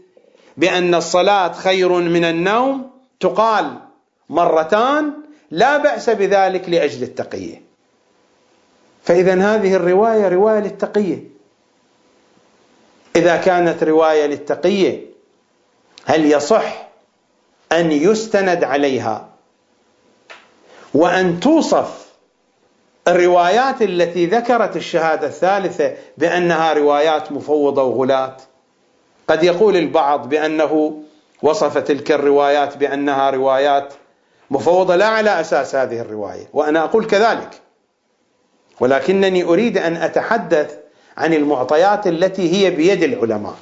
بأن 0.56 0.94
الصلاة 0.94 1.52
خير 1.52 1.88
من 1.88 2.24
النوم 2.24 2.90
تقال 3.20 3.78
مرتان 4.28 5.12
لا 5.50 5.76
بأس 5.76 6.10
بذلك 6.10 6.68
لأجل 6.68 7.02
التقية. 7.02 7.62
فإذا 9.04 9.54
هذه 9.54 9.74
الرواية 9.74 10.28
رواية 10.28 10.58
للتقية. 10.60 11.24
إذا 13.16 13.36
كانت 13.36 13.82
رواية 13.82 14.26
للتقية 14.26 15.06
هل 16.04 16.26
يصح 16.26 16.88
أن 17.72 17.92
يستند 17.92 18.64
عليها؟ 18.64 19.28
وأن 20.94 21.40
توصف 21.40 21.99
الروايات 23.10 23.82
التي 23.82 24.26
ذكرت 24.26 24.76
الشهادة 24.76 25.26
الثالثة 25.26 25.94
بأنها 26.18 26.72
روايات 26.72 27.32
مفوضة 27.32 27.82
وغلاة 27.82 28.36
قد 29.28 29.44
يقول 29.44 29.76
البعض 29.76 30.28
بأنه 30.28 31.02
وصف 31.42 31.78
تلك 31.78 32.12
الروايات 32.12 32.76
بأنها 32.76 33.30
روايات 33.30 33.94
مفوضة 34.50 34.96
لا 34.96 35.06
على 35.06 35.40
أساس 35.40 35.74
هذه 35.74 36.00
الرواية 36.00 36.48
وأنا 36.52 36.84
أقول 36.84 37.06
كذلك. 37.06 37.60
ولكنني 38.80 39.44
أريد 39.44 39.78
أن 39.78 39.96
أتحدث 39.96 40.76
عن 41.16 41.34
المعطيات 41.34 42.06
التي 42.06 42.52
هي 42.52 42.70
بيد 42.70 43.02
العلماء. 43.02 43.56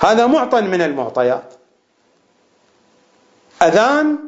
هذا 0.00 0.26
معطى 0.26 0.60
من 0.60 0.82
المعطيات. 0.82 1.54
أذان 3.62 4.18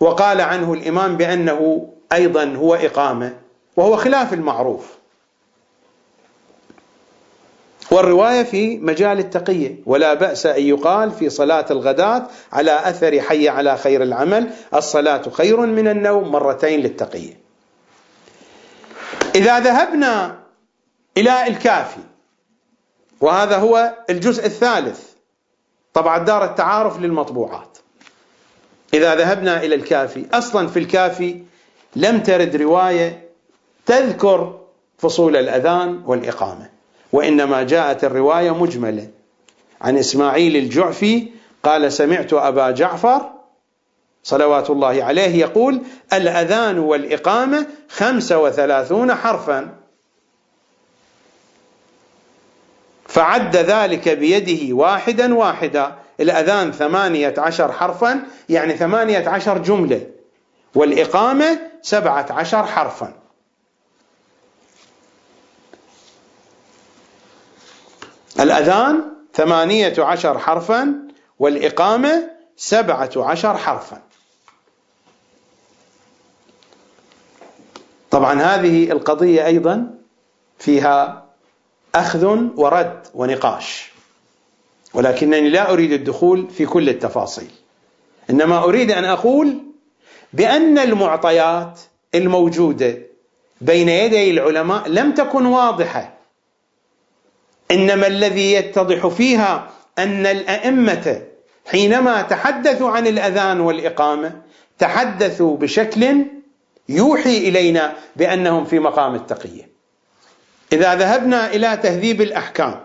وقال 0.00 0.40
عنه 0.40 0.72
الإمام 0.72 1.16
بأنه 1.16 1.88
أيضا 2.12 2.44
هو 2.44 2.74
إقامة 2.74 3.36
وهو 3.76 3.96
خلاف 3.96 4.32
المعروف. 4.32 4.86
والرواية 7.90 8.42
في 8.42 8.78
مجال 8.78 9.18
التقية 9.18 9.76
ولا 9.86 10.14
بأس 10.14 10.46
أن 10.46 10.62
يقال 10.62 11.10
في 11.10 11.30
صلاة 11.30 11.66
الغداة 11.70 12.26
على 12.52 12.88
أثر 12.88 13.20
حي 13.20 13.48
على 13.48 13.76
خير 13.76 14.02
العمل 14.02 14.50
الصلاة 14.74 15.22
خير 15.30 15.60
من 15.60 15.88
النوم 15.88 16.28
مرتين 16.32 16.80
للتقية. 16.80 17.40
إذا 19.34 19.60
ذهبنا 19.60 20.38
إلى 21.16 21.46
الكافي 21.46 22.00
وهذا 23.20 23.56
هو 23.56 23.94
الجزء 24.10 24.46
الثالث 24.46 25.00
طبعا 25.94 26.18
دار 26.18 26.44
التعارف 26.44 27.00
للمطبوعات. 27.00 27.78
إذا 28.94 29.14
ذهبنا 29.14 29.62
إلى 29.62 29.74
الكافي 29.74 30.26
أصلا 30.32 30.68
في 30.68 30.78
الكافي 30.78 31.42
لم 31.96 32.20
ترد 32.20 32.56
رواية 32.56 33.28
تذكر 33.86 34.60
فصول 34.98 35.36
الأذان 35.36 36.02
والإقامة 36.06 36.68
وإنما 37.12 37.62
جاءت 37.62 38.04
الرواية 38.04 38.50
مجملة. 38.54 39.08
عن 39.80 39.98
إسماعيل 39.98 40.56
الجعفي 40.56 41.28
قال 41.62 41.92
سمعت 41.92 42.32
أبا 42.32 42.70
جعفر 42.70 43.30
صلوات 44.22 44.70
الله 44.70 45.04
عليه 45.04 45.40
يقول 45.40 45.80
الأذان 46.12 46.78
والإقامة 46.78 47.66
خمسة 47.88 48.38
وثلاثون 48.38 49.14
حرفا 49.14 49.74
فعد 53.08 53.56
ذلك 53.56 54.08
بيده 54.08 54.74
واحدا 54.74 55.34
واحدا. 55.34 55.94
الأذان 56.20 56.72
ثمانية 56.72 57.34
عشر 57.38 57.72
حرفا 57.72 58.22
يعني 58.48 58.76
ثمانية 58.76 59.28
عشر 59.28 59.58
جملة. 59.58 60.06
والإقامة 60.74 61.71
سبعة 61.82 62.26
عشر 62.30 62.66
حرفا. 62.66 63.12
الأذان 68.40 69.02
ثمانية 69.34 69.94
عشر 69.98 70.38
حرفا 70.38 71.08
والإقامة 71.38 72.30
سبعة 72.56 73.10
عشر 73.16 73.56
حرفا. 73.56 74.02
طبعا 78.10 78.42
هذه 78.42 78.92
القضية 78.92 79.46
أيضا 79.46 79.94
فيها 80.58 81.26
أخذ 81.94 82.24
ورد 82.56 83.06
ونقاش 83.14 83.92
ولكنني 84.94 85.48
لا 85.48 85.72
أريد 85.72 85.92
الدخول 85.92 86.50
في 86.50 86.66
كل 86.66 86.88
التفاصيل. 86.88 87.50
إنما 88.30 88.64
أريد 88.64 88.90
أن 88.90 89.04
أقول 89.04 89.58
بأن 90.32 90.78
المعطيات 90.78 91.80
الموجودة 92.14 92.98
بين 93.60 93.88
يدي 93.88 94.30
العلماء 94.30 94.88
لم 94.88 95.12
تكن 95.12 95.46
واضحة. 95.46 96.12
إنما 97.70 98.06
الذي 98.06 98.52
يتضح 98.52 99.06
فيها 99.06 99.70
أن 99.98 100.26
الأئمة 100.26 101.22
حينما 101.66 102.22
تحدثوا 102.22 102.90
عن 102.90 103.06
الأذان 103.06 103.60
والإقامة 103.60 104.32
تحدثوا 104.78 105.56
بشكل 105.56 106.24
يوحي 106.88 107.38
إلينا 107.38 107.94
بأنهم 108.16 108.64
في 108.64 108.78
مقام 108.78 109.14
التقية. 109.14 109.68
إذا 110.72 110.94
ذهبنا 110.94 111.54
إلى 111.54 111.76
تهذيب 111.76 112.20
الأحكام 112.20 112.80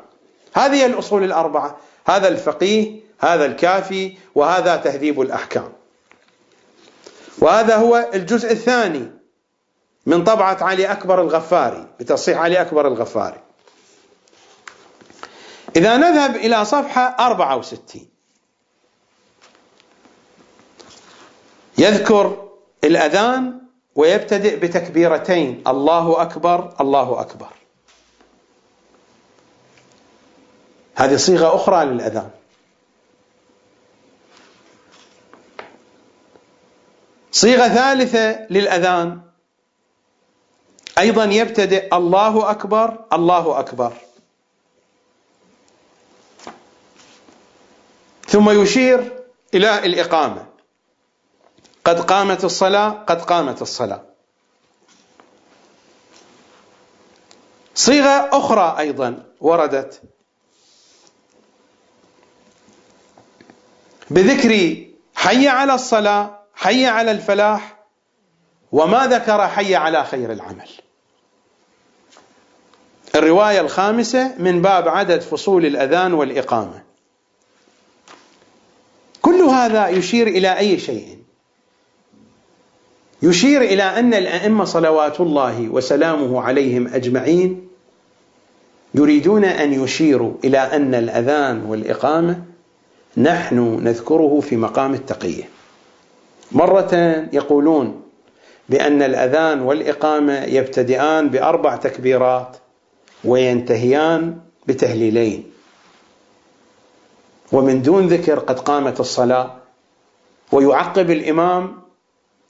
هذه 0.53 0.85
الأصول 0.85 1.23
الأربعة 1.23 1.77
هذا 2.07 2.27
الفقيه 2.27 2.99
هذا 3.19 3.45
الكافي 3.45 4.17
وهذا 4.35 4.75
تهذيب 4.75 5.21
الأحكام. 5.21 5.76
وهذا 7.39 7.75
هو 7.75 8.09
الجزء 8.13 8.51
الثاني 8.51 9.11
من 10.05 10.23
طبعة 10.23 10.57
علي 10.63 10.91
أكبر 10.91 11.21
الغفاري 11.21 11.87
بتصحيح 11.99 12.37
علي 12.37 12.61
أكبر 12.61 12.87
الغفاري. 12.87 13.41
إذا 15.75 15.97
نذهب 15.97 16.35
إلى 16.35 16.65
صفحة 16.65 17.15
64 17.19 18.07
يذكر 21.77 22.49
الأذان 22.83 23.61
ويبتدئ 23.95 24.55
بتكبيرتين 24.55 25.63
الله 25.67 26.21
أكبر 26.21 26.73
الله 26.81 27.21
أكبر. 27.21 27.49
هذه 30.95 31.15
صيغة 31.15 31.55
أخرى 31.55 31.85
للأذان. 31.85 32.29
صيغة 37.37 37.67
ثالثة 37.67 38.47
للأذان. 38.49 39.21
أيضا 40.97 41.23
يبتدئ 41.23 41.95
الله 41.95 42.51
أكبر 42.51 43.05
الله 43.13 43.59
أكبر. 43.59 43.93
ثم 48.27 48.49
يشير 48.49 49.23
إلى 49.53 49.85
الإقامة. 49.85 50.45
قد 51.85 51.99
قامت 51.99 52.43
الصلاة 52.43 52.89
قد 52.89 53.21
قامت 53.21 53.61
الصلاة. 53.61 54.03
صيغة 57.75 58.29
أخرى 58.33 58.75
أيضا 58.79 59.23
وردت. 59.41 60.01
بذكر 64.09 64.83
حي 65.15 65.47
على 65.47 65.73
الصلاة 65.73 66.36
حي 66.57 66.85
على 66.85 67.11
الفلاح 67.11 67.77
وما 68.71 69.07
ذكر 69.07 69.47
حي 69.47 69.75
على 69.75 70.03
خير 70.03 70.31
العمل. 70.31 70.69
الرواية 73.15 73.61
الخامسة 73.61 74.35
من 74.39 74.61
باب 74.61 74.87
عدد 74.87 75.21
فصول 75.21 75.65
الأذان 75.65 76.13
والإقامة. 76.13 76.83
كل 79.21 79.41
هذا 79.41 79.87
يشير 79.87 80.27
إلى 80.27 80.57
أي 80.57 80.79
شيء؟ 80.79 81.17
يشير 83.21 83.61
إلى 83.61 83.83
أن 83.83 84.13
الأئمة 84.13 84.65
صلوات 84.65 85.21
الله 85.21 85.69
وسلامه 85.69 86.41
عليهم 86.41 86.87
أجمعين 86.87 87.67
يريدون 88.93 89.45
أن 89.45 89.83
يشيروا 89.83 90.33
إلى 90.43 90.57
أن 90.57 90.95
الأذان 90.95 91.63
والإقامة 91.63 92.43
نحن 93.17 93.79
نذكره 93.83 94.39
في 94.39 94.57
مقام 94.57 94.93
التقية. 94.93 95.56
مرة 96.51 96.93
يقولون 97.33 98.01
بأن 98.69 99.01
الأذان 99.01 99.61
والإقامة 99.61 100.43
يبتدئان 100.43 101.29
بأربع 101.29 101.75
تكبيرات 101.75 102.57
وينتهيان 103.23 104.39
بتهليلين. 104.67 105.51
ومن 107.51 107.81
دون 107.81 108.07
ذكر 108.07 108.39
قد 108.39 108.59
قامت 108.59 108.99
الصلاة. 108.99 109.55
ويعقب 110.51 111.11
الإمام 111.11 111.81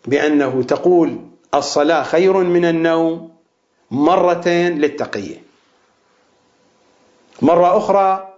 بأنه 0.05 0.63
تقول 0.63 1.17
الصلاة 1.53 2.03
خير 2.03 2.37
من 2.37 2.65
النوم 2.65 3.31
مرتين 3.91 4.79
للتقية. 4.79 5.41
مرة 7.41 7.77
أخرى 7.77 8.36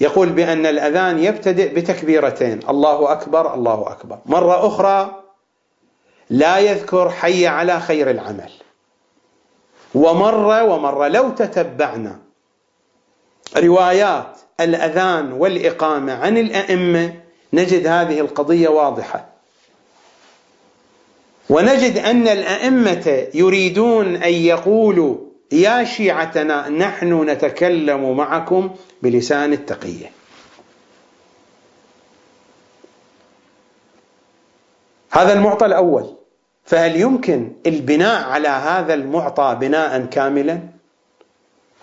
يقول 0.00 0.28
بأن 0.28 0.66
الأذان 0.66 1.18
يبتدئ 1.18 1.74
بتكبيرتين. 1.74 2.60
الله 2.68 3.12
أكبر 3.12 3.54
الله 3.54 3.92
أكبر. 3.92 4.18
مرة 4.26 4.66
أخرى 4.66 5.22
لا 6.30 6.58
يذكر 6.58 7.10
حي 7.10 7.46
على 7.46 7.80
خير 7.80 8.10
العمل. 8.10 8.50
ومرة 9.94 10.62
ومرة 10.64 11.08
لو 11.08 11.30
تتبعنا 11.30 12.18
روايات 13.56 14.38
الأذان 14.60 15.32
والإقامة 15.32 16.12
عن 16.12 16.38
الأئمة 16.38 17.14
نجد 17.52 17.86
هذه 17.86 18.20
القضية 18.20 18.68
واضحة. 18.68 19.28
ونجد 21.50 21.98
أن 21.98 22.28
الأئمة 22.28 23.26
يريدون 23.34 24.16
أن 24.16 24.32
يقولوا 24.32 25.16
يا 25.52 25.84
شيعتنا 25.84 26.68
نحن 26.68 27.30
نتكلم 27.30 28.16
معكم 28.16 28.70
بلسان 29.02 29.52
التقية. 29.52 30.10
هذا 35.10 35.32
المعطى 35.32 35.66
الأول. 35.66 36.14
فهل 36.64 37.00
يمكن 37.00 37.52
البناء 37.66 38.24
على 38.24 38.48
هذا 38.48 38.94
المعطى 38.94 39.56
بناء 39.60 40.04
كاملا؟ 40.04 40.60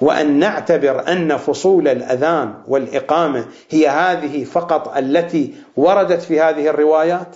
وأن 0.01 0.39
نعتبر 0.39 1.07
أن 1.07 1.37
فصول 1.37 1.87
الأذان 1.87 2.63
والإقامة 2.67 3.45
هي 3.69 3.87
هذه 3.87 4.43
فقط 4.43 4.97
التي 4.97 5.55
وردت 5.77 6.21
في 6.21 6.41
هذه 6.41 6.67
الروايات؟ 6.67 7.35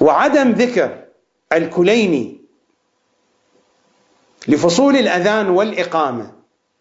وعدم 0.00 0.50
ذكر 0.50 1.04
الكليني 1.52 2.39
لفصول 4.48 4.96
الأذان 4.96 5.48
والإقامة 5.48 6.32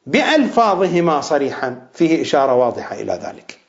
بألفاظهما 0.06 1.22
صريحا. 1.22 1.88
فيه 1.94 2.22
إشارة 2.22 2.54
واضحة 2.54 2.96
إلى 2.96 3.14
ذلك. 3.14 3.60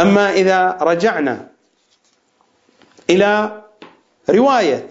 أما 0.00 0.32
إذا 0.32 0.78
رجعنا 0.80 1.48
إلى 3.10 3.62
رواية 4.30 4.88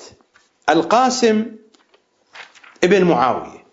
القاسم 0.69 1.45
ابن 2.83 3.03
معاوية 3.03 3.63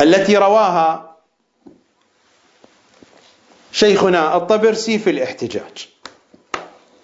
التي 0.00 0.36
رواها 0.36 1.16
شيخنا 3.72 4.36
الطبرسي 4.36 4.98
في 4.98 5.10
الاحتجاج. 5.10 5.88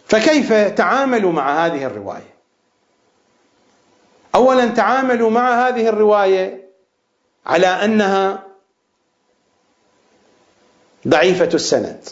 فكيف 0.06 0.52
تعاملوا 0.52 1.32
مع 1.32 1.66
هذه 1.66 1.84
الرواية؟ 1.84 2.34
اولا 4.34 4.66
تعاملوا 4.66 5.30
مع 5.30 5.68
هذه 5.68 5.88
الرواية 5.88 6.68
على 7.46 7.66
أنها 7.66 8.42
ضعيفة 11.08 11.48
السند. 11.54 12.08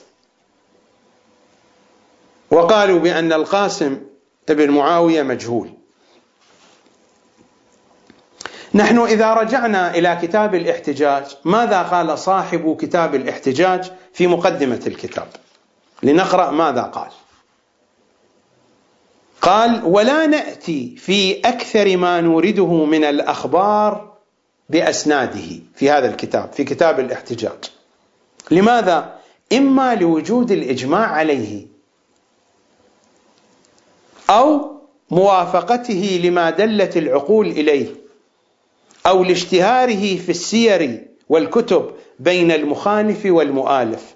وقالوا 2.51 2.98
بأن 3.01 3.32
القاسم 3.32 4.01
ابن 4.48 4.70
معاوية 4.70 5.23
مجهول. 5.23 5.73
نحن 8.74 8.98
إذا 8.98 9.35
رجعنا 9.35 9.94
إلى 9.94 10.19
كتاب 10.23 10.55
الاحتجاج 10.55 11.36
ماذا 11.44 11.82
قال 11.82 12.19
صاحب 12.19 12.77
كتاب 12.81 13.14
الاحتجاج 13.14 13.93
في 14.12 14.27
مقدمة 14.27 14.81
الكتاب؟ 14.86 15.28
لنقرأ 16.02 16.51
ماذا 16.51 16.82
قال. 16.82 17.10
قال 19.43 19.81
ولا 19.85 20.27
نأتي 20.27 20.97
في 20.97 21.40
أكثر 21.40 21.97
ما 21.97 22.20
نورده 22.20 22.85
من 22.85 23.05
الأخبار 23.05 24.12
بأسناده. 24.69 25.60
في 25.74 25.90
هذا 25.90 26.10
الكتاب 26.10 26.52
في 26.52 26.64
كتاب 26.64 27.01
الاحتجاج. 27.01 27.59
لماذا؟ 28.51 29.19
إما 29.52 29.94
لوجود 29.94 30.51
الإجماع 30.51 31.06
عليه 31.06 31.66
أو 34.31 34.73
موافقته 35.10 36.20
لما 36.24 36.51
دلت 36.51 36.97
العقول 36.97 37.47
إليه 37.47 37.86
أو 39.06 39.24
لاشتهاره 39.24 40.16
في 40.16 40.28
السير 40.28 41.06
والكتب 41.28 41.90
بين 42.19 42.52
المخالف 42.52 43.27
والمؤالف. 43.27 44.14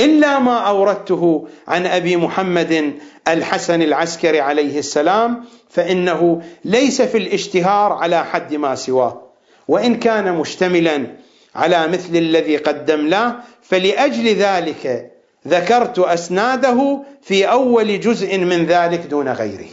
إلا 0.00 0.38
ما 0.38 0.58
أوردته 0.58 1.48
عن 1.68 1.86
أبي 1.86 2.16
محمد 2.16 2.94
الحسن 3.28 3.82
العسكري 3.82 4.40
عليه 4.40 4.78
السلام 4.78 5.44
فإنه 5.70 6.42
ليس 6.64 7.02
في 7.02 7.18
الاشتهار 7.18 7.92
على 7.92 8.24
حد 8.24 8.54
ما 8.54 8.74
سواه. 8.74 9.22
وإن 9.68 9.96
كان 9.98 10.34
مشتملا 10.34 11.06
على 11.54 11.88
مثل 11.88 12.16
الذي 12.16 12.56
قدمناه 12.56 13.36
فلأجل 13.62 14.34
ذلك 14.34 15.10
ذكرت 15.48 15.98
أسناده 15.98 17.02
في 17.22 17.50
أول 17.50 18.00
جزء 18.00 18.38
من 18.38 18.66
ذلك 18.66 19.00
دون 19.00 19.28
غيره. 19.28 19.70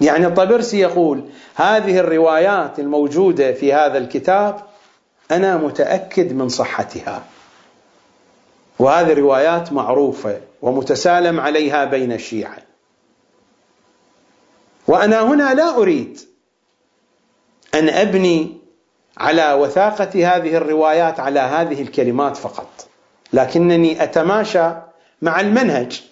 يعني 0.00 0.26
الطبرسي 0.26 0.80
يقول 0.80 1.24
هذه 1.54 1.98
الروايات 1.98 2.78
الموجودة 2.78 3.52
في 3.52 3.72
هذا 3.72 3.98
الكتاب 3.98 4.60
أنا 5.30 5.56
متأكد 5.56 6.32
من 6.32 6.48
صحتها. 6.48 7.22
وهذه 8.78 9.12
روايات 9.12 9.72
معروفة. 9.72 10.40
ومتسالم 10.64 11.40
عليها 11.40 11.84
بين 11.84 12.12
الشيعة. 12.12 12.58
وأنا 14.86 15.22
هنا 15.22 15.54
لا 15.54 15.76
أريد 15.76 16.20
أن 17.74 17.88
أبني 17.88 18.60
على 19.16 19.52
وثاقة 19.52 20.36
هذه 20.36 20.56
الروايات 20.56 21.20
على 21.20 21.40
هذه 21.40 21.82
الكلمات 21.82 22.36
فقط 22.36 22.88
لكنني 23.32 24.02
أتماشى 24.02 24.70
مع 25.22 25.40
المنهج 25.40 26.02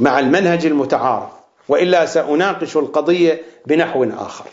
مع 0.00 0.18
المنهج 0.18 0.66
المتعارف 0.66 1.30
وإلا 1.68 2.06
سأناقش 2.06 2.76
القضية 2.76 3.42
بنحو 3.66 4.04
آخر. 4.04 4.44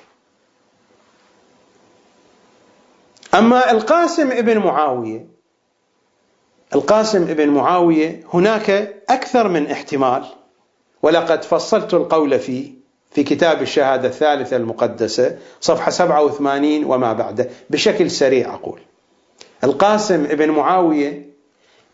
أما 3.34 3.72
القاسم 3.72 4.32
ابن 4.32 4.58
معاوية 4.58 5.33
القاسم 6.76 7.22
ابن 7.24 7.50
معاوية 7.50 8.24
هناك 8.34 8.70
أكثر 9.10 9.48
من 9.48 9.72
احتمال 9.72 10.26
ولقد 11.04 11.44
فصلت 11.44 11.94
القول 11.94 12.40
فيه 12.40 12.72
في 13.12 13.24
كتاب 13.24 13.62
الشهادة 13.62 14.08
الثالثة 14.08 14.56
المقدسة 14.58 15.38
صفحة 15.62 15.92
87 15.92 16.84
وما 16.84 17.14
بعده 17.14 17.50
بشكل 17.70 18.12
سريع 18.12 18.54
أقول. 18.54 18.80
القاسم 19.64 20.24
ابن 20.24 20.50
معاوية 20.52 21.26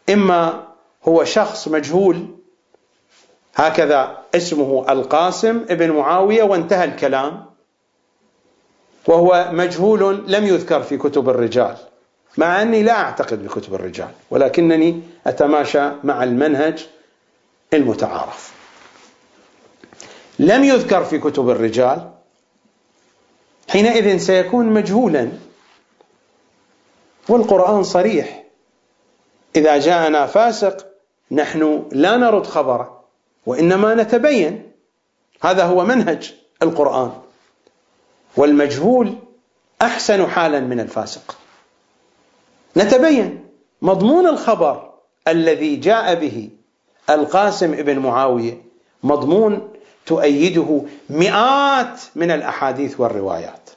إما 0.10 0.64
هو 1.08 1.24
شخص 1.24 1.68
مجهول 1.68 2.26
هكذا 3.56 4.18
اسمه 4.36 4.86
القاسم 4.90 5.66
ابن 5.70 5.92
معاوية 5.92 6.44
وانتهى 6.44 6.84
الكلام 6.84 7.46
وهو 9.08 9.50
مجهول 9.52 10.24
لم 10.28 10.46
يذكر 10.46 10.82
في 10.84 10.98
كتب 10.98 11.30
الرجال. 11.30 11.76
مع 12.40 12.62
أني 12.62 12.84
لا 12.84 12.92
أعتقد 12.92 13.44
بكتب 13.44 13.74
الرجال 13.74 14.12
ولكنني 14.30 15.02
أتماشى 15.28 15.92
مع 16.04 16.24
المنهج 16.24 16.88
المتعارف. 17.74 18.54
لم 20.40 20.64
يذكر 20.64 21.04
في 21.04 21.20
كتب 21.20 21.50
الرجال 21.50 22.12
حينئذ 23.70 24.18
سيكون 24.18 24.66
مجهولا 24.66 25.32
والقرآن 27.30 27.84
صريح. 27.84 28.44
إذا 29.56 29.78
جاءنا 29.78 30.26
فاسق 30.26 30.86
نحن 31.32 31.90
لا 31.92 32.18
نرد 32.18 32.46
خبره 32.46 33.04
وإنما 33.46 33.96
نتبين. 33.96 34.72
هذا 35.44 35.64
هو 35.64 35.86
منهج 35.86 36.34
القرآن 36.62 37.12
والمجهول 38.38 39.16
أحسن 39.82 40.28
حالا 40.28 40.60
من 40.60 40.80
الفاسق. 40.80 41.39
نتبين. 42.78 43.46
مضمون 43.82 44.28
الخبر 44.28 44.90
الذي 45.28 45.76
جاء 45.76 46.16
به 46.16 46.50
القاسم 47.10 47.74
ابن 47.74 48.00
معاوية 48.00 48.62
مضمون 49.04 49.70
تؤيده 50.06 50.82
مئات 51.10 52.02
من 52.16 52.32
الأحاديث 52.32 53.00
والروايات. 53.00 53.70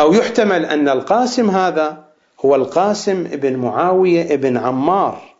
أو 0.00 0.12
يحتمل 0.12 0.64
أن 0.64 0.88
القاسم 0.88 1.50
هذا 1.50 2.04
هو 2.44 2.54
القاسم 2.54 3.26
ابن 3.32 3.56
معاوية 3.56 4.34
ابن 4.34 4.56
عمار 4.56 5.34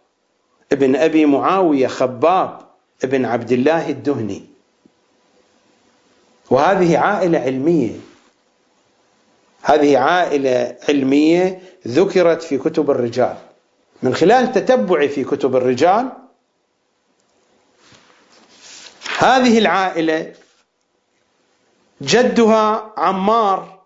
ابن 0.73 0.97
أبي 0.97 1.27
معاوية 1.27 1.87
خباب 1.87 2.59
ابن 3.05 3.25
عبد 3.25 3.53
الله 3.53 3.89
الدهني. 3.89 4.45
وهذه 6.51 6.99
عائلة 6.99 7.39
علمية 7.39 7.91
هذه 9.63 9.99
عائلة 9.99 10.77
علمية 10.89 11.63
ذكرت 11.89 12.43
في 12.43 12.59
كتب 12.59 12.91
الرجال. 12.91 13.37
من 14.03 14.15
خلال 14.15 14.53
تتبعي 14.53 15.09
في 15.09 15.25
كتب 15.25 15.57
الرجال 15.57 16.13
هذه 19.19 19.59
العائلة 19.59 20.35
جدها 22.03 22.93
عمار 22.97 23.83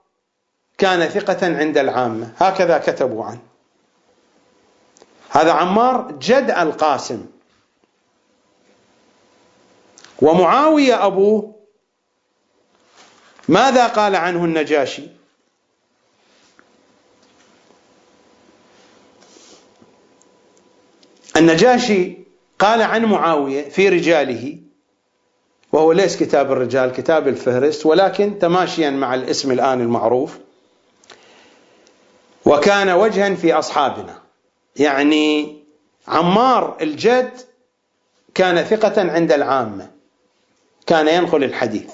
كان 0.78 1.08
ثقة 1.08 1.58
عند 1.58 1.78
العامة. 1.78 2.32
هكذا 2.38 2.78
كتبوا 2.78 3.24
عنه. 3.24 3.40
هذا 5.30 5.52
عمار 5.52 6.12
جد 6.12 6.50
القاسم. 6.50 7.26
ومعاوية 10.22 11.06
أبوه 11.06 11.56
ماذا 13.48 13.86
قال 13.86 14.16
عنه 14.16 14.44
النجاشي؟ 14.44 15.15
النجاشي 21.36 22.16
قال 22.58 22.82
عن 22.82 23.04
معاوية 23.04 23.68
في 23.68 23.88
رجاله 23.88 24.58
وهو 25.72 25.92
ليس 25.92 26.16
كتاب 26.16 26.52
الرجال 26.52 26.92
كتاب 26.92 27.28
الفهرست 27.28 27.86
ولكن 27.86 28.38
تماشيا 28.38 28.90
مع 28.90 29.14
الاسم 29.14 29.52
الآن 29.52 29.80
المعروف. 29.80 30.38
وكان 32.44 32.90
وجها 32.90 33.34
في 33.34 33.52
أصحابنا. 33.52 34.18
يعني 34.76 35.56
عمار 36.08 36.76
الجد 36.80 37.30
كان 38.34 38.64
ثقة 38.64 39.12
عند 39.12 39.32
العامة. 39.32 39.90
كان 40.86 41.08
ينقل 41.08 41.44
الحديث. 41.44 41.90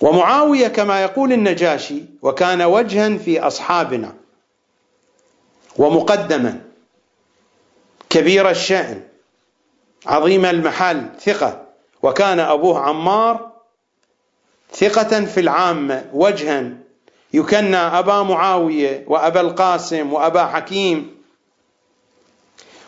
ومعاوية 0.00 0.68
كما 0.68 1.02
يقول 1.02 1.32
النجاشي 1.32 2.02
وكان 2.22 2.62
وجها 2.62 3.18
في 3.18 3.40
أصحابنا. 3.40 4.14
ومقدما. 5.76 6.65
كبير 8.10 8.50
الشأن 8.50 9.02
عظيم 10.06 10.44
المحل 10.44 11.08
ثقة. 11.20 11.66
وكان 12.02 12.40
أبوه 12.40 12.80
عمار 12.80 13.52
ثقة 14.72 15.24
في 15.24 15.40
العامة 15.40 16.10
وجها. 16.12 16.70
يكنى 17.32 17.76
أبا 17.76 18.22
معاوية 18.22 19.04
وأبا 19.06 19.40
القاسم 19.40 20.12
وأبا 20.12 20.46
حكيم. 20.46 21.16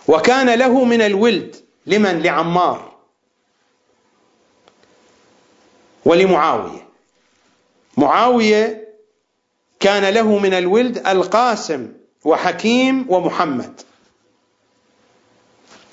وكان 0.08 0.58
له 0.58 0.84
من 0.84 1.02
الولد 1.02 1.56
لمن؟ 1.86 2.22
لعمار. 2.22 2.92
ولمعاوية. 6.04 6.88
معاوية 7.96 8.88
كان 9.80 10.14
له 10.14 10.38
من 10.38 10.54
الولد 10.54 11.08
القاسم 11.08 11.92
وحكيم 12.24 13.06
ومحمد. 13.08 13.80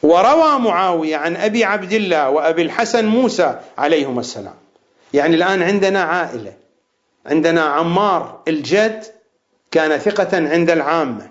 وروى 0.06 0.60
معاوية 0.60 1.18
عن 1.18 1.36
أبي 1.36 1.64
عبد 1.64 1.92
الله 1.92 2.30
وأبي 2.30 2.62
الحسن 2.62 3.06
موسى 3.06 3.60
عليهما 3.78 4.20
السلام. 4.20 4.56
يعني 5.14 5.36
الآن 5.36 5.64
عندنا 5.64 6.04
عائلة 6.04 6.54
عندنا 7.26 7.62
عمار 7.62 8.42
الجد 8.48 9.04
كان 9.72 9.98
ثقة 9.98 10.38
عند 10.38 10.70
العامة. 10.70 11.30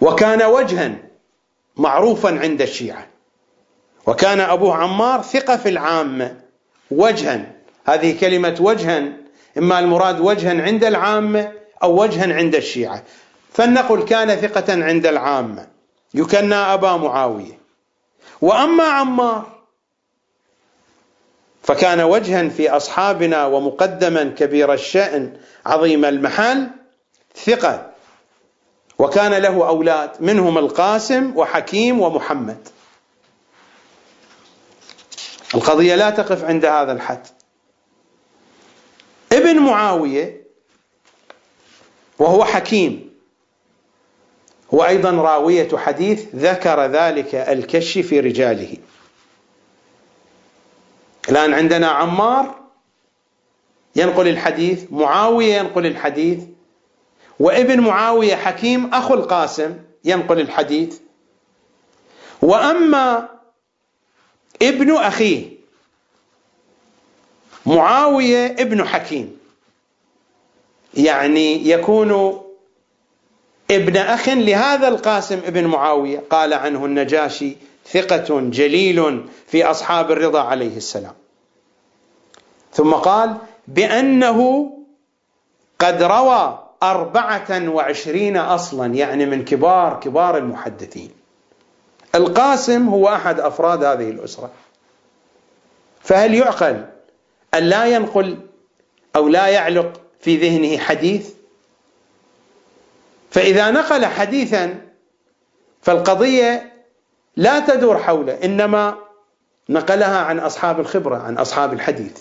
وكان 0.00 0.42
وجها 0.42 0.92
معروفا 1.76 2.38
عند 2.38 2.62
الشيعة. 2.62 3.06
وكان 4.06 4.40
أبوه 4.40 4.74
عمار 4.74 5.22
ثقة 5.22 5.56
في 5.56 5.68
العامة 5.68 6.36
وجها. 6.90 7.52
هذه 7.86 8.20
كلمة 8.20 8.56
وجها 8.60 9.12
إما 9.58 9.78
المراد 9.78 10.20
وجها 10.20 10.62
عند 10.62 10.84
العامة 10.84 11.52
أو 11.82 12.02
وجها 12.02 12.34
عند 12.34 12.54
الشيعة. 12.54 13.02
فلنقل 13.52 14.04
كان 14.04 14.36
ثقة 14.36 14.84
عند 14.84 15.06
العامة. 15.06 15.66
يكنى 16.14 16.54
أبا 16.54 16.96
معاوية. 16.96 17.58
وأما 18.40 18.84
عمار 18.84 19.60
فكان 21.62 22.00
وجها 22.00 22.48
في 22.48 22.70
أصحابنا 22.70 23.46
ومقدما 23.46 24.24
كبير 24.24 24.72
الشأن 24.72 25.36
عظيم 25.66 26.04
المحل 26.04 26.70
ثقة. 27.44 27.90
وكان 28.98 29.34
له 29.34 29.68
أولاد 29.68 30.10
منهم 30.20 30.58
القاسم 30.58 31.32
وحكيم 31.36 32.00
ومحمد. 32.00 32.68
القضية 35.54 35.94
لا 35.94 36.10
تقف 36.10 36.44
عند 36.44 36.64
هذا 36.64 36.92
الحد. 36.92 37.26
ابن 39.32 39.58
معاوية 39.58 40.40
وهو 42.18 42.44
حكيم 42.44 43.09
هو 44.74 44.84
أيضا 44.84 45.10
راوية 45.10 45.76
حديث 45.76 46.26
ذكر 46.34 46.86
ذلك 46.86 47.34
الكش 47.34 47.98
في 47.98 48.20
رجاله. 48.20 48.76
الآن 51.28 51.54
عندنا 51.54 51.88
عمار 51.88 52.60
ينقل 53.96 54.28
الحديث 54.28 54.84
معاوية 54.90 55.54
ينقل 55.54 55.86
الحديث 55.86 56.38
وابن 57.40 57.80
معاوية 57.80 58.34
حكيم 58.34 58.94
أخو 58.94 59.14
القاسم 59.14 59.76
ينقل 60.04 60.40
الحديث. 60.40 60.98
وأما 62.42 63.28
ابن 64.62 64.96
أخيه 64.96 65.60
معاوية 67.66 68.46
ابن 68.46 68.84
حكيم 68.84 69.38
يعني 70.94 71.68
يكون 71.70 72.40
ابن 73.70 73.96
أخ 73.96 74.28
لهذا 74.28 74.88
القاسم 74.88 75.40
ابن 75.46 75.66
معاوية 75.66 76.22
قال 76.30 76.54
عنه 76.54 76.84
النجاشي 76.84 77.56
ثقة 77.86 78.40
جليل 78.40 79.26
في 79.46 79.64
أصحاب 79.64 80.10
الرضا 80.10 80.40
عليه 80.40 80.76
السلام. 80.76 81.14
ثم 82.72 82.92
قال 82.92 83.36
بأنه 83.68 84.70
قد 85.78 86.02
روى 86.02 86.66
أربعة 86.82 87.68
وعشرين 87.68 88.36
أصلا 88.36 88.94
يعني 88.94 89.26
من 89.26 89.44
كبار 89.44 90.00
كبار 90.00 90.36
المحدثين. 90.36 91.10
القاسم 92.14 92.88
هو 92.88 93.08
أحد 93.08 93.40
أفراد 93.40 93.84
هذه 93.84 94.10
الأسرة. 94.10 94.50
فهل 96.00 96.34
يعقل 96.34 96.84
أن 97.54 97.62
لا 97.62 97.84
ينقل 97.86 98.38
أو 99.16 99.28
لا 99.28 99.46
يعلق 99.46 100.00
في 100.20 100.36
ذهنه 100.36 100.78
حديث 100.78 101.39
فإذا 103.30 103.70
نقل 103.70 104.06
حديثا 104.06 104.80
فالقضية 105.82 106.72
لا 107.36 107.60
تدور 107.60 107.98
حوله 107.98 108.32
إنما 108.44 108.94
نقلها 109.68 110.18
عن 110.18 110.38
أصحاب 110.38 110.80
الخبرة 110.80 111.16
عن 111.16 111.38
أصحاب 111.38 111.72
الحديث 111.72 112.18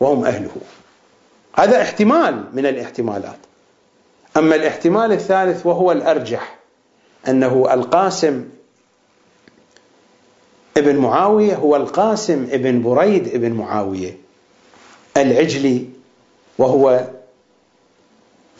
وهم 0.00 0.24
أهله. 0.24 0.50
هذا 1.52 1.82
احتمال 1.82 2.44
من 2.52 2.66
الاحتمالات. 2.66 3.38
أما 4.36 4.54
الاحتمال 4.54 5.12
الثالث 5.12 5.66
وهو 5.66 5.92
الأرجح 5.92 6.58
أنه 7.28 7.74
القاسم 7.74 8.48
ابن 10.76 10.96
معاوية 10.96 11.54
هو 11.54 11.76
القاسم 11.76 12.48
ابن 12.50 12.82
بريد 12.82 13.28
ابن 13.28 13.52
معاوية 13.52 14.16
العجلي 15.16 15.86
وهو 16.58 17.04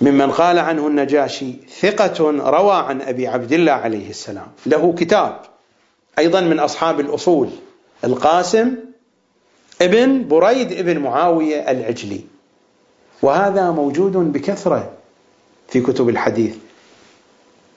ممن 0.00 0.30
قال 0.30 0.58
عنه 0.58 0.86
النجاشي 0.86 1.52
ثقة 1.80 2.30
روى 2.50 2.74
عن 2.74 3.00
أبي 3.00 3.28
عبد 3.28 3.52
الله 3.52 3.72
عليه 3.72 4.10
السلام. 4.10 4.46
له 4.66 4.94
كتاب 4.98 5.40
أيضا 6.18 6.40
من 6.40 6.58
أصحاب 6.60 7.00
الأصول 7.00 7.48
القاسم 8.04 8.74
ابن 9.82 10.28
بريد 10.28 10.72
ابن 10.72 10.98
معاوية 10.98 11.70
العجلي. 11.70 12.20
وهذا 13.22 13.70
موجود 13.70 14.12
بكثرة 14.12 14.90
في 15.68 15.80
كتب 15.80 16.08
الحديث 16.08 16.56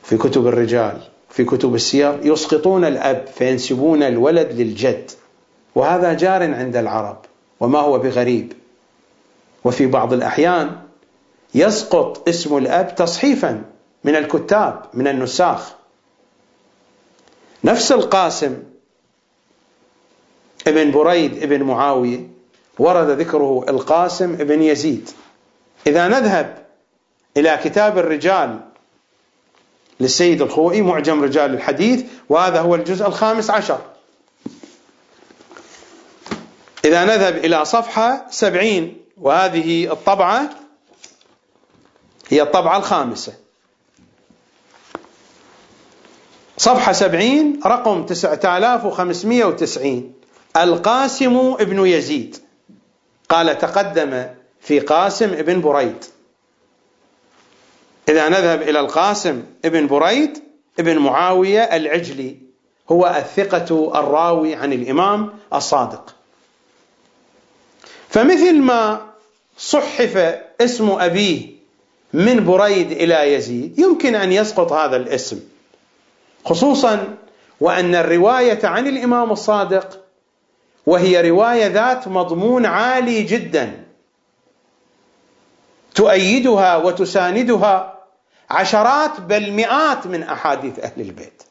في 0.03 0.17
كتب 0.17 0.47
الرجال 0.47 1.01
في 1.29 1.43
كتب 1.43 1.75
السير 1.75 2.19
يسقطون 2.23 2.85
الأب 2.85 3.27
فينسبون 3.35 4.03
الولد 4.03 4.51
للجد. 4.51 5.11
وهذا 5.75 6.13
جار 6.13 6.43
عند 6.53 6.75
العرب 6.75 7.17
وما 7.59 7.79
هو 7.79 7.99
بغريب. 7.99 8.53
وفي 9.63 9.87
بعض 9.87 10.13
الأحيان 10.13 10.82
يسقط 11.55 12.29
اسم 12.29 12.57
الأب 12.57 12.95
تصحيفا 12.95 13.63
من 14.03 14.15
الكتاب 14.15 14.85
من 14.93 15.07
النساخ. 15.07 15.73
نفس 17.63 17.91
القاسم 17.91 18.63
ابن 20.67 20.91
بريد 20.91 21.43
ابن 21.43 21.63
معاوية 21.63 22.27
ورد 22.79 23.09
ذكره 23.09 23.65
القاسم 23.69 24.33
ابن 24.33 24.61
يزيد. 24.61 25.09
إذا 25.87 26.07
نذهب 26.07 26.65
إلى 27.37 27.59
كتاب 27.63 27.97
الرجال 27.97 28.59
للسيد 29.99 30.41
الخوئي 30.41 30.81
معجم 30.81 31.23
رجال 31.23 31.53
الحديث 31.53 32.05
وهذا 32.29 32.61
هو 32.61 32.75
الجزء 32.75 33.07
الخامس 33.07 33.49
عشر. 33.49 33.81
إذا 36.85 37.05
نذهب 37.05 37.35
إلى 37.37 37.65
صفحة 37.65 38.27
سبعين 38.29 38.97
وهذه 39.17 39.91
الطبعة 39.91 40.49
هي 42.33 42.41
الطبعة 42.41 42.77
الخامسة. 42.77 43.33
صفحة 46.57 46.91
سبعين 46.91 47.59
رقم 47.65 48.05
تسعة 48.05 48.57
آلاف 48.57 48.85
وخمسمائة 48.85 49.43
وتسعين. 49.43 50.13
القاسم 50.57 51.55
ابن 51.59 51.85
يزيد. 51.85 52.37
قال 53.29 53.57
تقدم 53.57 54.25
في 54.61 54.79
قاسم 54.79 55.29
ابن 55.33 55.61
بريد. 55.61 56.05
إذا 58.09 58.29
نذهب 58.29 58.61
إلى 58.61 58.79
القاسم 58.79 59.43
ابن 59.65 59.87
بريد 59.87 60.43
ابن 60.79 60.97
معاوية 60.97 61.61
العجلي 61.61 62.37
هو 62.91 63.07
الثقة 63.07 63.99
الراوي 63.99 64.55
عن 64.55 64.73
الإمام 64.73 65.33
الصادق. 65.53 66.15
فمثل 68.09 68.61
ما 68.61 69.05
صحف 69.57 70.17
اسم 70.61 70.89
أبيه 70.89 71.52
من 72.13 72.45
بريد 72.45 72.91
إلى 72.91 73.33
يزيد 73.33 73.79
يمكن 73.79 74.15
أن 74.15 74.31
يسقط 74.31 74.71
هذا 74.71 74.95
الاسم 74.95 75.39
خصوصا 76.45 77.15
وأن 77.59 77.95
الرواية 77.95 78.59
عن 78.63 78.87
الإمام 78.87 79.31
الصادق 79.31 79.99
وهي 80.85 81.29
رواية 81.29 81.67
ذات 81.67 82.07
مضمون 82.07 82.65
عالي 82.65 83.23
جدا 83.23 83.83
تؤيدها 85.95 86.75
وتساندها 86.77 87.99
عشرات 88.49 89.21
بل 89.21 89.51
مئات 89.51 90.07
من 90.07 90.23
أحاديث 90.23 90.79
أهل 90.79 91.01
البيت. 91.01 91.43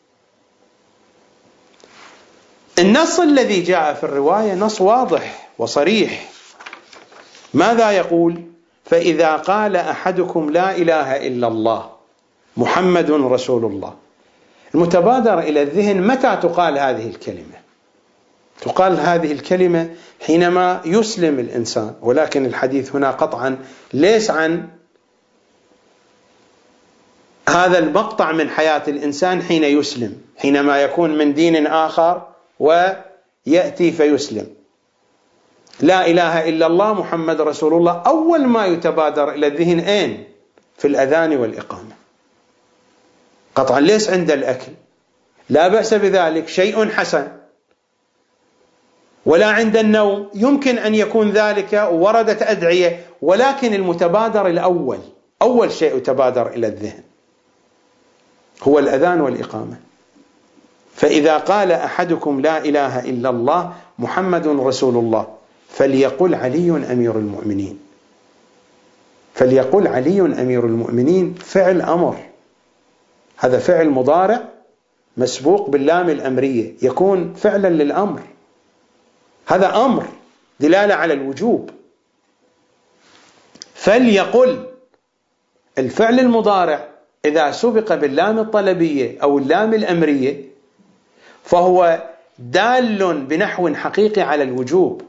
النص 2.78 3.20
الذي 3.20 3.60
جاء 3.60 3.94
في 3.94 4.04
الرواية 4.04 4.54
نص 4.54 4.80
واضح 4.80 5.48
وصريح. 5.58 6.28
ماذا 7.54 7.90
يقول؟ 7.90 8.51
فإذا 8.84 9.36
قال 9.36 9.76
أحدكم 9.76 10.50
لا 10.50 10.76
إله 10.76 11.26
إلا 11.26 11.48
الله 11.48 11.90
محمد 12.56 13.10
رسول 13.10 13.64
الله. 13.64 13.94
المتبادر 14.74 15.38
إلى 15.38 15.62
الذهن 15.62 16.06
متى 16.06 16.38
تقال 16.42 16.78
هذه 16.78 17.06
الكلمة؟ 17.08 17.62
تقال 18.60 19.00
هذه 19.00 19.32
الكلمة 19.32 19.90
حينما 20.26 20.80
يسلم 20.84 21.38
الإنسان 21.38 21.94
ولكن 22.02 22.46
الحديث 22.46 22.96
هنا 22.96 23.10
قطعا 23.10 23.58
ليس 23.92 24.30
عن 24.30 24.68
هذا 27.48 27.78
المقطع 27.78 28.32
من 28.32 28.50
حياة 28.50 28.82
الإنسان 28.88 29.42
حين 29.42 29.64
يسلم 29.64 30.16
حينما 30.36 30.82
يكون 30.82 31.18
من 31.18 31.34
دين 31.34 31.66
آخر 31.66 32.22
ويأتي 32.58 33.92
فيسلم 33.92 34.46
لا 35.80 36.06
إله 36.06 36.48
إلا 36.48 36.66
الله 36.66 36.94
محمد 36.94 37.40
رسول 37.40 37.74
الله. 37.74 38.02
أول 38.06 38.46
ما 38.46 38.66
يتبادر 38.66 39.32
إلى 39.32 39.46
الذهن 39.46 39.78
أين؟ 39.78 40.24
في 40.78 40.88
الأذان 40.88 41.36
والإقامة. 41.36 41.94
قطعا 43.54 43.80
ليس 43.80 44.10
عند 44.10 44.30
الأكل. 44.30 44.72
لا 45.50 45.68
بأس 45.68 45.94
بذلك. 45.94 46.48
شيء 46.48 46.88
حسن. 46.88 47.28
ولا 49.26 49.46
عند 49.46 49.76
النوم. 49.76 50.30
يمكن 50.34 50.78
أن 50.78 50.94
يكون 50.94 51.30
ذلك 51.30 51.88
وردت 51.92 52.42
أدعية. 52.42 53.06
ولكن 53.22 53.74
المتبادر 53.74 54.46
الأول. 54.46 54.98
أول 55.42 55.72
شيء 55.72 55.96
يتبادر 55.96 56.46
إلى 56.46 56.66
الذهن. 56.66 57.02
هو 58.62 58.78
الأذان 58.78 59.20
والإقامة. 59.20 59.76
فإذا 60.94 61.36
قال 61.36 61.72
أحدكم 61.72 62.40
لا 62.40 62.58
إله 62.58 63.00
إلا 63.00 63.30
الله 63.30 63.72
محمد 63.98 64.46
رسول 64.46 64.96
الله 64.96 65.41
فليقل 65.72 66.34
علي 66.34 66.92
أمير 66.92 67.18
المؤمنين. 67.18 67.78
فليقل 69.34 69.86
علي 69.86 70.20
أمير 70.20 70.66
المؤمنين 70.66 71.34
فعل 71.34 71.82
أمر. 71.82 72.16
هذا 73.36 73.58
فعل 73.58 73.90
مضارع 73.90 74.48
مسبوق 75.16 75.70
باللام 75.70 76.10
الأمرية 76.10 76.74
يكون 76.82 77.34
فعلا 77.34 77.68
للأمر. 77.68 78.20
هذا 79.46 79.76
أمر 79.76 80.06
دلالة 80.60 80.94
على 80.94 81.14
الوجوب. 81.14 81.70
فليقل 83.74 84.66
الفعل 85.78 86.20
المضارع 86.20 86.88
إذا 87.24 87.50
سبق 87.50 87.94
باللام 87.94 88.38
الطلبية 88.38 89.18
أو 89.22 89.38
اللام 89.38 89.74
الأمرية 89.74 90.44
فهو 91.44 92.08
دال 92.38 93.20
بنحو 93.24 93.74
حقيقي 93.74 94.22
على 94.22 94.42
الوجوب. 94.42 95.02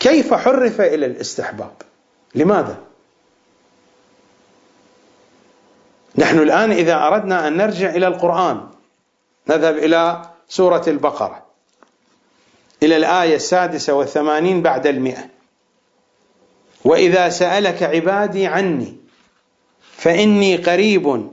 كيف 0.00 0.34
حرف 0.34 0.80
إلى 0.80 1.06
الاستحباب؟ 1.06 1.72
لماذا؟ 2.34 2.76
نحن 6.18 6.38
الآن 6.38 6.72
إذا 6.72 7.06
أردنا 7.06 7.48
أن 7.48 7.56
نرجع 7.56 7.90
إلى 7.90 8.06
القرآن 8.06 8.68
نذهب 9.48 9.76
إلى 9.76 10.30
سورة 10.48 10.84
البقرة 10.88 11.46
إلى 12.82 12.96
الآية 12.96 13.36
السادسة 13.36 13.92
والثمانين 13.92 14.62
بعد 14.62 14.86
المئة. 14.86 15.28
وإذا 16.84 17.28
سألك 17.28 17.82
عبادي 17.82 18.46
عني 18.46 18.96
فإني 19.96 20.56
قريب 20.56 21.30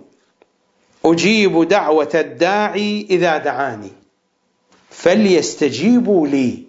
أجيب 1.05 1.67
دعوة 1.67 2.09
الداعي 2.15 3.07
إذا 3.09 3.37
دعاني. 3.37 3.91
فليستجيبوا 4.89 6.27
لي. 6.27 6.62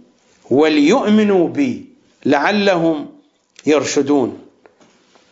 وليؤمنوا 0.50 1.48
بي 1.48 1.88
لعلهم 2.26 3.08
يرشدون. 3.66 4.38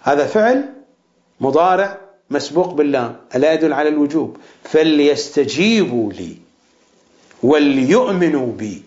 هذا 0.01 0.27
فعل 0.27 0.75
مضارع 1.41 1.99
مسبوق 2.31 2.75
باللام 2.75 3.17
ألا 3.37 3.53
يدل 3.53 3.73
على 3.73 3.89
الوجوب. 3.89 4.37
فليستجيبوا 4.65 6.13
لي 6.13 6.37
وليؤمنوا 7.43 8.53
بي. 8.53 8.83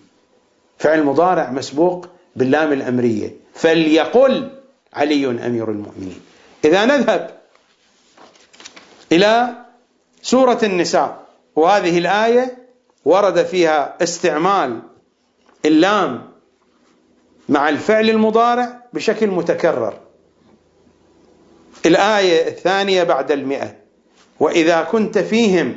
فعل 0.78 1.04
مضارع 1.04 1.50
مسبوق 1.50 2.08
باللام 2.36 2.72
الأمرية. 2.72 3.36
فليقل 3.54 4.50
علي 4.92 5.26
أمير 5.26 5.70
المؤمنين. 5.70 6.20
إذا 6.64 6.84
نذهب 6.84 7.30
إلى 9.12 9.54
سورة 10.22 10.58
النساء. 10.62 11.26
وهذه 11.56 11.98
الآية 11.98 12.58
ورد 13.04 13.42
فيها 13.42 13.96
استعمال 14.02 14.82
اللام 15.66 16.28
مع 17.48 17.68
الفعل 17.68 18.10
المضارع 18.10 18.82
بشكل 18.92 19.26
متكرر. 19.26 19.94
الآية 21.86 22.48
الثانية 22.48 23.02
بعد 23.02 23.32
المئة. 23.32 23.76
وإذا 24.40 24.82
كنت 24.82 25.18
فيهم 25.18 25.76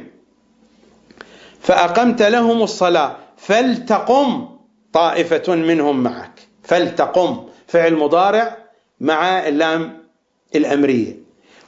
فأقمت 1.60 2.22
لهم 2.22 2.62
الصلاة 2.62 3.16
فلتقم 3.38 4.48
طائفة 4.94 5.56
منهم 5.56 6.04
معك. 6.04 6.40
فلتقم 6.64 7.46
فعل 7.68 7.96
مضارع 7.96 8.58
مع 9.02 9.48
اللام 9.48 10.04
الأمرية. 10.56 11.16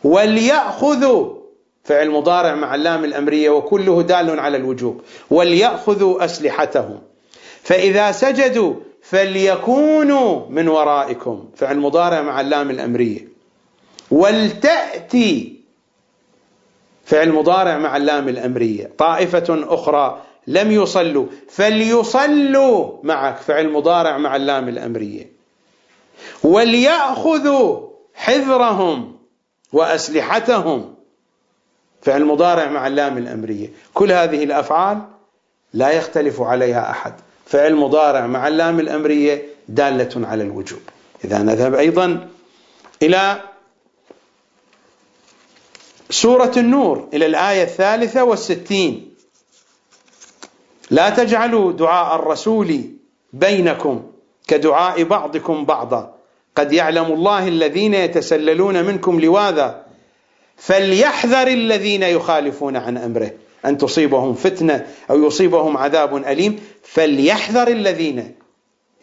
وليأخذوا 0.04 1.42
فعل 1.84 2.10
مضارع 2.10 2.56
مع 2.56 2.76
اللام 2.76 3.06
الأمرية 3.06 3.50
وكله 3.50 4.02
دال 4.02 4.40
على 4.40 4.58
الوجوب. 4.58 5.02
وليأخذوا 5.30 6.26
أسلحتهم. 6.26 7.11
فإذا 7.64 8.12
سجدوا 8.12 8.76
فليكونوا 9.02 10.50
من 10.50 10.68
ورائكم. 10.68 11.50
فعل 11.56 11.80
مضارع 11.80 12.22
مع 12.22 12.42
اللام 12.42 12.70
الأمرية. 12.70 13.28
ولتأتي. 14.12 15.62
فعل 17.06 17.32
مضارع 17.32 17.78
مع 17.78 17.98
اللام 17.98 18.30
الأمرية. 18.30 18.92
طائفة 18.98 19.46
أخرى 19.50 20.22
لم 20.48 20.72
يصلوا 20.72 21.26
فليصلوا 21.50 22.92
معك. 23.04 23.38
فعل 23.38 23.70
مضارع 23.70 24.18
مع 24.18 24.36
اللام 24.36 24.70
الأمرية. 24.70 25.32
وليأخذوا 26.44 27.88
حذرهم 28.16 29.18
وأسلحتهم. 29.74 30.96
فعل 32.02 32.26
مضارع 32.26 32.70
مع 32.70 32.88
اللام 32.88 33.18
الأمرية. 33.18 33.70
كل 33.94 34.12
هذه 34.12 34.44
الأفعال 34.44 35.02
لا 35.74 35.92
يختلف 35.92 36.42
عليها 36.42 36.92
أحد. 36.92 37.14
فعل 37.52 37.76
مضارع 37.76 38.28
مع 38.28 38.48
اللام 38.48 38.80
الأمرية 38.80 39.46
دالة 39.68 40.28
على 40.28 40.44
الوجوب. 40.44 40.80
إذا 41.26 41.38
نذهب 41.38 41.76
أيضا 41.76 42.28
إلى 43.02 43.42
سورة 46.10 46.52
النور 46.58 47.08
إلى 47.14 47.26
الآية 47.26 47.64
الثالثة 47.64 48.24
والستين. 48.24 49.16
لا 50.92 51.10
تجعلوا 51.10 51.72
دعاء 51.72 52.16
الرسول 52.16 52.82
بينكم 53.34 54.04
كدعاء 54.48 55.04
بعضكم 55.04 55.66
بعضا. 55.66 56.16
قد 56.56 56.74
يعلم 56.74 57.06
الله 57.06 57.48
الذين 57.48 57.94
يتسللون 57.94 58.84
منكم 58.84 59.20
لواذا 59.20 59.86
فليحذر 60.58 61.48
الذين 61.48 62.04
يخالفون 62.04 62.78
عن 62.78 62.98
أمره. 62.98 63.32
أن 63.66 63.78
تصيبهم 63.78 64.34
فتنة 64.34 64.88
أو 65.10 65.28
يصيبهم 65.28 65.78
عذاب 65.78 66.16
أليم 66.16 66.60
فليحذر 66.84 67.68
الذين 67.68 68.36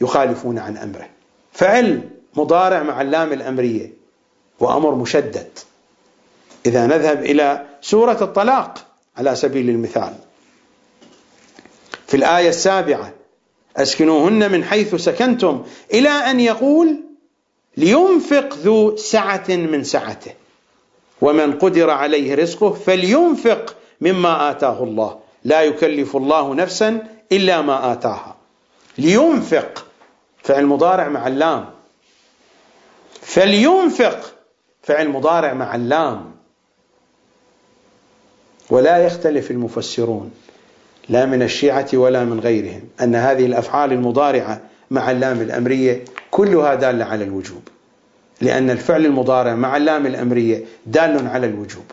يخالفون 0.01 0.59
عن 0.59 0.77
أمره. 0.77 1.09
فعل 1.53 2.09
مضارع 2.35 2.83
مع 2.83 3.01
اللام 3.01 3.33
الأمرية 3.33 3.93
وأمر 4.61 4.95
مشدد. 4.95 5.49
إذا 6.67 6.87
نذهب 6.87 7.23
إلى 7.23 7.67
سورة 7.81 8.19
الطلاق 8.25 8.87
على 9.17 9.37
سبيل 9.37 9.71
المثال. 9.71 10.15
في 12.07 12.17
الآية 12.17 12.49
السابعة 12.49 13.13
أسكنوهن 13.77 14.53
من 14.53 14.65
حيث 14.65 14.95
سكنتم 14.95 15.65
إلى 15.93 16.09
أن 16.09 16.41
يقول 16.41 17.01
لينفق 17.77 18.55
ذو 18.55 18.97
سعة 18.97 19.45
من 19.49 19.85
سعته. 19.85 20.33
ومن 21.21 21.53
قدر 21.53 21.91
عليه 21.91 22.35
رزقه 22.35 22.73
فلينفق 22.73 23.77
مما 24.01 24.51
آتاه 24.51 24.83
الله. 24.83 25.19
لا 25.45 25.63
يكلف 25.63 26.17
الله 26.17 26.55
نفسا 26.55 27.07
إلا 27.33 27.63
ما 27.63 27.93
آتاها. 27.93 28.37
لينفق 28.99 29.87
فعل 30.43 30.67
مضارع 30.67 31.09
مع 31.09 31.27
اللام. 31.27 31.65
فلينفق 33.23 34.35
فعل 34.83 35.09
مضارع 35.09 35.53
مع 35.53 35.75
اللام. 35.75 36.33
ولا 38.71 38.99
يختلف 38.99 39.51
المفسرون 39.51 40.31
لا 41.09 41.27
من 41.27 41.43
الشيعة 41.43 41.89
ولا 41.95 42.25
من 42.25 42.41
غيرهم 42.41 42.83
أن 43.01 43.15
هذه 43.15 43.47
الأفعال 43.47 43.93
المضارعة 43.93 44.61
مع 44.91 45.11
اللام 45.11 45.41
الأمرية 45.41 46.05
كلها 46.31 46.75
دالة 46.75 47.05
على 47.05 47.25
الوجوب. 47.25 47.63
لأن 48.41 48.71
الفعل 48.71 49.07
المضارع 49.07 49.55
مع 49.55 49.77
اللام 49.77 50.07
الأمرية 50.07 50.65
دال 50.87 51.27
على 51.29 51.47
الوجوب. 51.47 51.85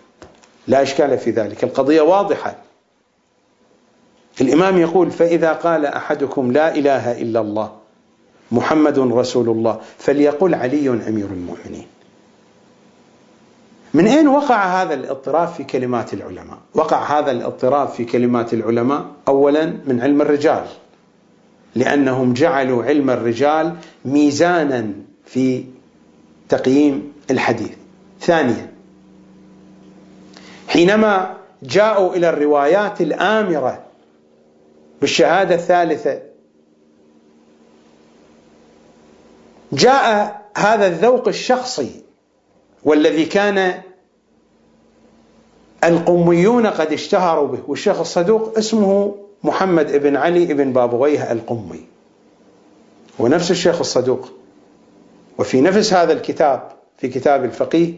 لا 0.68 0.82
إشكال 0.82 1.18
في 1.18 1.32
ذلك. 1.32 1.64
القضية 1.64 2.02
واضحة. 2.02 2.56
الإمام 4.42 4.78
يقول 4.78 5.12
فإذا 5.12 5.54
قال 5.54 5.86
أحدكم 5.86 6.52
لا 6.52 6.76
إله 6.76 7.22
إلا 7.22 7.42
الله 7.42 7.72
محمد 8.52 9.00
رسول 9.00 9.50
الله 9.50 9.80
فليقل 9.98 10.56
علي 10.56 10.90
أمير 10.90 11.26
المؤمنين. 11.26 11.88
من 13.94 14.08
أين 14.08 14.28
وقع 14.28 14.82
هذا 14.82 14.94
الاضطراب 14.94 15.48
في 15.48 15.64
كلمات 15.64 16.14
العلماء؟ 16.14 16.58
وقع 16.74 17.20
هذا 17.20 17.32
الاضطراب 17.32 17.88
في 17.88 18.06
كلمات 18.06 18.54
العلماء 18.54 19.06
أولا 19.28 19.66
من 19.66 20.02
علم 20.02 20.22
الرجال 20.22 20.66
لأنهم 21.76 22.34
جعلوا 22.34 22.84
علم 22.84 23.10
الرجال 23.10 23.76
ميزانا 24.06 24.94
في 25.26 25.64
تقييم 26.50 27.14
الحديث. 27.32 27.72
ثانيا 28.22 28.75
حينما 30.76 31.38
جاءوا 31.64 32.16
إلى 32.16 32.30
الروايات 32.30 33.02
الآمرة 33.02 33.84
بالشهادة 35.02 35.56
الثالثة 35.56 36.22
جاء 39.72 40.42
هذا 40.58 40.88
الذوق 40.88 41.28
الشخصي 41.28 41.92
والذي 42.84 43.26
كان 43.26 43.82
القميون 45.84 46.68
قد 46.68 46.94
اشتهروا 46.94 47.48
به 47.48 47.60
والشيخ 47.68 48.00
الصدوق 48.00 48.58
اسمه 48.58 49.16
محمد 49.44 49.96
بن 49.96 50.16
علي 50.16 50.46
بن 50.46 50.74
بابويه 50.74 51.32
القمي. 51.32 51.86
ونفس 53.20 53.52
الشيخ 53.52 53.80
الصدوق. 53.80 54.30
وفي 55.38 55.62
نفس 55.62 55.94
هذا 55.94 56.14
الكتاب 56.14 56.72
في 56.98 57.08
كتاب 57.08 57.46
الفقيه 57.46 57.94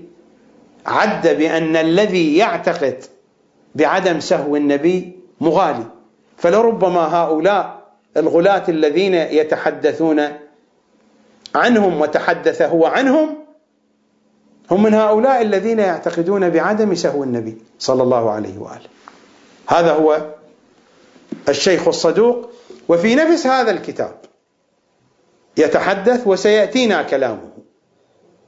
عد 0.87 1.27
بأن 1.27 1.75
الذي 1.75 2.37
يعتقد 2.37 3.03
بعدم 3.75 4.19
سهو 4.19 4.55
النبي 4.55 5.19
مغالي. 5.41 5.85
فلربما 6.37 7.15
هؤلاء 7.15 7.87
الغلاة 8.17 8.63
الذين 8.69 9.13
يتحدثون 9.13 10.21
عنهم 11.55 12.01
وتحدث 12.01 12.61
هو 12.61 12.85
عنهم 12.85 13.37
هم 14.71 14.83
من 14.83 14.93
هؤلاء 14.93 15.41
الذين 15.41 15.79
يعتقدون 15.79 16.49
بعدم 16.49 16.95
سهو 16.95 17.23
النبي 17.23 17.57
صلى 17.79 18.03
الله 18.03 18.31
عليه 18.31 18.57
وآله. 18.57 18.89
هذا 19.67 19.91
هو 19.91 20.25
الشيخ 21.49 21.87
الصدوق. 21.87 22.49
وفي 22.89 23.15
نفس 23.15 23.47
هذا 23.47 23.71
الكتاب 23.71 24.15
يتحدث 25.57 26.27
وسيأتينا 26.27 27.03
كلامه. 27.03 27.49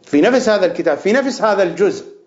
في 0.04 0.22
نفس 0.22 0.50
هذا 0.50 0.66
الكتاب 0.66 0.98
في 0.98 1.14
نفس 1.14 1.42
هذا 1.42 1.64
الجزء 1.64 2.19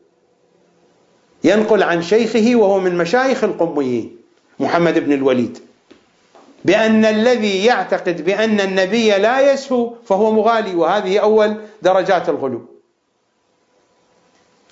ينقل 1.45 1.83
عن 1.83 2.03
شيخه 2.03 2.57
وهو 2.57 2.79
من 2.79 2.99
مشايخ 2.99 3.45
القميين 3.45 4.17
محمد 4.61 4.99
بن 4.99 5.13
الوليد. 5.13 5.59
بأن 6.65 7.05
الذي 7.05 7.65
يعتقد 7.65 8.25
بأن 8.25 8.61
النبي 8.61 9.11
لا 9.11 9.53
يسهو 9.53 9.95
فهو 10.05 10.33
مغالي 10.33 10.75
وهذه 10.75 11.19
أول 11.19 11.57
درجات 11.83 12.29
الغلو. 12.29 12.67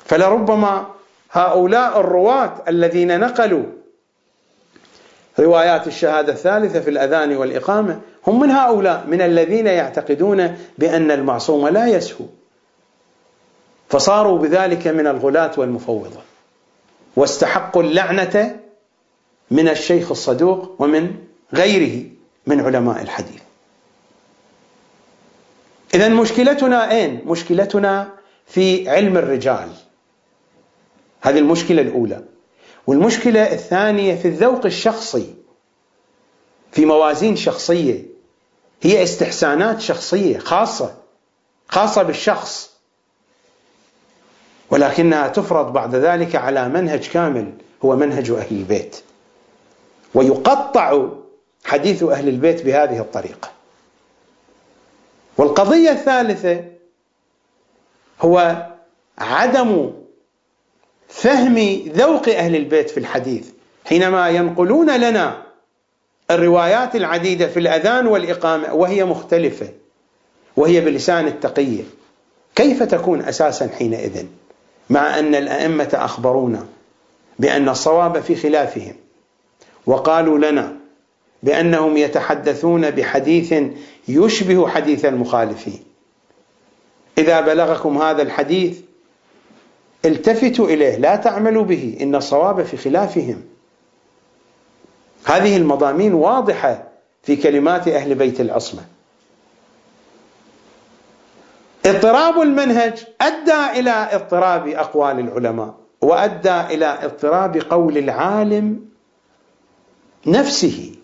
فلربما 0.05 0.87
هؤلاء 1.33 2.01
الرواة 2.01 2.53
الذين 2.69 3.21
نقلوا 3.21 3.65
روايات 5.39 5.87
الشهادة 5.87 6.33
الثالثة 6.33 6.81
في 6.81 6.91
الأذان 6.91 7.37
والإقامة 7.37 8.01
هم 8.27 8.41
من 8.41 8.51
هؤلاء 8.51 9.07
من 9.07 9.21
الذين 9.21 9.67
يعتقدون 9.67 10.59
بأن 10.79 11.11
المعصوم 11.11 11.69
لا 11.69 11.87
يسهو. 11.87 12.25
فصاروا 13.89 14.39
بذلك 14.39 14.87
من 14.87 15.07
الغلاة 15.07 15.53
والمفوضة. 15.57 16.30
واستحقوا 17.17 17.83
اللعنة 17.83 18.61
من 19.51 19.69
الشيخ 19.69 20.11
الصدوق 20.11 20.77
ومن 20.79 21.17
غيره 21.55 22.11
من 22.47 22.61
علماء 22.61 23.03
الحديث. 23.03 23.41
إذا 25.95 26.09
مشكلتنا 26.09 26.91
أين؟ 26.91 27.23
مشكلتنا 27.27 28.13
في 28.47 28.91
علم 28.91 29.17
الرجال. 29.17 29.69
هذه 31.21 31.39
المشكلة 31.39 31.83
الأولى. 31.83 32.25
والمشكلة 32.87 33.53
الثانية 33.53 34.15
في 34.15 34.29
الذوق 34.29 34.67
الشخصي 34.67 35.35
في 36.73 36.85
موازين 36.85 37.37
شخصية. 37.37 38.03
هي 38.83 39.03
استحسانات 39.03 39.81
شخصية 39.81 40.39
خاصة 40.39 40.95
خاصة 41.69 42.03
بالشخص. 42.03 42.70
ولكنها 44.71 45.29
تفرض 45.29 45.73
بعد 45.73 45.95
ذلك 45.95 46.37
على 46.37 46.69
منهج 46.69 47.09
كامل 47.09 47.53
هو 47.85 47.97
منهج 47.97 48.31
أهل 48.31 48.47
البيت. 48.51 48.97
ويقطع 50.15 51.09
حديث 51.65 52.03
أهل 52.03 52.29
البيت 52.29 52.63
بهذه 52.63 52.99
الطريقة. 53.01 53.51
والقضية 55.39 55.91
الثالثة 55.91 56.65
هو 58.21 58.67
عدم 59.19 59.93
فهم 61.09 61.59
ذوق 61.89 62.29
أهل 62.29 62.57
البيت 62.57 62.91
في 62.91 63.01
الحديث. 63.01 63.49
حينما 63.85 64.29
ينقلون 64.29 64.97
لنا 64.97 65.43
الروايات 66.31 66.97
العديدة 66.97 67.47
في 67.47 67.59
الأذان 67.59 68.07
والإقامة 68.07 68.75
وهي 68.75 69.05
مختلفة 69.05 69.69
وهي 70.57 70.81
بلسان 70.81 71.27
التقية. 71.27 71.83
كيف 72.55 72.83
تكون 72.83 73.23
أساسا 73.23 73.69
حينئذ؟ 73.79 74.27
مع 74.91 75.19
أن 75.19 75.35
الأئمة 75.35 75.91
أخبرونا 75.95 76.67
بأن 77.39 77.69
الصواب 77.69 78.21
في 78.21 78.37
خلافهم 78.37 78.95
وقالوا 79.87 80.39
لنا 80.39 80.77
بأنهم 81.43 81.97
يتحدثون 81.97 82.91
بحديث 82.91 83.55
يشبه 84.09 84.69
حديث 84.69 85.05
المخالفين. 85.05 85.83
إذا 87.19 87.41
بلغكم 87.41 87.99
هذا 87.99 88.23
الحديث 88.23 88.81
التفتوا 90.05 90.67
إليه 90.67 90.97
لا 90.97 91.17
تعملوا 91.17 91.65
به 91.65 91.99
إن 92.01 92.15
الصواب 92.15 92.63
في 92.63 92.77
خلافهم. 92.77 93.43
هذه 95.25 95.57
المضامين 95.57 96.15
واضحة 96.15 96.89
في 97.23 97.37
كلمات 97.37 97.89
أهل 97.89 98.15
بيت 98.15 98.41
العصمة. 98.41 98.83
اضطراب 101.87 102.41
المنهج 102.41 103.05
أدى 103.21 103.81
إلى 103.81 103.91
اضطراب 103.91 104.69
أقوال 104.69 105.19
العلماء 105.19 105.75
وأدى 106.01 106.61
إلى 106.61 106.87
اضطراب 106.87 107.57
قول 107.57 107.99
العالم 107.99 108.89
نفسه. 110.27 110.95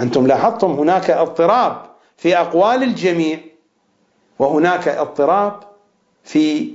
أنتم 0.00 0.26
لاحظتم 0.26 0.70
هناك 0.70 1.10
اضطراب 1.10 1.82
في 2.16 2.38
أقوال 2.38 2.82
الجميع 2.82 3.40
وهناك 4.38 4.88
اضطراب 4.88 5.60
في 6.24 6.74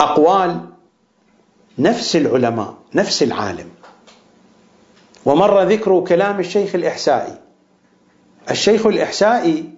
أقوال 0.00 0.60
نفس 1.78 2.16
العلماء 2.16 2.74
نفس 2.94 3.22
العالم. 3.22 3.70
ومر 5.24 5.62
ذكر 5.62 6.00
كلام 6.00 6.40
الشيخ 6.40 6.74
الإحسائي. 6.74 7.40
الشيخ 8.50 8.86
الإحسائي 8.86 9.70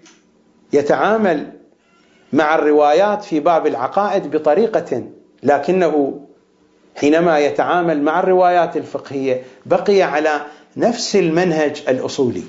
يتعامل 0.72 1.52
مع 2.32 2.54
الروايات 2.54 3.24
في 3.24 3.40
باب 3.40 3.66
العقائد 3.66 4.36
بطريقة 4.36 5.04
لكنه 5.42 6.20
حينما 6.96 7.38
يتعامل 7.38 8.02
مع 8.02 8.20
الروايات 8.20 8.76
الفقهية 8.76 9.42
بقي 9.66 10.02
على 10.02 10.40
نفس 10.76 11.16
المنهج 11.16 11.82
الأصولي. 11.88 12.42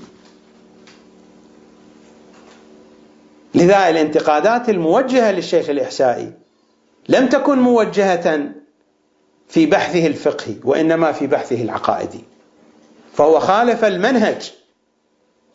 لذا 3.55 3.89
الانتقادات 3.89 4.69
الموجهة 4.69 5.31
للشيخ 5.31 5.69
الإحسائي 5.69 6.33
لم 7.09 7.27
تكن 7.27 7.59
موجهة 7.59 8.51
في 9.47 9.65
بحثه 9.65 10.07
الفقهي 10.07 10.55
وإنما 10.63 11.11
في 11.11 11.27
بحثه 11.27 11.61
العقائدي. 11.61 12.23
فهو 13.13 13.39
خالف 13.39 13.85
المنهج 13.85 14.53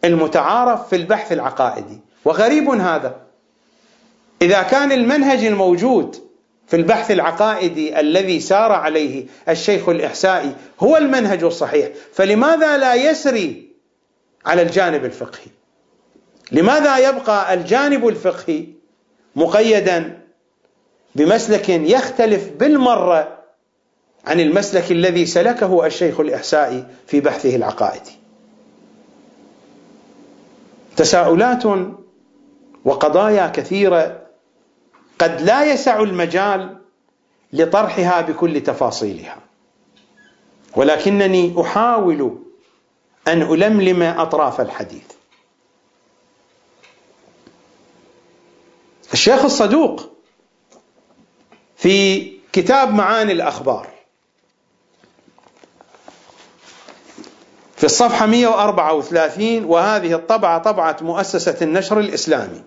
المتعارف 0.05 0.89
في 0.89 0.97
البحث 0.97 1.33
العقائدي. 1.33 2.01
وغريب 2.25 2.69
هذا. 2.69 3.17
إذا 4.43 4.63
كان 4.63 4.93
المنهج 4.93 5.45
الموجود 5.45 6.17
في 6.67 6.77
البحث 6.77 7.11
العقائدي 7.11 8.01
الذي 8.01 8.41
سار 8.41 8.73
عليه 8.73 9.27
الشيخ 9.49 9.89
الإحسائي 9.89 10.53
هو 10.81 10.97
المنهج 10.97 11.45
الصحيح 11.45 11.89
فلماذا 12.13 12.77
لا 12.77 12.95
يسري 12.95 13.69
على 14.47 14.63
الجانب 14.63 15.05
الفقهي؟ 15.05 15.47
لماذا 16.53 16.99
يبقى 16.99 17.55
الجانب 17.55 18.09
الفقهي 18.09 18.67
مقيدا 19.37 20.21
بمسلك 21.15 21.69
يختلف 21.69 22.49
بالمرة 22.49 23.39
عن 24.27 24.41
المسلك 24.41 24.93
الذي 24.93 25.27
سلكه 25.27 25.87
الشيخ 25.87 26.21
الإحسائي 26.21 26.85
في 27.07 27.21
بحثه 27.21 27.57
العقائدي؟ 27.57 28.19
تساؤلات 30.97 31.67
وقضايا 32.85 33.47
كثيرة 33.47 34.21
قد 35.19 35.41
لا 35.41 35.65
يسع 35.73 36.01
المجال 36.01 36.79
لطرحها 37.53 38.21
بكل 38.21 38.61
تفاصيلها. 38.61 39.37
ولكنني 40.77 41.55
أحاول 41.61 42.39
أن 43.29 43.43
ألملم 43.43 44.03
أطراف 44.03 44.61
الحديث. 44.61 45.05
الشيخ 49.13 49.45
الصدوق 49.45 50.11
في 51.77 52.25
كتاب 52.53 52.95
معاني 52.95 53.33
الأخبار 53.33 53.89
في 57.77 57.85
الصفحة 57.85 58.27
134 58.27 59.65
وهذه 59.65 60.15
الطبعة 60.15 60.59
طبعة 60.59 60.97
مؤسسة 61.01 61.57
النشر 61.63 61.99
الإسلامي. 62.01 62.63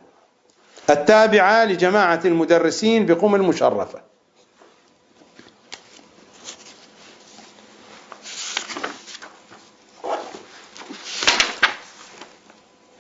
التابعة 0.90 1.66
لجماعة 1.66 2.22
المدرسين 2.26 3.06
بقم 3.06 3.36
المشرفة. 3.36 4.02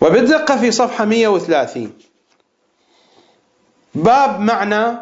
وبالدقة 0.01 0.59
في 0.59 0.71
صفحة 0.71 1.05
130 1.05 1.93
باب 3.95 4.39
معنى 4.39 4.97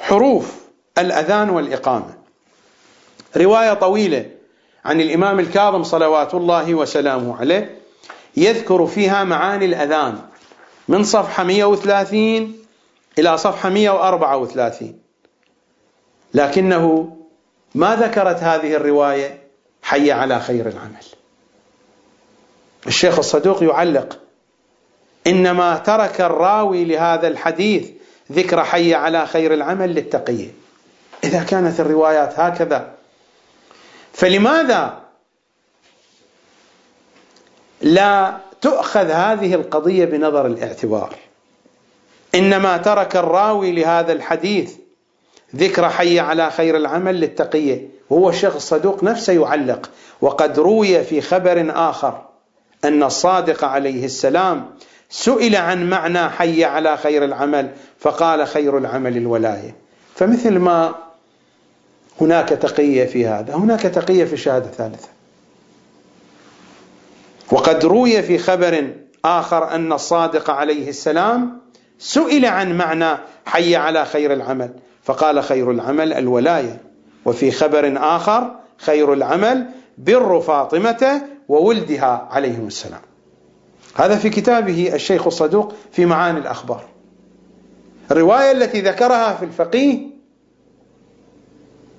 حروف 0.00 0.54
الأذان 0.98 1.50
والإقامة. 1.50 2.14
رواية 3.36 3.74
طويلة 3.74 4.30
عن 4.84 5.00
الإمام 5.00 5.40
الكاظم 5.40 5.82
صلوات 5.82 6.34
الله 6.34 6.74
وسلامه 6.74 7.36
عليه 7.40 7.78
يذكر 8.36 8.86
فيها 8.86 9.24
معاني 9.24 9.64
الأذان. 9.64 10.18
من 10.88 11.04
صفحة 11.04 11.44
130 11.44 12.56
إلى 13.18 13.38
صفحة 13.38 13.68
134 13.68 14.98
لكنه 16.34 17.16
ما 17.74 17.96
ذكرت 17.96 18.36
هذه 18.36 18.74
الرواية 18.74 19.42
حي 19.82 20.12
على 20.12 20.40
خير 20.40 20.68
العمل. 20.68 21.04
الشيخ 22.86 23.18
الصدوق 23.18 23.62
يعلق 23.62 24.18
إنما 25.26 25.76
ترك 25.76 26.20
الراوي 26.20 26.84
لهذا 26.84 27.28
الحديث 27.28 27.90
ذكر 28.32 28.64
حي 28.64 28.94
على 28.94 29.26
خير 29.26 29.54
العمل 29.54 29.94
للتقية 29.94 30.48
إذا 31.24 31.42
كانت 31.42 31.80
الروايات 31.80 32.40
هكذا 32.40 32.94
فلماذا 34.12 35.00
لا 37.82 38.36
تؤخذ 38.64 39.10
هذه 39.10 39.54
القضية 39.54 40.04
بنظر 40.04 40.46
الاعتبار. 40.46 41.14
إنما 42.34 42.76
ترك 42.76 43.16
الراوي 43.16 43.72
لهذا 43.72 44.12
الحديث 44.12 44.72
ذكر 45.56 45.88
حي 45.88 46.20
على 46.20 46.50
خير 46.50 46.76
العمل 46.76 47.20
للتقية. 47.20 47.88
وهو 48.10 48.28
الشيخ 48.28 48.54
الصدوق 48.54 49.04
نفسه 49.04 49.32
يعلق. 49.32 49.90
وقد 50.20 50.58
روي 50.58 51.04
في 51.04 51.20
خبر 51.20 51.72
آخر 51.74 52.22
أن 52.84 53.02
الصادق 53.02 53.64
عليه 53.64 54.04
السلام 54.04 54.70
سئل 55.10 55.56
عن 55.56 55.90
معنى 55.90 56.28
حي 56.28 56.64
على 56.64 56.96
خير 56.96 57.24
العمل 57.24 57.70
فقال 57.98 58.46
خير 58.46 58.78
العمل 58.78 59.16
الولاية. 59.16 59.74
فمثل 60.14 60.58
ما 60.58 60.94
هناك 62.20 62.48
تقية 62.48 63.04
في 63.04 63.26
هذا 63.26 63.54
هناك 63.54 63.80
تقية 63.80 64.24
في 64.24 64.32
الشهادة 64.32 64.66
الثالثة 64.66 65.13
وقد 67.52 67.84
روي 67.84 68.22
في 68.22 68.38
خبر 68.38 68.92
آخر 69.24 69.74
أن 69.74 69.92
الصادق 69.92 70.50
عليه 70.50 70.88
السلام 70.88 71.60
سئل 71.98 72.44
عن 72.44 72.78
معنى 72.78 73.18
حي 73.46 73.76
على 73.76 74.04
خير 74.04 74.32
العمل. 74.32 74.70
فقال 75.02 75.42
خير 75.42 75.70
العمل 75.70 76.12
الولاية. 76.12 76.82
وفي 77.24 77.50
خبر 77.50 77.94
آخر 77.96 78.56
خير 78.76 79.12
العمل 79.12 79.66
بر 79.98 80.40
فاطمة 80.40 81.22
وولدها 81.48 82.28
عليهم 82.30 82.66
السلام. 82.66 83.00
هذا 83.94 84.16
في 84.16 84.30
كتابه 84.30 84.94
الشيخ 84.94 85.26
الصدوق 85.26 85.72
في 85.92 86.06
معاني 86.06 86.38
الأخبار. 86.38 86.84
الرواية 88.10 88.52
التي 88.52 88.80
ذكرها 88.80 89.34
في 89.34 89.44
الفقيه 89.44 90.14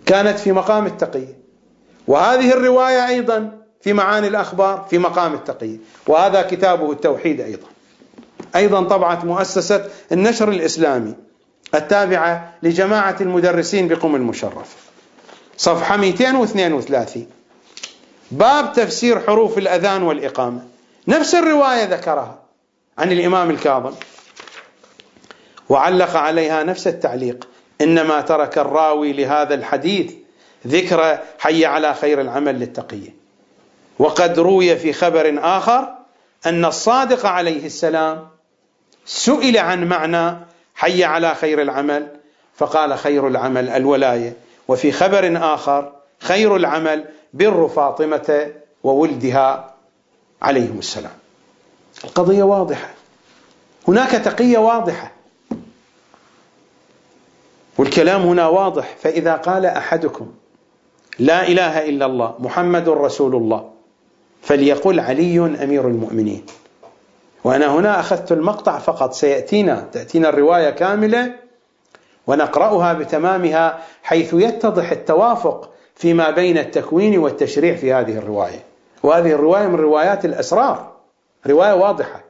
كانت 0.06 0.40
في 0.40 0.52
مقام 0.52 0.86
التقية 0.86 1.40
وهذه 2.08 2.54
الرواية 2.54 3.08
أيضا 3.08 3.65
في 3.86 3.94
معاني 3.94 4.28
الأخبار 4.28 4.86
في 4.90 4.98
مقام 4.98 5.34
التقية 5.34 5.78
وهذا 6.08 6.42
كتابه 6.42 6.92
التوحيد 6.92 7.42
أيضا. 7.42 7.68
أيضا 8.56 8.84
طبعة 8.84 9.26
مؤسسة 9.26 9.90
النشر 10.12 10.50
الإسلامي 10.50 11.14
التابعة 11.76 12.54
لجماعة 12.64 13.16
المدرسين 13.22 13.88
بقم 13.88 14.16
المشرف. 14.16 14.76
صفحة 15.58 15.98
232 15.98 17.28
باب 18.32 18.74
تفسير 18.74 19.20
حروف 19.20 19.58
الأذان 19.58 20.04
والإقامة. 20.04 20.62
نفس 21.08 21.36
الرواية 21.36 21.84
ذكرها 21.84 22.40
عن 22.98 23.12
الإمام 23.12 23.50
الكاظم. 23.50 23.94
وعلق 25.70 26.16
عليها 26.16 26.64
نفس 26.64 26.88
التعليق. 26.88 27.48
إنما 27.82 28.22
ترك 28.22 28.58
الراوي 28.58 29.14
لهذا 29.14 29.54
الحديث 29.54 30.14
ذكر 30.68 31.20
حي 31.40 31.66
على 31.66 31.94
خير 31.94 32.22
العمل 32.22 32.60
للتقية 32.60 33.25
وقد 34.00 34.40
روي 34.40 34.76
في 34.76 34.94
خبر 34.94 35.40
آخر 35.40 35.96
أن 36.46 36.66
الصادق 36.66 37.26
عليه 37.26 37.66
السلام 37.66 38.28
سئل 39.06 39.58
عن 39.58 39.88
معنى 39.88 40.38
حي 40.76 41.04
على 41.04 41.36
خير 41.36 41.62
العمل 41.62 42.08
فقال 42.56 42.98
خير 42.98 43.28
العمل 43.28 43.70
الولاية. 43.70 44.34
وفي 44.68 44.92
خبر 44.92 45.54
آخر 45.54 45.92
خير 46.20 46.56
العمل 46.56 47.06
بر 47.34 47.68
فاطمة 47.68 48.52
وولدها 48.84 49.74
عليهم 50.42 50.80
السلام. 50.80 51.18
القضية 52.04 52.44
واضحة. 52.44 52.90
هناك 53.88 54.12
تقية 54.12 54.58
واضحة. 54.58 55.12
والكلام 57.78 58.22
هنا 58.22 58.48
واضح. 58.48 58.96
فإذا 59.02 59.36
قال 59.36 59.66
أحدكم 59.66 60.34
لا 61.20 61.48
إله 61.48 61.90
إلا 61.90 62.06
الله 62.06 62.36
محمد 62.40 62.90
رسول 62.90 63.36
الله 63.36 63.75
فليقل 64.46 65.00
علي 65.00 65.40
أمير 65.64 65.88
المؤمنين. 65.88 66.46
وأنا 67.44 67.68
هنا 67.68 68.00
أخذت 68.00 68.32
المقطع 68.32 68.80
فقط. 68.80 69.14
سيأتينا 69.14 69.88
تأتينا 69.92 70.30
الرواية 70.30 70.70
كاملة 70.70 71.36
ونقرأها 72.28 72.94
بتمامها 72.94 73.80
حيث 74.04 74.34
يتضح 74.34 74.92
التوافق 74.92 75.70
فيما 75.96 76.30
بين 76.30 76.58
التكوين 76.58 77.18
والتشريع 77.18 77.76
في 77.76 77.94
هذه 77.94 78.18
الرواية. 78.18 78.64
وهذه 79.04 79.32
الرواية 79.32 79.68
من 79.68 79.76
روايات 79.76 80.26
الأسرار. 80.26 80.92
رواية 81.48 81.74
واضحة. 81.74 82.24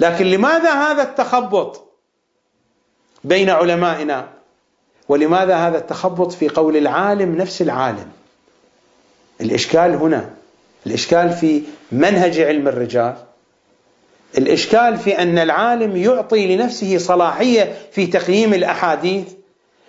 لكن 0.00 0.26
لماذا 0.26 0.72
هذا 0.72 1.02
التخبط 1.02 1.84
بين 3.24 3.50
علمائنا؟ 3.50 4.28
ولماذا 5.08 5.56
هذا 5.56 5.78
التخبط 5.78 6.32
في 6.32 6.48
قول 6.48 6.76
العالم 6.76 7.36
نفس 7.36 7.62
العالم؟ 7.62 8.10
الإشكال 9.40 9.94
هنا. 9.94 10.37
الإشكال 10.86 11.30
في 11.30 11.62
منهج 11.92 12.40
علم 12.40 12.68
الرجال 12.68 13.14
الإشكال 14.38 14.96
في 14.98 15.18
أن 15.18 15.38
العالم 15.38 15.96
يعطي 15.96 16.56
لنفسه 16.56 16.98
صلاحية 16.98 17.78
في 17.92 18.06
تقييم 18.06 18.54
الأحاديث 18.54 19.24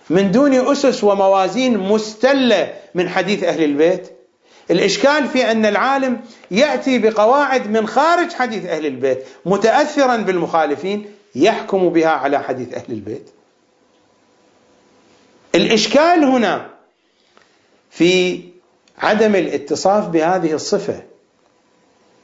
من 0.09 0.31
دون 0.31 0.53
أسس 0.53 1.03
وموازين 1.03 1.77
مستلة 1.77 2.73
من 2.95 3.09
حديث 3.09 3.43
أهل 3.43 3.63
البيت 3.63 4.09
الإشكال 4.71 5.27
في 5.27 5.51
أن 5.51 5.65
العالم 5.65 6.21
يأتي 6.51 6.99
بقواعد 6.99 7.69
من 7.69 7.87
خارج 7.87 8.33
حديث 8.33 8.65
أهل 8.65 8.85
البيت 8.85 9.23
متأثرا 9.45 10.17
بالمخالفين 10.17 11.05
يحكم 11.35 11.89
بها 11.89 12.09
على 12.09 12.39
حديث 12.39 12.73
أهل 12.73 12.85
البيت. 12.89 13.29
الإشكال 15.55 16.23
هنا 16.23 16.69
في 17.91 18.41
عدم 18.99 19.35
الاتصاف 19.35 20.07
بهذه 20.07 20.53
الصفة. 20.53 21.03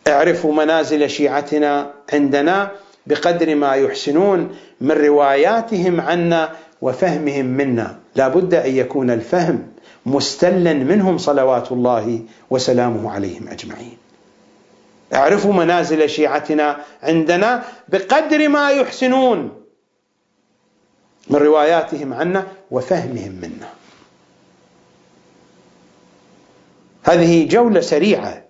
اعرفوا 0.08 0.54
منازل 0.54 1.10
شيعتنا 1.10 1.94
عندنا 2.14 2.72
بقدر 3.08 3.56
ما 3.56 3.76
يحسنون 3.76 4.56
من 4.82 4.92
رواياتهم 4.92 6.02
عنا 6.02 6.56
وفهمهم 6.82 7.46
منا. 7.46 8.00
لا 8.16 8.28
بد 8.28 8.54
أن 8.54 8.76
يكون 8.76 9.12
الفهم 9.12 9.68
مستلا 10.06 10.74
منهم 10.74 11.18
صلوات 11.18 11.72
الله 11.72 12.20
وسلامه 12.50 13.12
عليهم 13.12 13.48
أجمعين. 13.48 13.98
اعرفوا 15.14 15.54
منازل 15.54 16.10
شيعتنا 16.10 16.78
عندنا 17.04 17.64
بقدر 17.88 18.48
ما 18.48 18.70
يحسنون 18.72 19.52
من 21.30 21.36
رواياتهم 21.36 22.14
عنا 22.14 22.48
وفهمهم 22.72 23.32
منا. 23.42 23.75
هذه 27.06 27.48
جولة 27.48 27.82
سريعة 27.82 28.44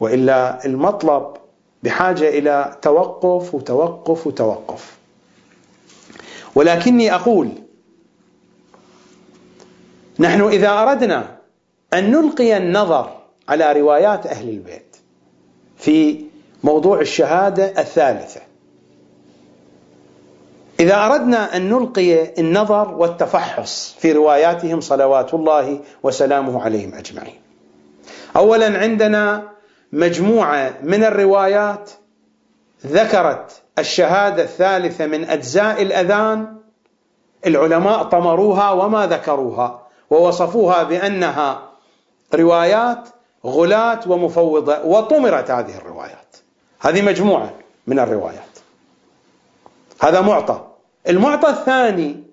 وإلا 0.00 0.64
المطلب 0.64 1.36
بحاجة 1.82 2.28
إلى 2.28 2.76
توقف 2.82 3.54
وتوقف 3.54 4.26
وتوقف. 4.26 4.96
ولكني 6.54 7.14
أقول 7.14 7.50
نحن 10.18 10.42
إذا 10.42 10.70
أردنا 10.70 11.38
أن 11.94 12.10
نلقي 12.10 12.56
النظر 12.56 13.16
على 13.48 13.72
روايات 13.72 14.26
أهل 14.26 14.48
البيت 14.48 14.96
في 15.76 16.24
موضوع 16.64 17.00
الشهادة 17.00 17.80
الثالثة 17.80 18.40
إذا 20.80 21.06
أردنا 21.06 21.56
أن 21.56 21.68
نلقي 21.68 22.40
النظر 22.40 22.94
والتفحص 22.94 23.96
في 23.98 24.12
رواياتهم 24.12 24.80
صلوات 24.80 25.34
الله 25.34 25.80
وسلامه 26.02 26.62
عليهم 26.62 26.94
أجمعين. 26.94 27.47
اولا 28.36 28.78
عندنا 28.78 29.48
مجموعة 29.92 30.74
من 30.82 31.04
الروايات 31.04 31.90
ذكرت 32.86 33.62
الشهادة 33.78 34.42
الثالثة 34.42 35.06
من 35.06 35.24
أجزاء 35.24 35.82
الأذان 35.82 36.56
العلماء 37.46 38.02
طمروها 38.02 38.70
وما 38.70 39.06
ذكروها 39.06 39.86
ووصفوها 40.10 40.82
بأنها 40.82 41.62
روايات 42.34 43.08
غلاة 43.46 44.00
ومفوضة 44.06 44.82
وطمرت 44.82 45.50
هذه 45.50 45.76
الروايات. 45.76 46.36
هذه 46.80 47.02
مجموعة 47.02 47.50
من 47.86 47.98
الروايات. 47.98 48.58
هذا 50.00 50.20
معطى. 50.20 50.64
المعطى 51.08 51.48
الثاني 51.50 52.27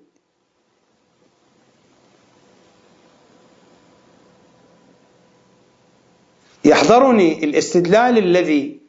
يحضرني 6.66 7.44
الاستدلال 7.44 8.18
الذي 8.18 8.80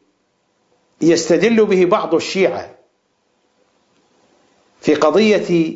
يستدل 1.00 1.64
به 1.66 1.84
بعض 1.84 2.14
الشيعة 2.14 2.74
في 4.80 4.94
قضية 4.94 5.74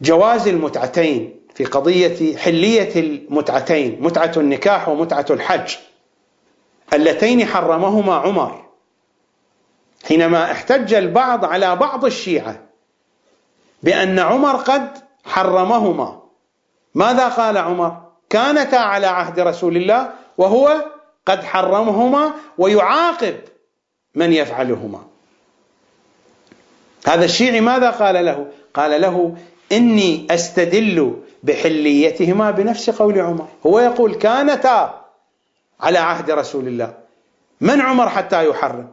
جواز 0.00 0.48
المتعتين 0.48 1.40
في 1.54 1.64
قضية 1.64 2.36
حلية 2.36 3.00
المتعتين 3.00 3.98
متعة 4.00 4.32
النكاح 4.36 4.88
ومتعة 4.88 5.26
الحج. 5.30 5.74
اللتين 6.92 7.46
حرمهما 7.46 8.14
عمر. 8.14 8.64
حينما 10.04 10.52
احتج 10.52 10.94
البعض 10.94 11.44
على 11.44 11.76
بعض 11.76 12.04
الشيعة 12.04 12.62
بأن 13.82 14.18
عمر 14.18 14.56
قد 14.56 14.98
حرمهما 15.24 16.22
ماذا 16.94 17.28
قال 17.28 17.58
عمر؟ 17.58 18.02
كانتا 18.30 18.76
على 18.76 19.06
عهد 19.06 19.40
رسول 19.40 19.76
الله 19.76 20.21
وهو 20.42 20.84
قد 21.26 21.44
حرمهما 21.44 22.32
ويعاقب 22.58 23.36
من 24.14 24.32
يفعلهما. 24.32 25.04
هذا 27.06 27.24
الشيعي 27.24 27.60
ماذا 27.60 27.90
قال 27.90 28.24
له؟ 28.24 28.46
قال 28.74 29.00
له 29.00 29.36
إني 29.72 30.26
أستدل 30.30 31.16
بحليتهما 31.42 32.50
بنفس 32.50 32.90
قول 32.90 33.20
عمر. 33.20 33.48
هو 33.66 33.80
يقول 33.80 34.14
كانتا 34.14 35.04
على 35.80 35.98
عهد 35.98 36.30
رسول 36.30 36.66
الله. 36.68 36.94
من 37.60 37.80
عمر 37.80 38.08
حتى 38.08 38.48
يحرم؟ 38.48 38.88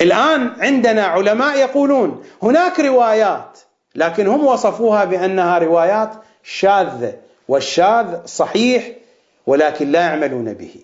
الآن 0.00 0.52
عندنا 0.60 1.04
علماء 1.04 1.58
يقولون 1.58 2.24
هناك 2.42 2.80
روايات 2.80 3.58
لكن 3.94 4.26
هم 4.26 4.46
وصفوها 4.46 5.04
بأنها 5.04 5.58
روايات 5.58 6.12
شاذة 6.42 7.14
والشاذ 7.48 8.26
صحيح 8.26 8.99
ولكن 9.46 9.92
لا 9.92 10.00
يعملون 10.00 10.54
به. 10.54 10.74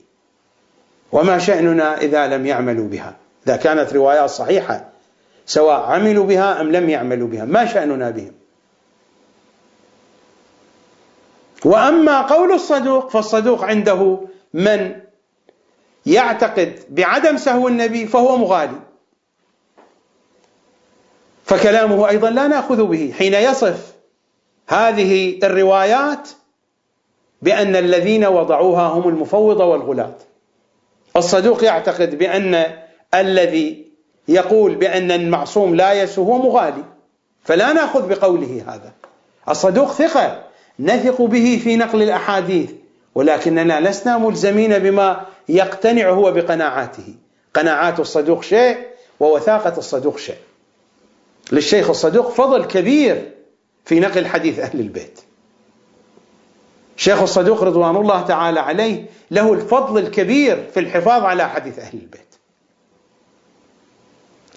وما 1.12 1.38
شأننا 1.38 2.00
إذا 2.00 2.26
لم 2.26 2.46
يعملوا 2.46 2.88
بها؟ 2.88 3.16
إذا 3.46 3.56
كانت 3.56 3.92
روايات 3.92 4.30
صحيحة 4.30 4.88
سواء 5.46 5.80
عملوا 5.80 6.26
بها 6.26 6.60
أم 6.60 6.72
لم 6.72 6.90
يعملوا 6.90 7.28
بها 7.28 7.44
ما 7.44 7.66
شأننا 7.66 8.10
بهم؟ 8.10 8.32
وأما 11.64 12.20
قول 12.20 12.52
الصدوق 12.52 13.10
فالصدوق 13.10 13.64
عنده 13.64 14.20
من 14.54 15.00
يعتقد 16.06 16.78
بعدم 16.90 17.36
سهو 17.36 17.68
النبي 17.68 18.06
فهو 18.06 18.36
مغالي. 18.36 18.80
فكلامه 21.44 22.08
أيضا 22.08 22.30
لا 22.30 22.46
نأخذ 22.46 22.86
به. 22.86 23.14
حين 23.18 23.34
يصف 23.34 23.92
هذه 24.68 25.38
الروايات 25.42 26.28
بأن 27.42 27.76
الذين 27.76 28.24
وضعوها 28.26 28.82
هم 28.82 29.08
المفوضة 29.08 29.64
والغلاة 29.64 30.14
الصدوق 31.16 31.64
يعتقد 31.64 32.18
بأن 32.18 32.66
الذي 33.14 33.86
يقول 34.28 34.74
بأن 34.74 35.10
المعصوم 35.10 35.74
لا 35.74 35.92
يسهو 35.92 36.24
هو 36.24 36.38
مغالي. 36.38 36.84
فلا 37.44 37.72
نأخذ 37.72 38.08
بقوله 38.08 38.62
هذا. 38.66 38.92
الصدوق 39.48 39.92
ثقة 39.92 40.42
نثق 40.80 41.22
به 41.22 41.60
في 41.64 41.76
نقل 41.76 42.02
الأحاديث 42.02 42.70
ولكننا 43.14 43.80
لسنا 43.88 44.18
ملزمين 44.18 44.78
بما 44.78 45.26
يقتنع 45.48 46.10
هو 46.10 46.32
بقناعاته 46.32 47.14
قناعات 47.54 48.00
الصدوق 48.00 48.42
شيء 48.42 48.76
ووثاقة 49.20 49.78
الصدوق 49.78 50.18
شيء. 50.18 50.38
للشيخ 51.52 51.90
الصدوق 51.90 52.30
فضل 52.30 52.64
كبير 52.64 53.30
في 53.84 54.00
نقل 54.00 54.26
حديث 54.26 54.58
أهل 54.58 54.80
البيت. 54.80 55.20
شيخ 56.96 57.22
الصدوق 57.22 57.62
رضوان 57.62 57.96
الله 57.96 58.22
تعالى 58.22 58.60
عليه 58.60 59.06
له 59.30 59.52
الفضل 59.52 59.98
الكبير 59.98 60.70
في 60.74 60.80
الحفاظ 60.80 61.24
على 61.24 61.48
حديث 61.48 61.78
أهل 61.78 61.98
البيت. 61.98 62.34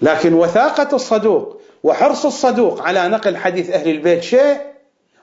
لكن 0.02 0.34
وثاقة 0.34 0.96
الصدوق 0.96 1.60
وحرص 1.82 2.26
الصدوق 2.26 2.82
على 2.82 3.08
نقل 3.08 3.36
حديث 3.36 3.70
أهل 3.70 3.88
البيت 3.88 4.22
شيء 4.22 4.60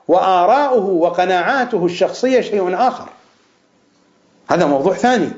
وآراؤه 0.08 0.86
وقناعاته 0.86 1.86
الشخصية 1.86 2.42
شيء 2.42 2.76
آخر. 2.76 3.10
هذا 4.50 4.66
موضوع 4.66 4.94
ثاني. 4.94 5.32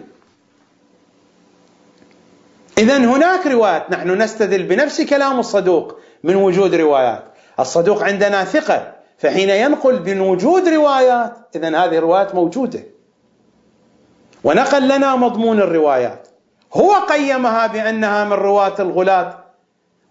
إذا 2.78 2.98
هناك 2.98 3.48
روايات 3.48 3.92
نحن 3.92 4.22
نستدل 4.22 4.64
بنفس 4.64 5.02
كلام 5.02 5.40
الصدوق 5.40 6.00
من 6.24 6.36
وجود 6.36 6.76
روايات. 6.76 7.24
الصدوق 7.60 8.04
عندنا 8.04 8.44
ثقة 8.44 8.99
فحين 9.20 9.50
ينقل 9.50 10.02
من 10.06 10.22
وجود 10.22 10.68
روايات 10.68 11.34
إذا 11.56 11.68
هذه 11.68 11.98
الروايات 11.98 12.36
موجودة. 12.36 12.80
ونقل 14.44 14.88
لنا 14.88 15.16
مضمون 15.16 15.60
الروايات. 15.60 16.28
هو 16.74 16.94
قيمها 16.94 17.68
بأنها 17.68 18.24
من 18.24 18.34
رواة 18.34 18.76
الغلاة 18.80 19.38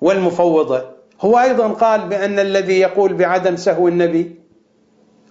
والمفوضة. 0.00 0.84
هو 1.20 1.38
أيضا 1.38 1.68
قال 1.68 2.08
بأن 2.08 2.38
الذي 2.38 2.80
يقول 2.80 3.12
بعدم 3.14 3.56
سهو 3.56 3.88
النبي 3.88 4.36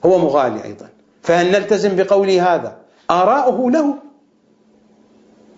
هو 0.05 0.17
مغالي 0.17 0.63
أيضا. 0.63 0.89
فهل 1.21 1.51
نلتزم 1.51 1.95
بقول 1.95 2.29
هذا؟ 2.29 2.77
آراؤه 3.11 3.71
له. 3.71 3.95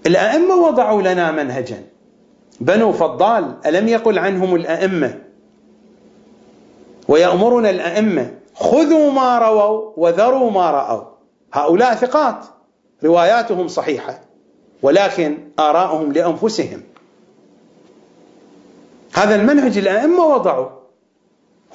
الأئمة 0.06 0.56
وضعوا 0.56 1.02
لنا 1.02 1.32
منهجا. 1.32 1.84
بنو 2.62 2.92
فضال 2.92 3.56
ألم 3.66 3.88
يقل 3.88 4.20
عنهم 4.20 4.56
الأئمة؟ 4.56 5.29
ويأمرنا 7.10 7.70
الأئمة 7.70 8.32
خذوا 8.54 9.12
ما 9.12 9.40
رووا 9.40 9.92
وذروا 9.98 10.52
ما 10.52 10.72
رأوا. 10.72 11.04
هؤلاء 11.54 11.96
ثقات. 11.96 12.46
رواياتهم 13.04 13.68
صحيحة 13.68 14.22
ولكن 14.82 15.38
آراؤهم 15.60 16.12
لأنفسهم. 16.12 16.82
هذا 19.14 19.36
المنهج 19.36 19.78
الأئمة 19.78 20.26
وضعوا 20.26 20.70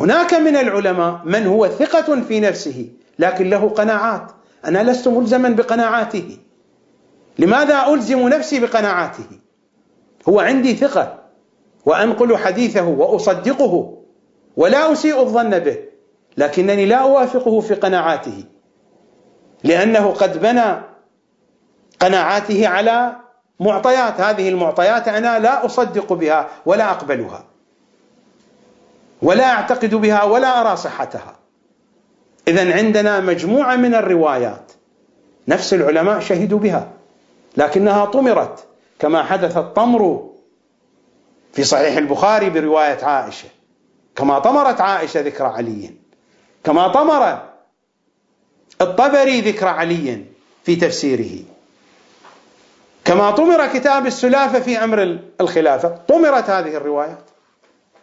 هناك 0.01 0.35
من 0.35 0.57
العلماء 0.57 1.21
من 1.25 1.47
هو 1.47 1.69
ثقة 1.69 2.21
في 2.21 2.41
نفسه 2.41 2.89
لكن 3.19 3.51
له 3.51 3.69
قناعات. 3.69 4.33
أنا 4.65 4.91
لست 4.91 5.09
ملزما 5.09 5.49
بقناعاته. 5.49 6.39
لماذا 7.39 7.87
ألزم 7.89 8.29
نفسي 8.29 8.61
بقناعاته؟ 8.61 9.27
هو 10.29 10.41
عندي 10.41 10.77
ثقة 10.77 11.19
وأنقل 11.87 12.37
حديثه 12.37 12.89
وأصدقه. 12.89 14.04
ولا 14.57 14.93
أسيء 14.93 15.21
الظن 15.21 15.59
به 15.59 15.79
لكنني 16.37 16.87
لا 16.87 16.97
أوافقه 16.97 17.61
في 17.61 17.75
قناعاته 17.75 18.45
لأنه 19.65 20.11
قد 20.11 20.41
بنى 20.41 20.75
قناعاته 22.01 22.69
على 22.69 23.17
معطيات 23.61 24.21
هذه 24.21 24.49
المعطيات 24.49 25.09
أنا 25.09 25.39
لا 25.39 25.67
أصدق 25.67 26.13
بها 26.13 26.49
ولا 26.67 26.91
أقبلها 26.91 27.45
ولا 29.23 29.45
أعتقد 29.45 29.95
بها 29.95 30.23
ولا 30.23 30.61
أرى 30.61 30.77
صحتها. 30.77 31.37
إذا 32.49 32.75
عندنا 32.75 33.21
مجموعة 33.21 33.77
من 33.77 33.95
الروايات 33.95 34.73
نفس 35.49 35.75
العلماء 35.75 36.21
شهدوا 36.21 36.59
بها 36.59 36.89
لكنها 37.57 38.05
طمرت 38.05 38.67
كما 38.99 39.23
حدث 39.23 39.57
الطمر 39.57 40.31
في 41.53 41.65
صحيح 41.65 41.97
البخاري 41.97 42.51
برواية 42.51 43.05
عائشة. 43.05 43.49
كما 44.17 44.39
طمرت 44.39 44.81
عائشة 44.81 45.21
ذكر 45.21 45.45
علي. 45.45 45.91
كما 46.65 46.89
طمر 46.89 47.43
الطبري 48.81 49.41
ذكر 49.41 49.67
علي 49.67 50.25
في 50.65 50.77
تفسيره. 50.77 51.45
كما 53.05 53.31
طمر 53.31 53.67
كتاب 53.67 54.07
السلافة 54.07 54.61
في 54.61 54.85
أمر 54.85 55.19
الخلافة. 55.41 55.89
طمرت 55.89 56.51
هذه 56.51 56.77
الروايات. 56.77 57.31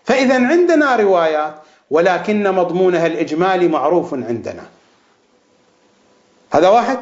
فإذا 0.04 0.48
عندنا 0.48 0.96
روايات 0.96 1.56
ولكن 1.90 2.52
مضمونها 2.52 3.08
الإجمالي 3.08 3.68
معروف 3.68 4.14
عندنا. 4.14 4.64
هذا 6.52 6.70
واحد. 6.70 7.00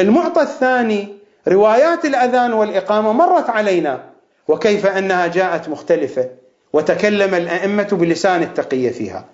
المعطى 0.00 0.42
الثاني 0.42 1.16
روايات 1.48 2.04
الأذان 2.04 2.52
والإقامة 2.52 3.12
مرت 3.12 3.50
علينا. 3.50 4.04
وكيف 4.48 4.86
أنها 4.86 5.26
جاءت 5.26 5.68
مختلفة. 5.68 6.30
وتكلم 6.76 7.34
الأئمة 7.34 7.88
بلسان 7.92 8.42
التقية 8.42 8.90
فيها. 8.90 9.24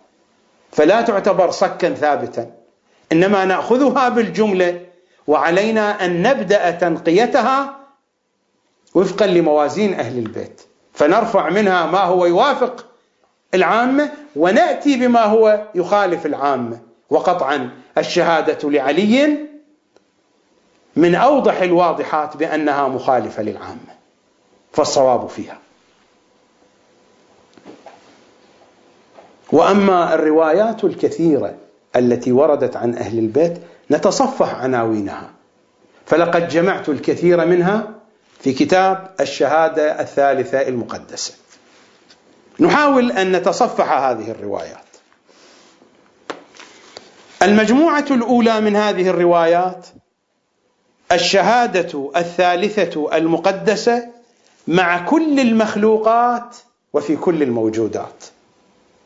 فلا 0.72 1.02
تعتبر 1.02 1.50
صكا 1.50 1.94
ثابتا. 1.94 2.50
إنما 3.12 3.44
نأخذها 3.44 4.08
بالجملة 4.08 4.80
وعلينا 5.26 6.04
أن 6.04 6.22
نبدأ 6.22 6.70
تنقيتها 6.70 7.76
وفقا 8.94 9.26
لموازين 9.26 9.94
أهل 9.94 10.18
البيت. 10.18 10.60
فنرفع 10.92 11.50
منها 11.50 11.86
ما 11.86 11.98
هو 11.98 12.26
يوافق 12.26 12.86
العامة 13.54 14.10
ونأتي 14.36 14.96
بما 14.96 15.24
هو 15.24 15.66
يخالف 15.74 16.26
العامة. 16.26 16.80
وقطعا 17.10 17.70
الشهادة 17.98 18.70
لعلي 18.70 19.38
من 20.96 21.14
أوضح 21.14 21.62
الواضحات 21.62 22.36
بأنها 22.36 22.88
مخالفة 22.88 23.42
للعامة. 23.42 23.92
فالصواب 24.72 25.28
فيها. 25.28 25.61
وأما 29.52 30.14
الروايات 30.14 30.84
الكثيرة 30.84 31.54
التي 31.96 32.32
وردت 32.32 32.76
عن 32.76 32.94
أهل 32.94 33.18
البيت 33.18 33.58
نتصفح 33.90 34.54
عناوينها. 34.54 35.30
فلقد 36.06 36.48
جمعت 36.48 36.88
الكثير 36.88 37.46
منها 37.46 37.88
في 38.40 38.52
كتاب 38.52 39.10
الشهادة 39.20 40.00
الثالثة 40.00 40.68
المقدسة. 40.68 41.34
نحاول 42.60 43.12
أن 43.12 43.32
نتصفح 43.32 43.92
هذه 43.92 44.30
الروايات. 44.30 44.84
المجموعة 47.42 48.04
الأولى 48.10 48.60
من 48.60 48.76
هذه 48.76 49.08
الروايات 49.08 49.86
الشهادة 51.12 52.10
الثالثة 52.16 53.16
المقدسة 53.16 54.08
مع 54.68 55.04
كل 55.06 55.40
المخلوقات 55.40 56.56
وفي 56.92 57.16
كل 57.16 57.42
الموجودات. 57.42 58.24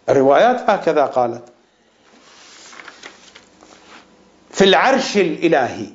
الروايات 0.09 0.71
هكذا 0.71 1.05
قالت. 1.05 1.43
في 4.51 4.65
العرش 4.65 5.17
الإلهي 5.17 5.87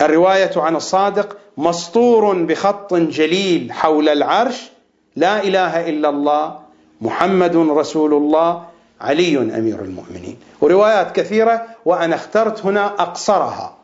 الرواية 0.00 0.50
عن 0.56 0.76
الصادق 0.76 1.36
مسطور 1.56 2.42
بخط 2.42 2.94
جليل 2.94 3.72
حول 3.72 4.08
العرش 4.08 4.70
لا 5.16 5.42
إله 5.42 5.88
إلا 5.88 6.08
الله 6.08 6.60
محمد 7.00 7.56
رسول 7.56 8.14
الله 8.14 8.66
علي 9.00 9.38
أمير 9.38 9.80
المؤمنين. 9.80 10.36
وروايات 10.60 11.16
كثيرة 11.16 11.66
وأنا 11.84 12.14
اخترت 12.14 12.66
هنا 12.66 12.86
أقصرها. 12.86 13.76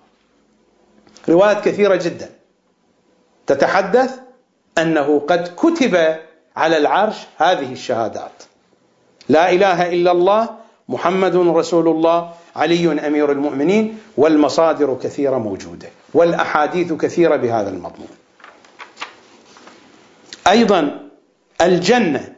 روايات 1.29 1.65
كثيرة 1.65 1.97
جدا. 1.97 2.31
تتحدث 3.47 4.19
أنه 4.79 5.21
قد 5.21 5.55
كتب 5.57 6.17
على 6.57 6.77
العرش 6.77 7.17
هذه 7.37 7.73
الشهادات. 7.73 8.48
لا 9.29 9.53
إله 9.53 9.89
إلا 9.93 10.13
الله 10.13 10.49
محمد 10.89 11.37
رسول 11.37 11.89
الله 11.89 12.31
علي 12.57 13.07
أمير 13.07 13.33
المؤمنين 13.33 13.99
والمصادر 14.17 14.99
كثيرة 15.03 15.37
موجودة 15.39 15.89
والأحاديث 16.15 16.93
كثيرة 16.93 17.37
بهذا 17.37 17.69
المضمون. 17.71 18.09
أيضا 20.49 21.09
الجنة 21.61 22.35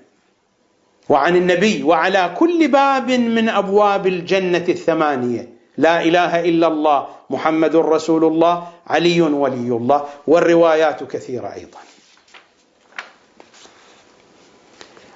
وعن 1.08 1.36
النبي 1.36 1.82
وعلى 1.82 2.34
كل 2.38 2.68
باب 2.68 3.10
من 3.10 3.48
أبواب 3.48 4.06
الجنة 4.06 4.64
الثمانية. 4.68 5.48
لا 5.78 6.02
إله 6.02 6.40
إلا 6.40 6.66
الله 6.66 7.06
محمد 7.30 7.76
رسول 7.76 8.24
الله 8.24 8.68
علي 8.86 9.20
ولي 9.20 9.70
الله 9.76 10.04
والروايات 10.26 11.04
كثيرة 11.04 11.54
أيضا. 11.54 11.78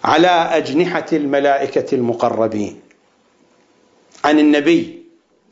على 0.05 0.28
أجنحة 0.28 1.06
الملائكة 1.12 1.94
المقربين. 1.94 2.81
عن 4.24 4.39
النبي 4.39 5.02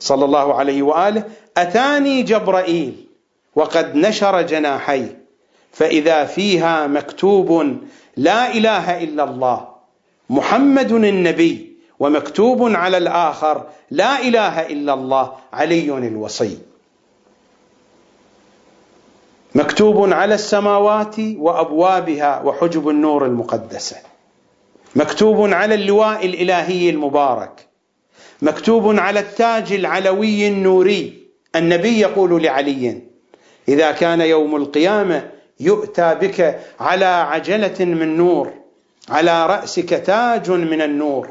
صلى 0.01 0.25
الله 0.25 0.55
عليه 0.55 0.83
وآله 0.83 1.25
أتاني 1.57 2.23
جبرائيل 2.23 3.07
وقد 3.55 3.97
نشر 3.97 4.43
جناحيه 4.43 5.23
فإذا 5.73 6.25
فيها 6.25 6.87
مكتوب 6.87 7.77
لا 8.17 8.53
إله 8.55 9.03
إلا 9.05 9.25
الله 9.25 9.69
محمد 10.31 10.93
النبي 10.93 11.73
ومكتوب 11.99 12.75
على 12.77 12.99
الآخر 12.99 13.67
لا 13.91 14.21
إله 14.21 14.61
إلا 14.67 14.95
الله 14.95 15.33
علي 15.53 15.99
الوصي. 15.99 16.59
مكتوب 19.55 20.13
على 20.13 20.35
السماوات 20.35 21.17
وأبوابها 21.19 22.43
وحجب 22.43 22.89
النور 22.89 23.27
المقدسة. 23.27 24.12
مكتوب 24.97 25.53
على 25.53 25.75
اللواء 25.75 26.27
الإلهي 26.27 26.91
المبارك. 26.91 27.69
مكتوب 28.43 28.99
على 28.99 29.21
التاج 29.21 29.73
العلوي 29.73 30.49
النوري. 30.49 31.23
النبي 31.57 32.01
يقول 32.01 32.43
لعلي 32.43 33.03
إذا 33.69 33.93
كان 33.93 34.21
يوم 34.21 34.57
القيامة 34.57 35.31
يؤتى 35.61 36.15
بك 36.15 36.61
على 36.81 37.05
عجلة 37.05 37.85
من 37.85 38.17
نور 38.17 38.51
على 39.09 39.47
رأسك 39.47 39.89
تاج 40.07 40.51
من 40.51 40.83
النور. 40.83 41.29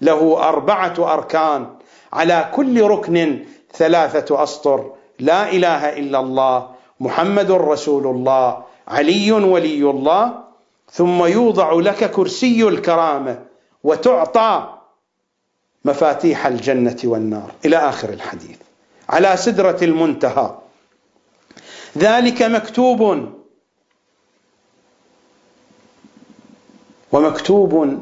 له 0.00 0.48
أربعة 0.48 1.14
أركان 1.14 1.66
على 2.12 2.50
كل 2.54 2.82
ركن 2.82 3.44
ثلاثة 3.72 4.42
أسطر. 4.42 4.92
لا 5.20 5.52
إله 5.52 5.98
إلا 5.98 6.20
الله 6.20 6.68
محمد 7.00 7.50
رسول 7.50 8.06
الله 8.06 8.64
علي 8.88 9.32
ولي 9.32 9.90
الله 9.90 10.43
ثم 10.94 11.24
يوضع 11.24 11.72
لك 11.72 12.10
كرسي 12.10 12.68
الكرامة 12.68 13.44
وتعطى 13.84 14.78
مفاتيح 15.84 16.46
الجنة 16.46 16.96
والنار. 17.04 17.52
إلى 17.64 17.76
آخر 17.76 18.08
الحديث. 18.10 18.56
على 19.08 19.36
سدرة 19.36 19.78
المنتهى. 19.82 20.58
ذلك 21.98 22.42
مكتوب. 22.42 23.28
ومكتوب 27.12 27.98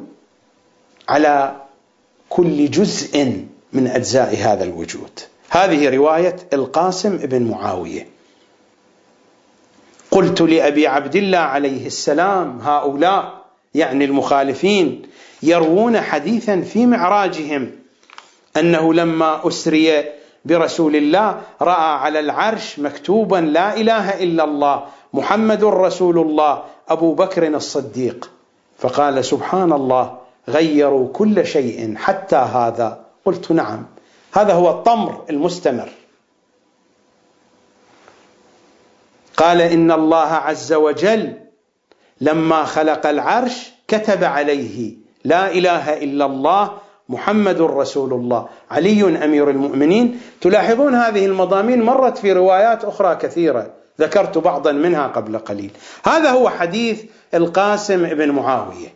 على 1.09 1.56
كل 2.28 2.70
جزء 2.70 3.44
من 3.73 3.86
أجزاء 3.86 4.36
هذا 4.36 4.64
الوجود. 4.64 5.20
هذه 5.48 5.97
رواية 5.97 6.36
القاسم 6.52 7.16
بن 7.16 7.43
معاوية. 7.43 8.06
قلت 10.12 10.40
لأبي 10.40 10.86
عبد 10.86 11.16
الله 11.16 11.39
عليه 11.39 11.86
السلام 11.86 12.59
هؤلاء 12.60 13.43
يعني 13.74 14.05
المخالفين 14.05 15.02
يروون 15.43 16.01
حديثا 16.01 16.60
في 16.60 16.86
معراجهم 16.86 17.70
أنه 18.56 18.94
لما 18.94 19.48
أسري 19.48 20.05
برسول 20.44 20.97
الله 20.97 21.40
رأى 21.62 21.98
على 21.98 22.20
العرش 22.20 22.78
مكتوبا 22.78 23.36
لا 23.36 23.76
إله 23.76 24.22
إلا 24.22 24.44
الله 24.44 24.84
محمد 25.12 25.64
رسول 25.64 26.18
الله 26.18 26.62
أبو 26.89 27.14
بكر 27.14 27.47
الصديق. 27.47 28.30
فقال 28.78 29.24
سبحان 29.24 29.72
الله 29.72 30.18
غيروا 30.48 31.09
كل 31.12 31.47
شيء 31.47 31.94
حتى 31.97 32.36
هذا. 32.36 33.01
قلت 33.24 33.52
نعم 33.52 33.86
هذا 34.32 34.52
هو 34.52 34.70
الطمر 34.70 35.24
المستمر. 35.30 35.89
قال 39.43 39.60
إن 39.60 39.93
الله 39.93 40.16
عز 40.16 40.73
وجل 40.73 41.32
لما 42.20 42.64
خلق 42.64 43.06
العرش 43.06 43.70
كتب 43.89 44.24
عليه 44.24 44.94
لا 45.24 45.52
إله 45.52 45.98
إلا 45.98 46.24
الله 46.27 46.78
محمد 47.09 47.60
رسول 47.60 48.12
الله. 48.12 48.48
علي 48.70 49.24
أمير 49.24 49.51
المؤمنين. 49.51 50.20
تلاحظون 50.40 50.94
هذه 50.94 51.27
المضامين 51.27 51.82
مرت 51.82 52.19
في 52.19 52.32
روايات 52.32 52.85
أخرى 52.85 53.16
كثيرة. 53.16 53.70
ذكرت 54.01 54.39
بعضا 54.39 54.73
منها 54.73 55.06
قبل 55.06 55.39
قليل. 55.39 55.70
هذا 56.05 56.31
هو 56.31 56.48
حديث 56.48 57.05
القاسم 57.35 58.02
بن 58.02 58.31
معاوية. 58.31 58.94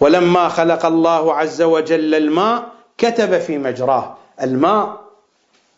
ولما 0.00 0.48
خلق 0.48 0.86
الله 0.86 1.34
عز 1.34 1.62
وجل 1.62 2.14
الماء 2.14 2.68
كتب 2.98 3.38
في 3.38 3.58
مجراه. 3.58 4.16
الماء 4.42 5.00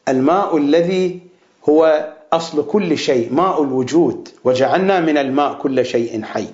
الماء 0.09 0.57
الذي 0.57 1.21
هو 1.69 2.09
أصل 2.33 2.67
كل 2.67 2.99
شيء 2.99 3.33
ماء 3.33 3.63
الوجود 3.63 4.29
وجعلنا 4.45 5.01
من 5.01 5.19
الماء 5.19 5.55
كل 5.55 5.87
شيء 5.87 6.23
حي. 6.23 6.47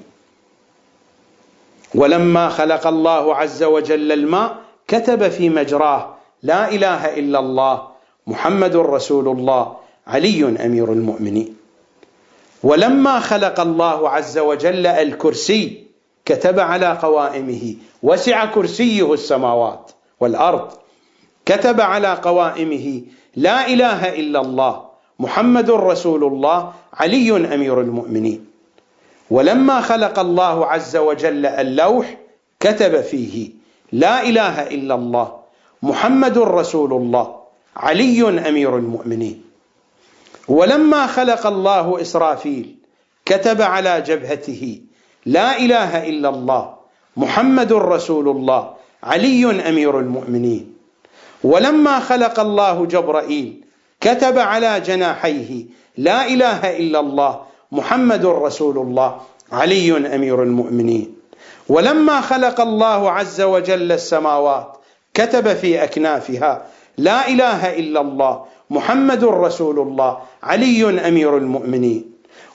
ولما 1.95 2.49
خلق 2.49 2.87
الله 2.87 3.37
عز 3.37 3.63
وجل 3.63 4.13
الماء 4.13 4.57
كتب 4.89 5.29
في 5.29 5.49
مجراه 5.49 6.15
لا 6.43 6.71
إله 6.71 7.19
إلا 7.19 7.39
الله 7.39 7.89
محمد 8.27 8.77
رسول 8.77 9.29
الله 9.29 9.77
علي 10.07 10.45
أمير 10.67 10.93
المؤمنين. 10.93 11.57
ولما 12.63 13.21
خلق 13.21 13.61
الله 13.61 14.09
عز 14.11 14.39
وجل 14.39 14.87
الكرسي 14.87 15.85
كتب 16.25 16.61
على 16.61 16.99
قوائمه 17.03 17.75
وسع 18.03 18.45
كرسيه 18.45 19.15
السماوات 19.15 19.91
والأرض 20.21 20.71
كتب 21.47 21.81
على 21.81 22.15
قوائمه 22.15 23.03
لا 23.37 23.67
إله 23.67 24.09
إلا 24.09 24.41
الله 24.41 24.90
محمد 25.21 25.71
رسول 25.71 26.25
الله 26.25 26.73
علي 26.95 27.29
أمير 27.55 27.81
المؤمنين. 27.81 28.41
ولما 29.31 29.81
خلق 29.81 30.19
الله 30.19 30.67
عز 30.67 30.97
وجل 30.97 31.47
اللوح 31.47 32.07
كتب 32.61 33.01
فيه 33.01 33.51
لا 33.93 34.23
إله 34.23 34.73
إلا 34.73 34.95
الله 34.95 35.29
محمد 35.83 36.39
رسول 36.39 36.93
الله 36.93 37.27
علي 37.77 38.49
أمير 38.49 38.77
المؤمنين. 38.77 39.37
ولما 40.49 41.07
خلق 41.07 41.47
الله 41.47 42.01
إسرافيل 42.01 42.67
كتب 43.27 43.63
على 43.63 44.01
جبهته 44.01 44.81
لا 45.27 45.59
إله 45.59 46.09
إلا 46.09 46.29
الله 46.29 46.75
محمد 47.17 47.73
رسول 47.73 48.29
الله 48.29 48.63
علي 49.05 49.69
أمير 49.69 49.99
المؤمنين. 50.01 50.65
ولما 51.45 52.01
خلق 52.01 52.41
الله 52.41 52.87
جبرائيل 52.87 53.49
كتب 54.01 54.39
على 54.39 54.81
جناحيه 54.81 55.65
لا 55.99 56.27
إله 56.27 56.77
إلا 56.77 57.01
الله 57.01 57.41
محمد 57.73 58.27
رسول 58.27 58.79
الله 58.79 59.21
علي 59.53 60.15
أمير 60.15 60.43
المؤمنين. 60.43 61.15
ولما 61.69 62.21
خلق 62.21 62.61
الله 62.61 63.11
عز 63.11 63.41
وجل 63.41 63.93
السماوات 63.93 64.77
كتب 65.15 65.55
في 65.55 65.85
أكنافها 65.85 66.63
لا 66.99 67.29
إله 67.29 67.79
إلا 67.79 68.01
الله 68.01 68.45
محمد 68.71 69.25
رسول 69.25 69.79
الله 69.79 70.19
علي 70.43 71.09
أمير 71.09 71.37
المؤمنين. 71.37 72.05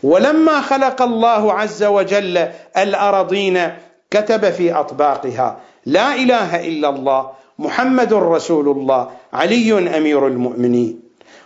ولما 0.04 0.62
خلق 0.62 1.02
الله 1.02 1.54
عز 1.54 1.84
وجل 1.84 2.50
الارضين 2.78 3.72
كتب 4.12 4.50
في 4.50 4.74
أطباقها 4.74 5.60
لا 5.86 6.16
إله 6.16 6.68
إلا 6.68 6.90
الله 6.90 7.30
محمد 7.60 8.14
رسول 8.14 8.70
الله 8.70 9.10
علي 9.34 9.98
أمير 9.98 10.28
المؤمنين. 10.28 11.05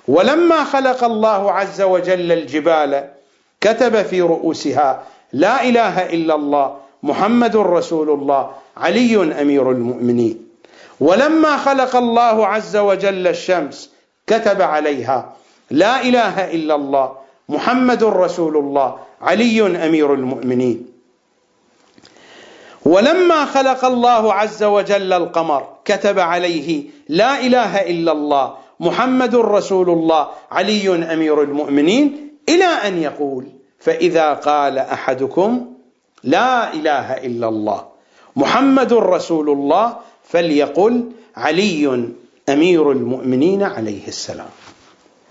ولما 0.09 0.63
خلق 0.63 1.03
الله 1.03 1.51
عز 1.51 1.81
وجل 1.81 2.31
الجبال 2.31 3.09
كتب 3.61 4.01
في 4.01 4.21
رؤوسها 4.21 5.03
لا 5.33 5.63
إله 5.63 6.09
إلا 6.09 6.35
الله 6.35 6.77
محمد 7.03 7.55
رسول 7.57 8.09
الله 8.09 8.51
علي 8.77 9.41
أمير 9.41 9.71
المؤمنين. 9.71 10.49
ولما 10.99 11.57
خلق 11.57 11.95
الله 11.95 12.47
عز 12.47 12.77
وجل 12.77 13.27
الشمس 13.27 13.89
كتب 14.27 14.61
عليها 14.61 15.33
لا 15.71 16.01
إله 16.01 16.51
إلا 16.57 16.75
الله 16.75 17.07
محمد 17.49 18.03
رسول 18.03 18.57
الله 18.57 18.97
علي 19.21 19.85
أمير 19.85 20.13
المؤمنين. 20.13 20.87
ولما 22.85 23.45
خلق 23.45 23.85
الله 23.85 24.33
عز 24.33 24.63
وجل 24.63 25.13
القمر 25.13 25.61
كتب 25.85 26.19
عليه 26.19 26.83
لا 27.09 27.39
إله 27.39 27.81
إلا 27.81 28.11
الله 28.11 28.53
محمد 28.79 29.35
رسول 29.35 29.89
الله 29.89 30.29
علي 30.51 31.13
أمير 31.13 31.43
المؤمنين 31.43 32.29
إلى 32.49 32.65
أن 32.65 32.97
يقول 32.97 33.45
فإذا 33.79 34.33
قال 34.33 34.77
أحدكم 34.77 35.73
لا 36.23 36.73
إله 36.73 37.13
إلا 37.13 37.49
الله 37.49 37.85
محمد 38.35 38.93
رسول 38.93 39.49
الله 39.49 39.97
فليقل 40.23 41.11
علي 41.35 42.09
أمير 42.49 42.91
المؤمنين 42.91 43.63
عليه 43.63 44.07
السلام. 44.07 44.49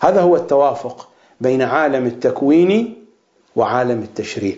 هذا 0.01 0.21
هو 0.21 0.37
التوافق 0.37 1.09
بين 1.41 1.63
عالم 1.63 2.07
التكوين 2.07 3.05
وعالم 3.57 4.03
التشريع. 4.03 4.57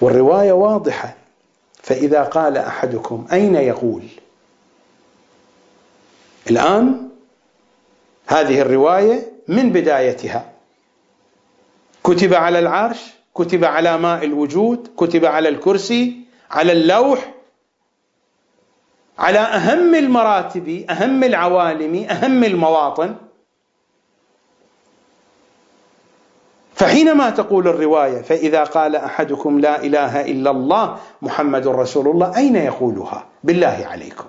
والرواية 0.00 0.52
واضحة 0.52 1.14
فإذا 1.82 2.22
قال 2.22 2.56
أحدكم 2.56 3.26
أين 3.32 3.54
يقول؟ 3.54 4.02
الآن 6.50 7.03
هذه 8.26 8.60
الرواية 8.60 9.26
من 9.48 9.72
بدايتها. 9.72 10.50
كتب 12.04 12.34
على 12.34 12.58
العرش 12.58 13.14
كتب 13.34 13.64
على 13.64 13.98
ماء 13.98 14.24
الوجود 14.24 14.88
كتب 14.96 15.24
على 15.24 15.48
الكرسي 15.48 16.16
على 16.50 16.72
اللوح 16.72 17.34
على 19.18 19.38
أهم 19.38 19.94
المراتب 19.94 20.84
أهم 20.90 21.24
العوالم 21.24 22.06
أهم 22.10 22.44
المواطن. 22.44 23.14
فحينما 26.74 27.30
تقول 27.30 27.68
الرواية 27.68 28.22
فإذا 28.22 28.64
قال 28.64 28.96
أحدكم 28.96 29.60
لا 29.60 29.82
إله 29.82 30.20
إلا 30.20 30.50
الله 30.50 30.98
محمد 31.22 31.66
رسول 31.66 32.08
الله 32.08 32.36
أين 32.36 32.56
يقولها؟ 32.56 33.26
بالله 33.44 33.86
عليكم. 33.90 34.24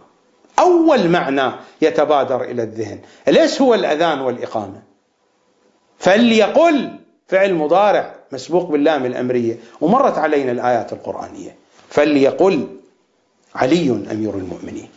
أول 0.60 1.10
معنى 1.10 1.52
يتبادر 1.82 2.44
إلى 2.44 2.64
الذهن. 2.64 3.00
ليس 3.28 3.62
هو 3.62 3.74
الأذان 3.74 4.20
والإقامة؟ 4.22 4.82
فليقل 6.00 7.00
فعل 7.28 7.54
مضارع 7.54 8.16
مسبوق 8.32 8.70
باللام 8.70 9.06
الأمرية 9.06 9.58
ومرت 9.82 10.18
علينا 10.18 10.52
الآيات 10.52 10.94
القرآنية. 10.94 11.56
فليقل 11.90 12.68
علي 13.56 13.90
أمير 14.12 14.34
المؤمنين. 14.34 14.90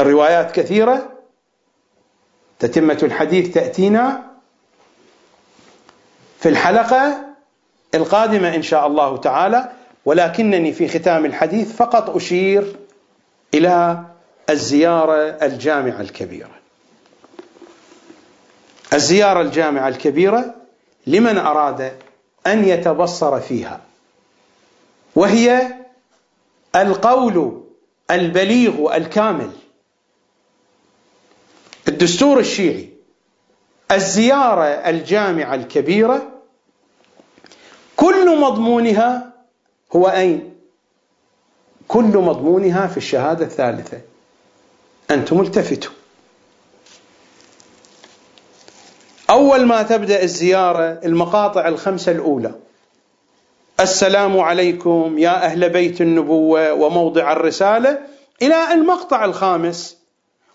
الروايات 0.00 0.52
كثيرة 0.52 1.12
تتمة 2.58 2.98
الحديث 3.02 3.54
تأتينا 3.54 4.24
في 6.40 6.48
الحلقة 6.48 7.18
القادمة 7.94 8.54
إن 8.54 8.62
شاء 8.62 8.86
الله 8.86 9.16
تعالى 9.16 9.72
ولكنني 10.04 10.72
في 10.72 10.88
ختام 10.88 11.24
الحديث 11.24 11.76
فقط 11.76 12.16
أشير 12.16 12.76
إلى 13.54 14.04
الزيارة 14.50 15.14
الجامعة 15.42 16.00
الكبيرة. 16.00 16.50
الزيارة 18.92 19.40
الجامعة 19.40 19.88
الكبيرة 19.88 20.54
لمن 21.06 21.38
أراد 21.38 21.92
أن 22.46 22.64
يتبصر 22.64 23.40
فيها 23.40 23.80
وهي 25.14 25.74
القول 26.76 27.62
البليغ 28.10 28.96
الكامل. 28.96 29.50
الدستور 31.88 32.38
الشيعي 32.38 32.88
الزيارة 33.92 34.64
الجامعة 34.64 35.54
الكبيرة 35.54 36.28
كل 37.96 38.40
مضمونها 38.40 39.32
هو 39.96 40.08
أين؟ 40.08 40.47
كل 41.88 42.18
مضمونها 42.18 42.86
في 42.86 42.96
الشهادة 42.96 43.44
الثالثة. 43.44 44.00
أنتم 45.10 45.40
التفتوا. 45.40 45.90
أول 49.30 49.66
ما 49.66 49.82
تبدأ 49.82 50.22
الزيارة 50.22 51.00
المقاطع 51.04 51.68
الخمسة 51.68 52.12
الأولى. 52.12 52.54
السلام 53.80 54.40
عليكم 54.40 55.18
يا 55.18 55.44
أهل 55.44 55.70
بيت 55.70 56.00
النبوة 56.00 56.72
وموضع 56.72 57.32
الرسالة. 57.32 57.98
إلى 58.42 58.72
المقطع 58.72 59.24
الخامس 59.24 59.98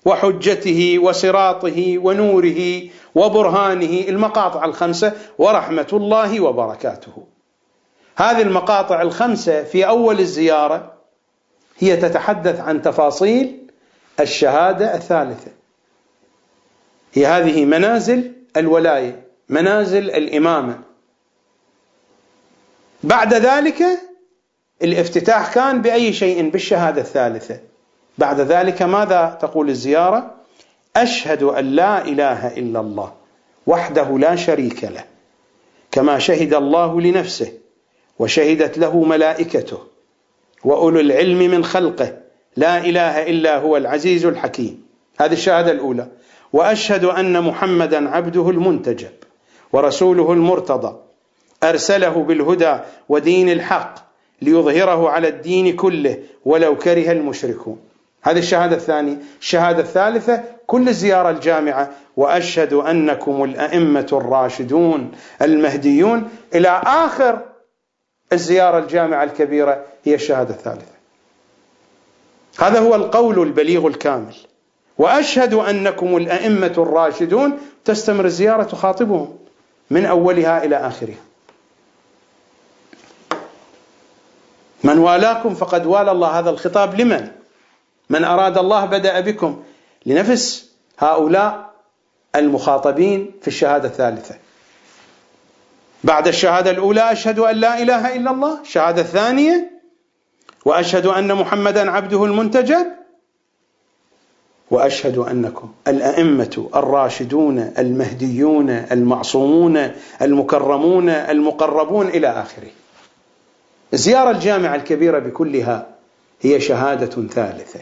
وحجته 0.05 0.99
وصراطه 0.99 1.97
ونوره 1.97 2.81
وبرهانه 3.15 4.03
المقاطع 4.07 4.65
الخمسة 4.65 5.13
ورحمة 5.37 5.87
الله 5.93 6.39
وبركاته. 6.41 7.23
هذه 8.15 8.41
المقاطع 8.41 9.01
الخمسة 9.01 9.63
في 9.63 9.87
أول 9.87 10.19
الزيارة. 10.19 10.93
هي 11.83 11.97
تتحدث 11.97 12.59
عن 12.59 12.81
تفاصيل 12.81 13.67
الشهادة 14.19 14.95
الثالثة. 14.95 15.51
هي 17.13 17.25
هذه 17.25 17.65
منازل 17.65 18.31
الولاية، 18.57 19.23
منازل 19.49 20.11
الإمامة. 20.11 20.79
بعد 23.03 23.33
ذلك 23.33 23.83
الافتتاح 24.83 25.53
كان 25.53 25.81
بأي 25.81 26.13
شيء 26.13 26.49
بالشهادة 26.49 27.01
الثالثة. 27.01 27.59
بعد 28.17 28.39
ذلك 28.39 28.81
ماذا 28.81 29.37
تقول 29.41 29.69
الزيارة؟ 29.69 30.35
أشهد 30.95 31.43
أن 31.43 31.65
لا 31.65 32.05
إله 32.05 32.47
إلا 32.47 32.79
الله 32.79 33.13
وحده 33.67 34.17
لا 34.17 34.35
شريك 34.35 34.83
له 34.83 35.03
كما 35.91 36.19
شهد 36.19 36.53
الله 36.53 37.01
لنفسه 37.01 37.53
وشهدت 38.19 38.77
له 38.77 39.03
ملائكته 39.03 39.92
وأولو 40.65 40.99
العلم 40.99 41.37
من 41.37 41.63
خلقه. 41.63 42.13
لا 42.57 42.77
إله 42.77 43.29
إلا 43.29 43.57
هو 43.57 43.77
العزيز 43.77 44.25
الحكيم. 44.25 44.83
هذه 45.19 45.33
الشهادة 45.33 45.71
الأولى. 45.71 46.07
وأشهد 46.53 47.03
أن 47.05 47.43
محمدا 47.43 48.09
عبده 48.09 48.49
المنتجب 48.49 49.11
ورسوله 49.73 50.33
المرتضى. 50.33 50.95
أرسله 51.63 52.23
بالهدى 52.23 52.77
ودين 53.09 53.49
الحق 53.49 53.95
ليظهره 54.41 55.09
على 55.09 55.27
الدين 55.27 55.75
كله 55.75 56.17
ولو 56.45 56.77
كره 56.77 57.11
المشركون. 57.11 57.77
هذه 58.21 58.39
الشهادة 58.39 58.75
الثانية. 58.75 59.17
الشهادة 59.39 59.79
الثالثة 59.79 60.43
كل 60.67 60.89
الزيارة 60.89 61.29
الجامعة. 61.29 61.91
وأشهد 62.17 62.73
أنكم 62.73 63.43
الأئمة 63.43 64.07
الراشدون 64.13 65.11
المهديون 65.41 66.29
إلى 66.55 66.81
آخر 66.85 67.39
الزيارة 68.33 68.79
الجامعة 68.79 69.23
الكبيرة 69.23 69.85
هي 70.03 70.15
الشهادة 70.15 70.53
الثالثة. 70.53 70.93
هذا 72.59 72.79
هو 72.79 72.95
القول 72.95 73.39
البليغ 73.39 73.87
الكامل. 73.87 74.35
وأشهد 74.97 75.53
أنكم 75.53 76.17
الأئمة 76.17 76.73
الراشدون 76.77 77.57
تستمر 77.85 78.25
الزيارة 78.25 78.63
تخاطبهم 78.63 79.37
من 79.89 80.05
أولها 80.05 80.63
إلى 80.63 80.75
آخرها. 80.75 81.23
من 84.83 84.97
والاكم 84.97 85.55
فقد 85.55 85.85
والى 85.85 86.11
الله 86.11 86.39
هذا 86.39 86.49
الخطاب. 86.49 87.01
لمن؟ 87.01 87.27
من 88.09 88.23
أراد 88.23 88.57
الله 88.57 88.85
بدأ 88.85 89.19
بكم. 89.19 89.63
لنفس 90.05 90.71
هؤلاء 90.99 91.73
المخاطبين 92.35 93.31
في 93.41 93.47
الشهادة 93.47 93.87
الثالثة. 93.87 94.35
بعد 96.03 96.27
الشهادة 96.27 96.71
الأولى 96.71 97.11
أشهد 97.11 97.39
أن 97.39 97.55
لا 97.55 97.81
إله 97.81 98.15
إلا 98.15 98.31
الله. 98.31 98.61
الشهادة 98.61 99.01
الثانية 99.01 99.71
وأشهد 100.65 101.05
أن 101.05 101.35
محمدا 101.35 101.91
عبده 101.91 102.25
المنتجب 102.25 102.85
وأشهد 104.71 105.17
أنكم 105.17 105.73
الأئمة 105.87 106.69
الراشدون 106.75 107.59
المهديون 107.59 108.69
المعصومون 108.69 109.91
المكرمون 110.21 111.09
المقربون 111.09 112.07
إلى 112.07 112.27
آخره. 112.27 112.71
الزيارة 113.93 114.31
الجامعة 114.31 114.75
الكبيرة 114.75 115.19
بكلها 115.19 115.87
هي 116.41 116.61
شهادة 116.61 117.27
ثالثة. 117.27 117.79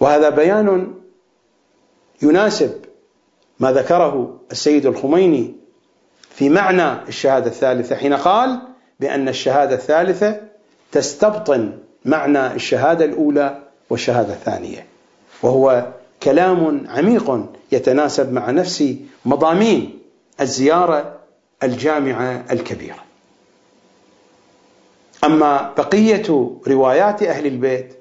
وهذا 0.00 0.28
بيان 0.28 0.94
يناسب 2.22 2.87
ما 3.60 3.72
ذكره 3.72 4.40
السيد 4.52 4.86
الخميني 4.86 5.54
في 6.30 6.48
معنى 6.48 7.08
الشهادة 7.08 7.46
الثالثة 7.46 7.96
حين 7.96 8.14
قال 8.14 8.58
بأن 9.00 9.28
الشهادة 9.28 9.74
الثالثة 9.74 10.40
تستبطن 10.92 11.78
معنى 12.04 12.54
الشهادة 12.54 13.04
الأولى 13.04 13.62
والشهادة 13.90 14.32
الثانية 14.32 14.86
وهو 15.42 15.86
كلام 16.22 16.86
عميق 16.88 17.46
يتناسب 17.72 18.32
مع 18.32 18.50
نفس 18.50 18.94
مضامين 19.24 19.98
الزيارة 20.40 21.18
الجامعة 21.62 22.44
الكبيرة. 22.50 23.04
أما 25.24 25.74
بقية 25.78 26.50
روايات 26.68 27.22
أهل 27.22 27.46
البيت 27.46 27.94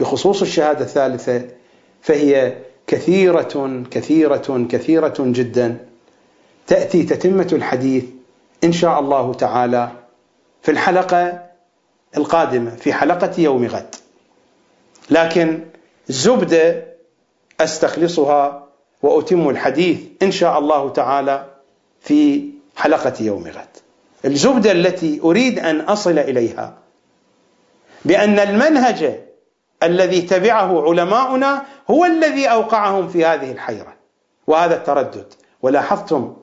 بخصوص 0.00 0.42
الشهادة 0.42 0.80
الثالثة 0.80 1.42
فهي 2.02 2.56
كثيره 2.90 3.84
كثيره 3.90 4.66
كثيرة 4.70 5.14
جدا. 5.18 5.76
تأتي 6.66 7.02
تتمة 7.02 7.48
الحديث 7.52 8.04
إن 8.64 8.72
شاء 8.72 9.00
الله 9.00 9.34
تعالى 9.34 9.90
في 10.62 10.70
الحلقة 10.70 11.42
القادمة 12.16 12.70
في 12.76 12.92
حلقة 12.92 13.40
يوم 13.40 13.66
غد. 13.66 13.94
لكن 15.10 15.60
زبدة 16.08 16.84
أستخلصها 17.60 18.66
وأتم 19.02 19.48
الحديث 19.48 19.98
إن 20.22 20.32
شاء 20.32 20.58
الله 20.58 20.90
تعالى 20.90 21.46
في 22.00 22.50
حلقة 22.76 23.14
يوم 23.20 23.46
غد. 23.46 23.74
الزبدة 24.24 24.72
التي 24.72 25.20
أريد 25.24 25.58
أن 25.58 25.80
أصل 25.80 26.18
إليها 26.18 26.74
بأن 28.04 28.38
المنهج 28.38 29.29
الذي 29.82 30.22
تبعه 30.22 30.82
علماؤنا 30.88 31.62
هو 31.90 32.04
الذي 32.04 32.46
أوقعهم 32.46 33.08
في 33.08 33.24
هذه 33.24 33.52
الحيرة. 33.52 33.94
وهذا 34.46 34.76
التردد. 34.76 35.26
ولاحظتم 35.62 36.36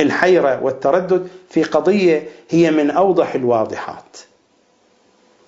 الحيرة 0.00 0.62
والتردد 0.62 1.28
في 1.50 1.62
قضية 1.62 2.28
هي 2.50 2.70
من 2.70 2.90
أوضح 2.90 3.34
الواضحات. 3.34 4.16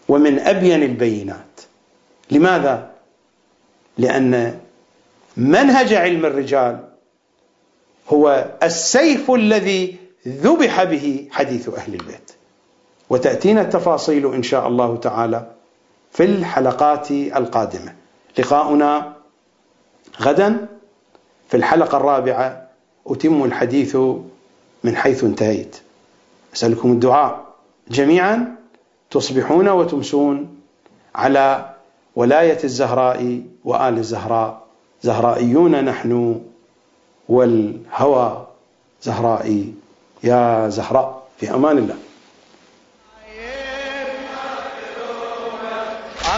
ومن 0.09 0.39
أبين 0.39 0.83
البينات. 0.83 1.61
لماذا؟ 2.31 2.91
لأن 3.99 4.59
منهج 5.37 5.95
علم 5.95 6.27
الرجال 6.27 6.89
هو 8.09 8.47
السيف 8.63 9.31
الذي 9.31 9.97
ذبح 10.29 10.85
به 10.85 11.29
حديث 11.31 11.69
أهل 11.69 11.95
البيت. 11.95 12.33
وتأتينا 13.11 13.61
التفاصيل 13.61 14.35
إن 14.35 14.43
شاء 14.43 14.69
الله 14.69 14.97
تعالى 14.97 15.58
في 16.13 16.25
الحلقات 16.25 17.11
القادمة. 17.11 17.95
لقاؤنا 18.39 19.13
غدا 20.21 20.67
في 21.49 21.57
الحلقة 21.57 21.97
الرابعة. 21.97 22.69
أتم 23.07 23.45
الحديث 23.45 23.97
من 24.85 24.97
حيث 24.97 25.25
انتهيت. 25.25 25.77
أسألكم 26.55 26.93
الدعاء. 26.93 27.45
جميعا 27.91 28.57
تصبحون 29.11 29.69
وتمسون 29.69 30.59
على 31.15 31.75
ولاية 32.17 32.65
الزهراء 32.65 33.43
وآل 33.65 33.99
الزهراء. 33.99 34.67
زهرائيون 35.03 35.85
نحن 35.85 36.41
والهوى. 37.29 38.47
زهرائي 39.03 39.75
يا 40.25 40.69
زهراء 40.69 41.23
في 41.39 41.55
أمان 41.55 41.79
الله. 41.79 41.97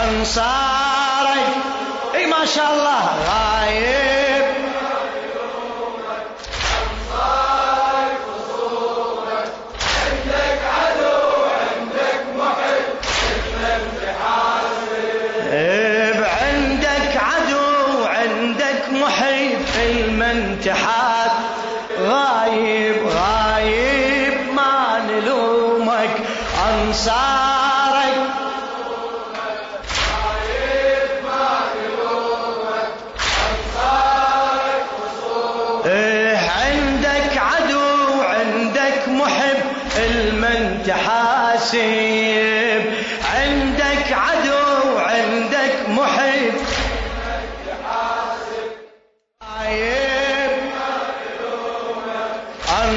أنصاري 0.03 1.45
اي 2.15 2.25
ما 2.25 2.45
شاء 2.45 2.73
الله 2.73 3.03
غايب 3.27 4.20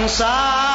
Musa 0.05 0.74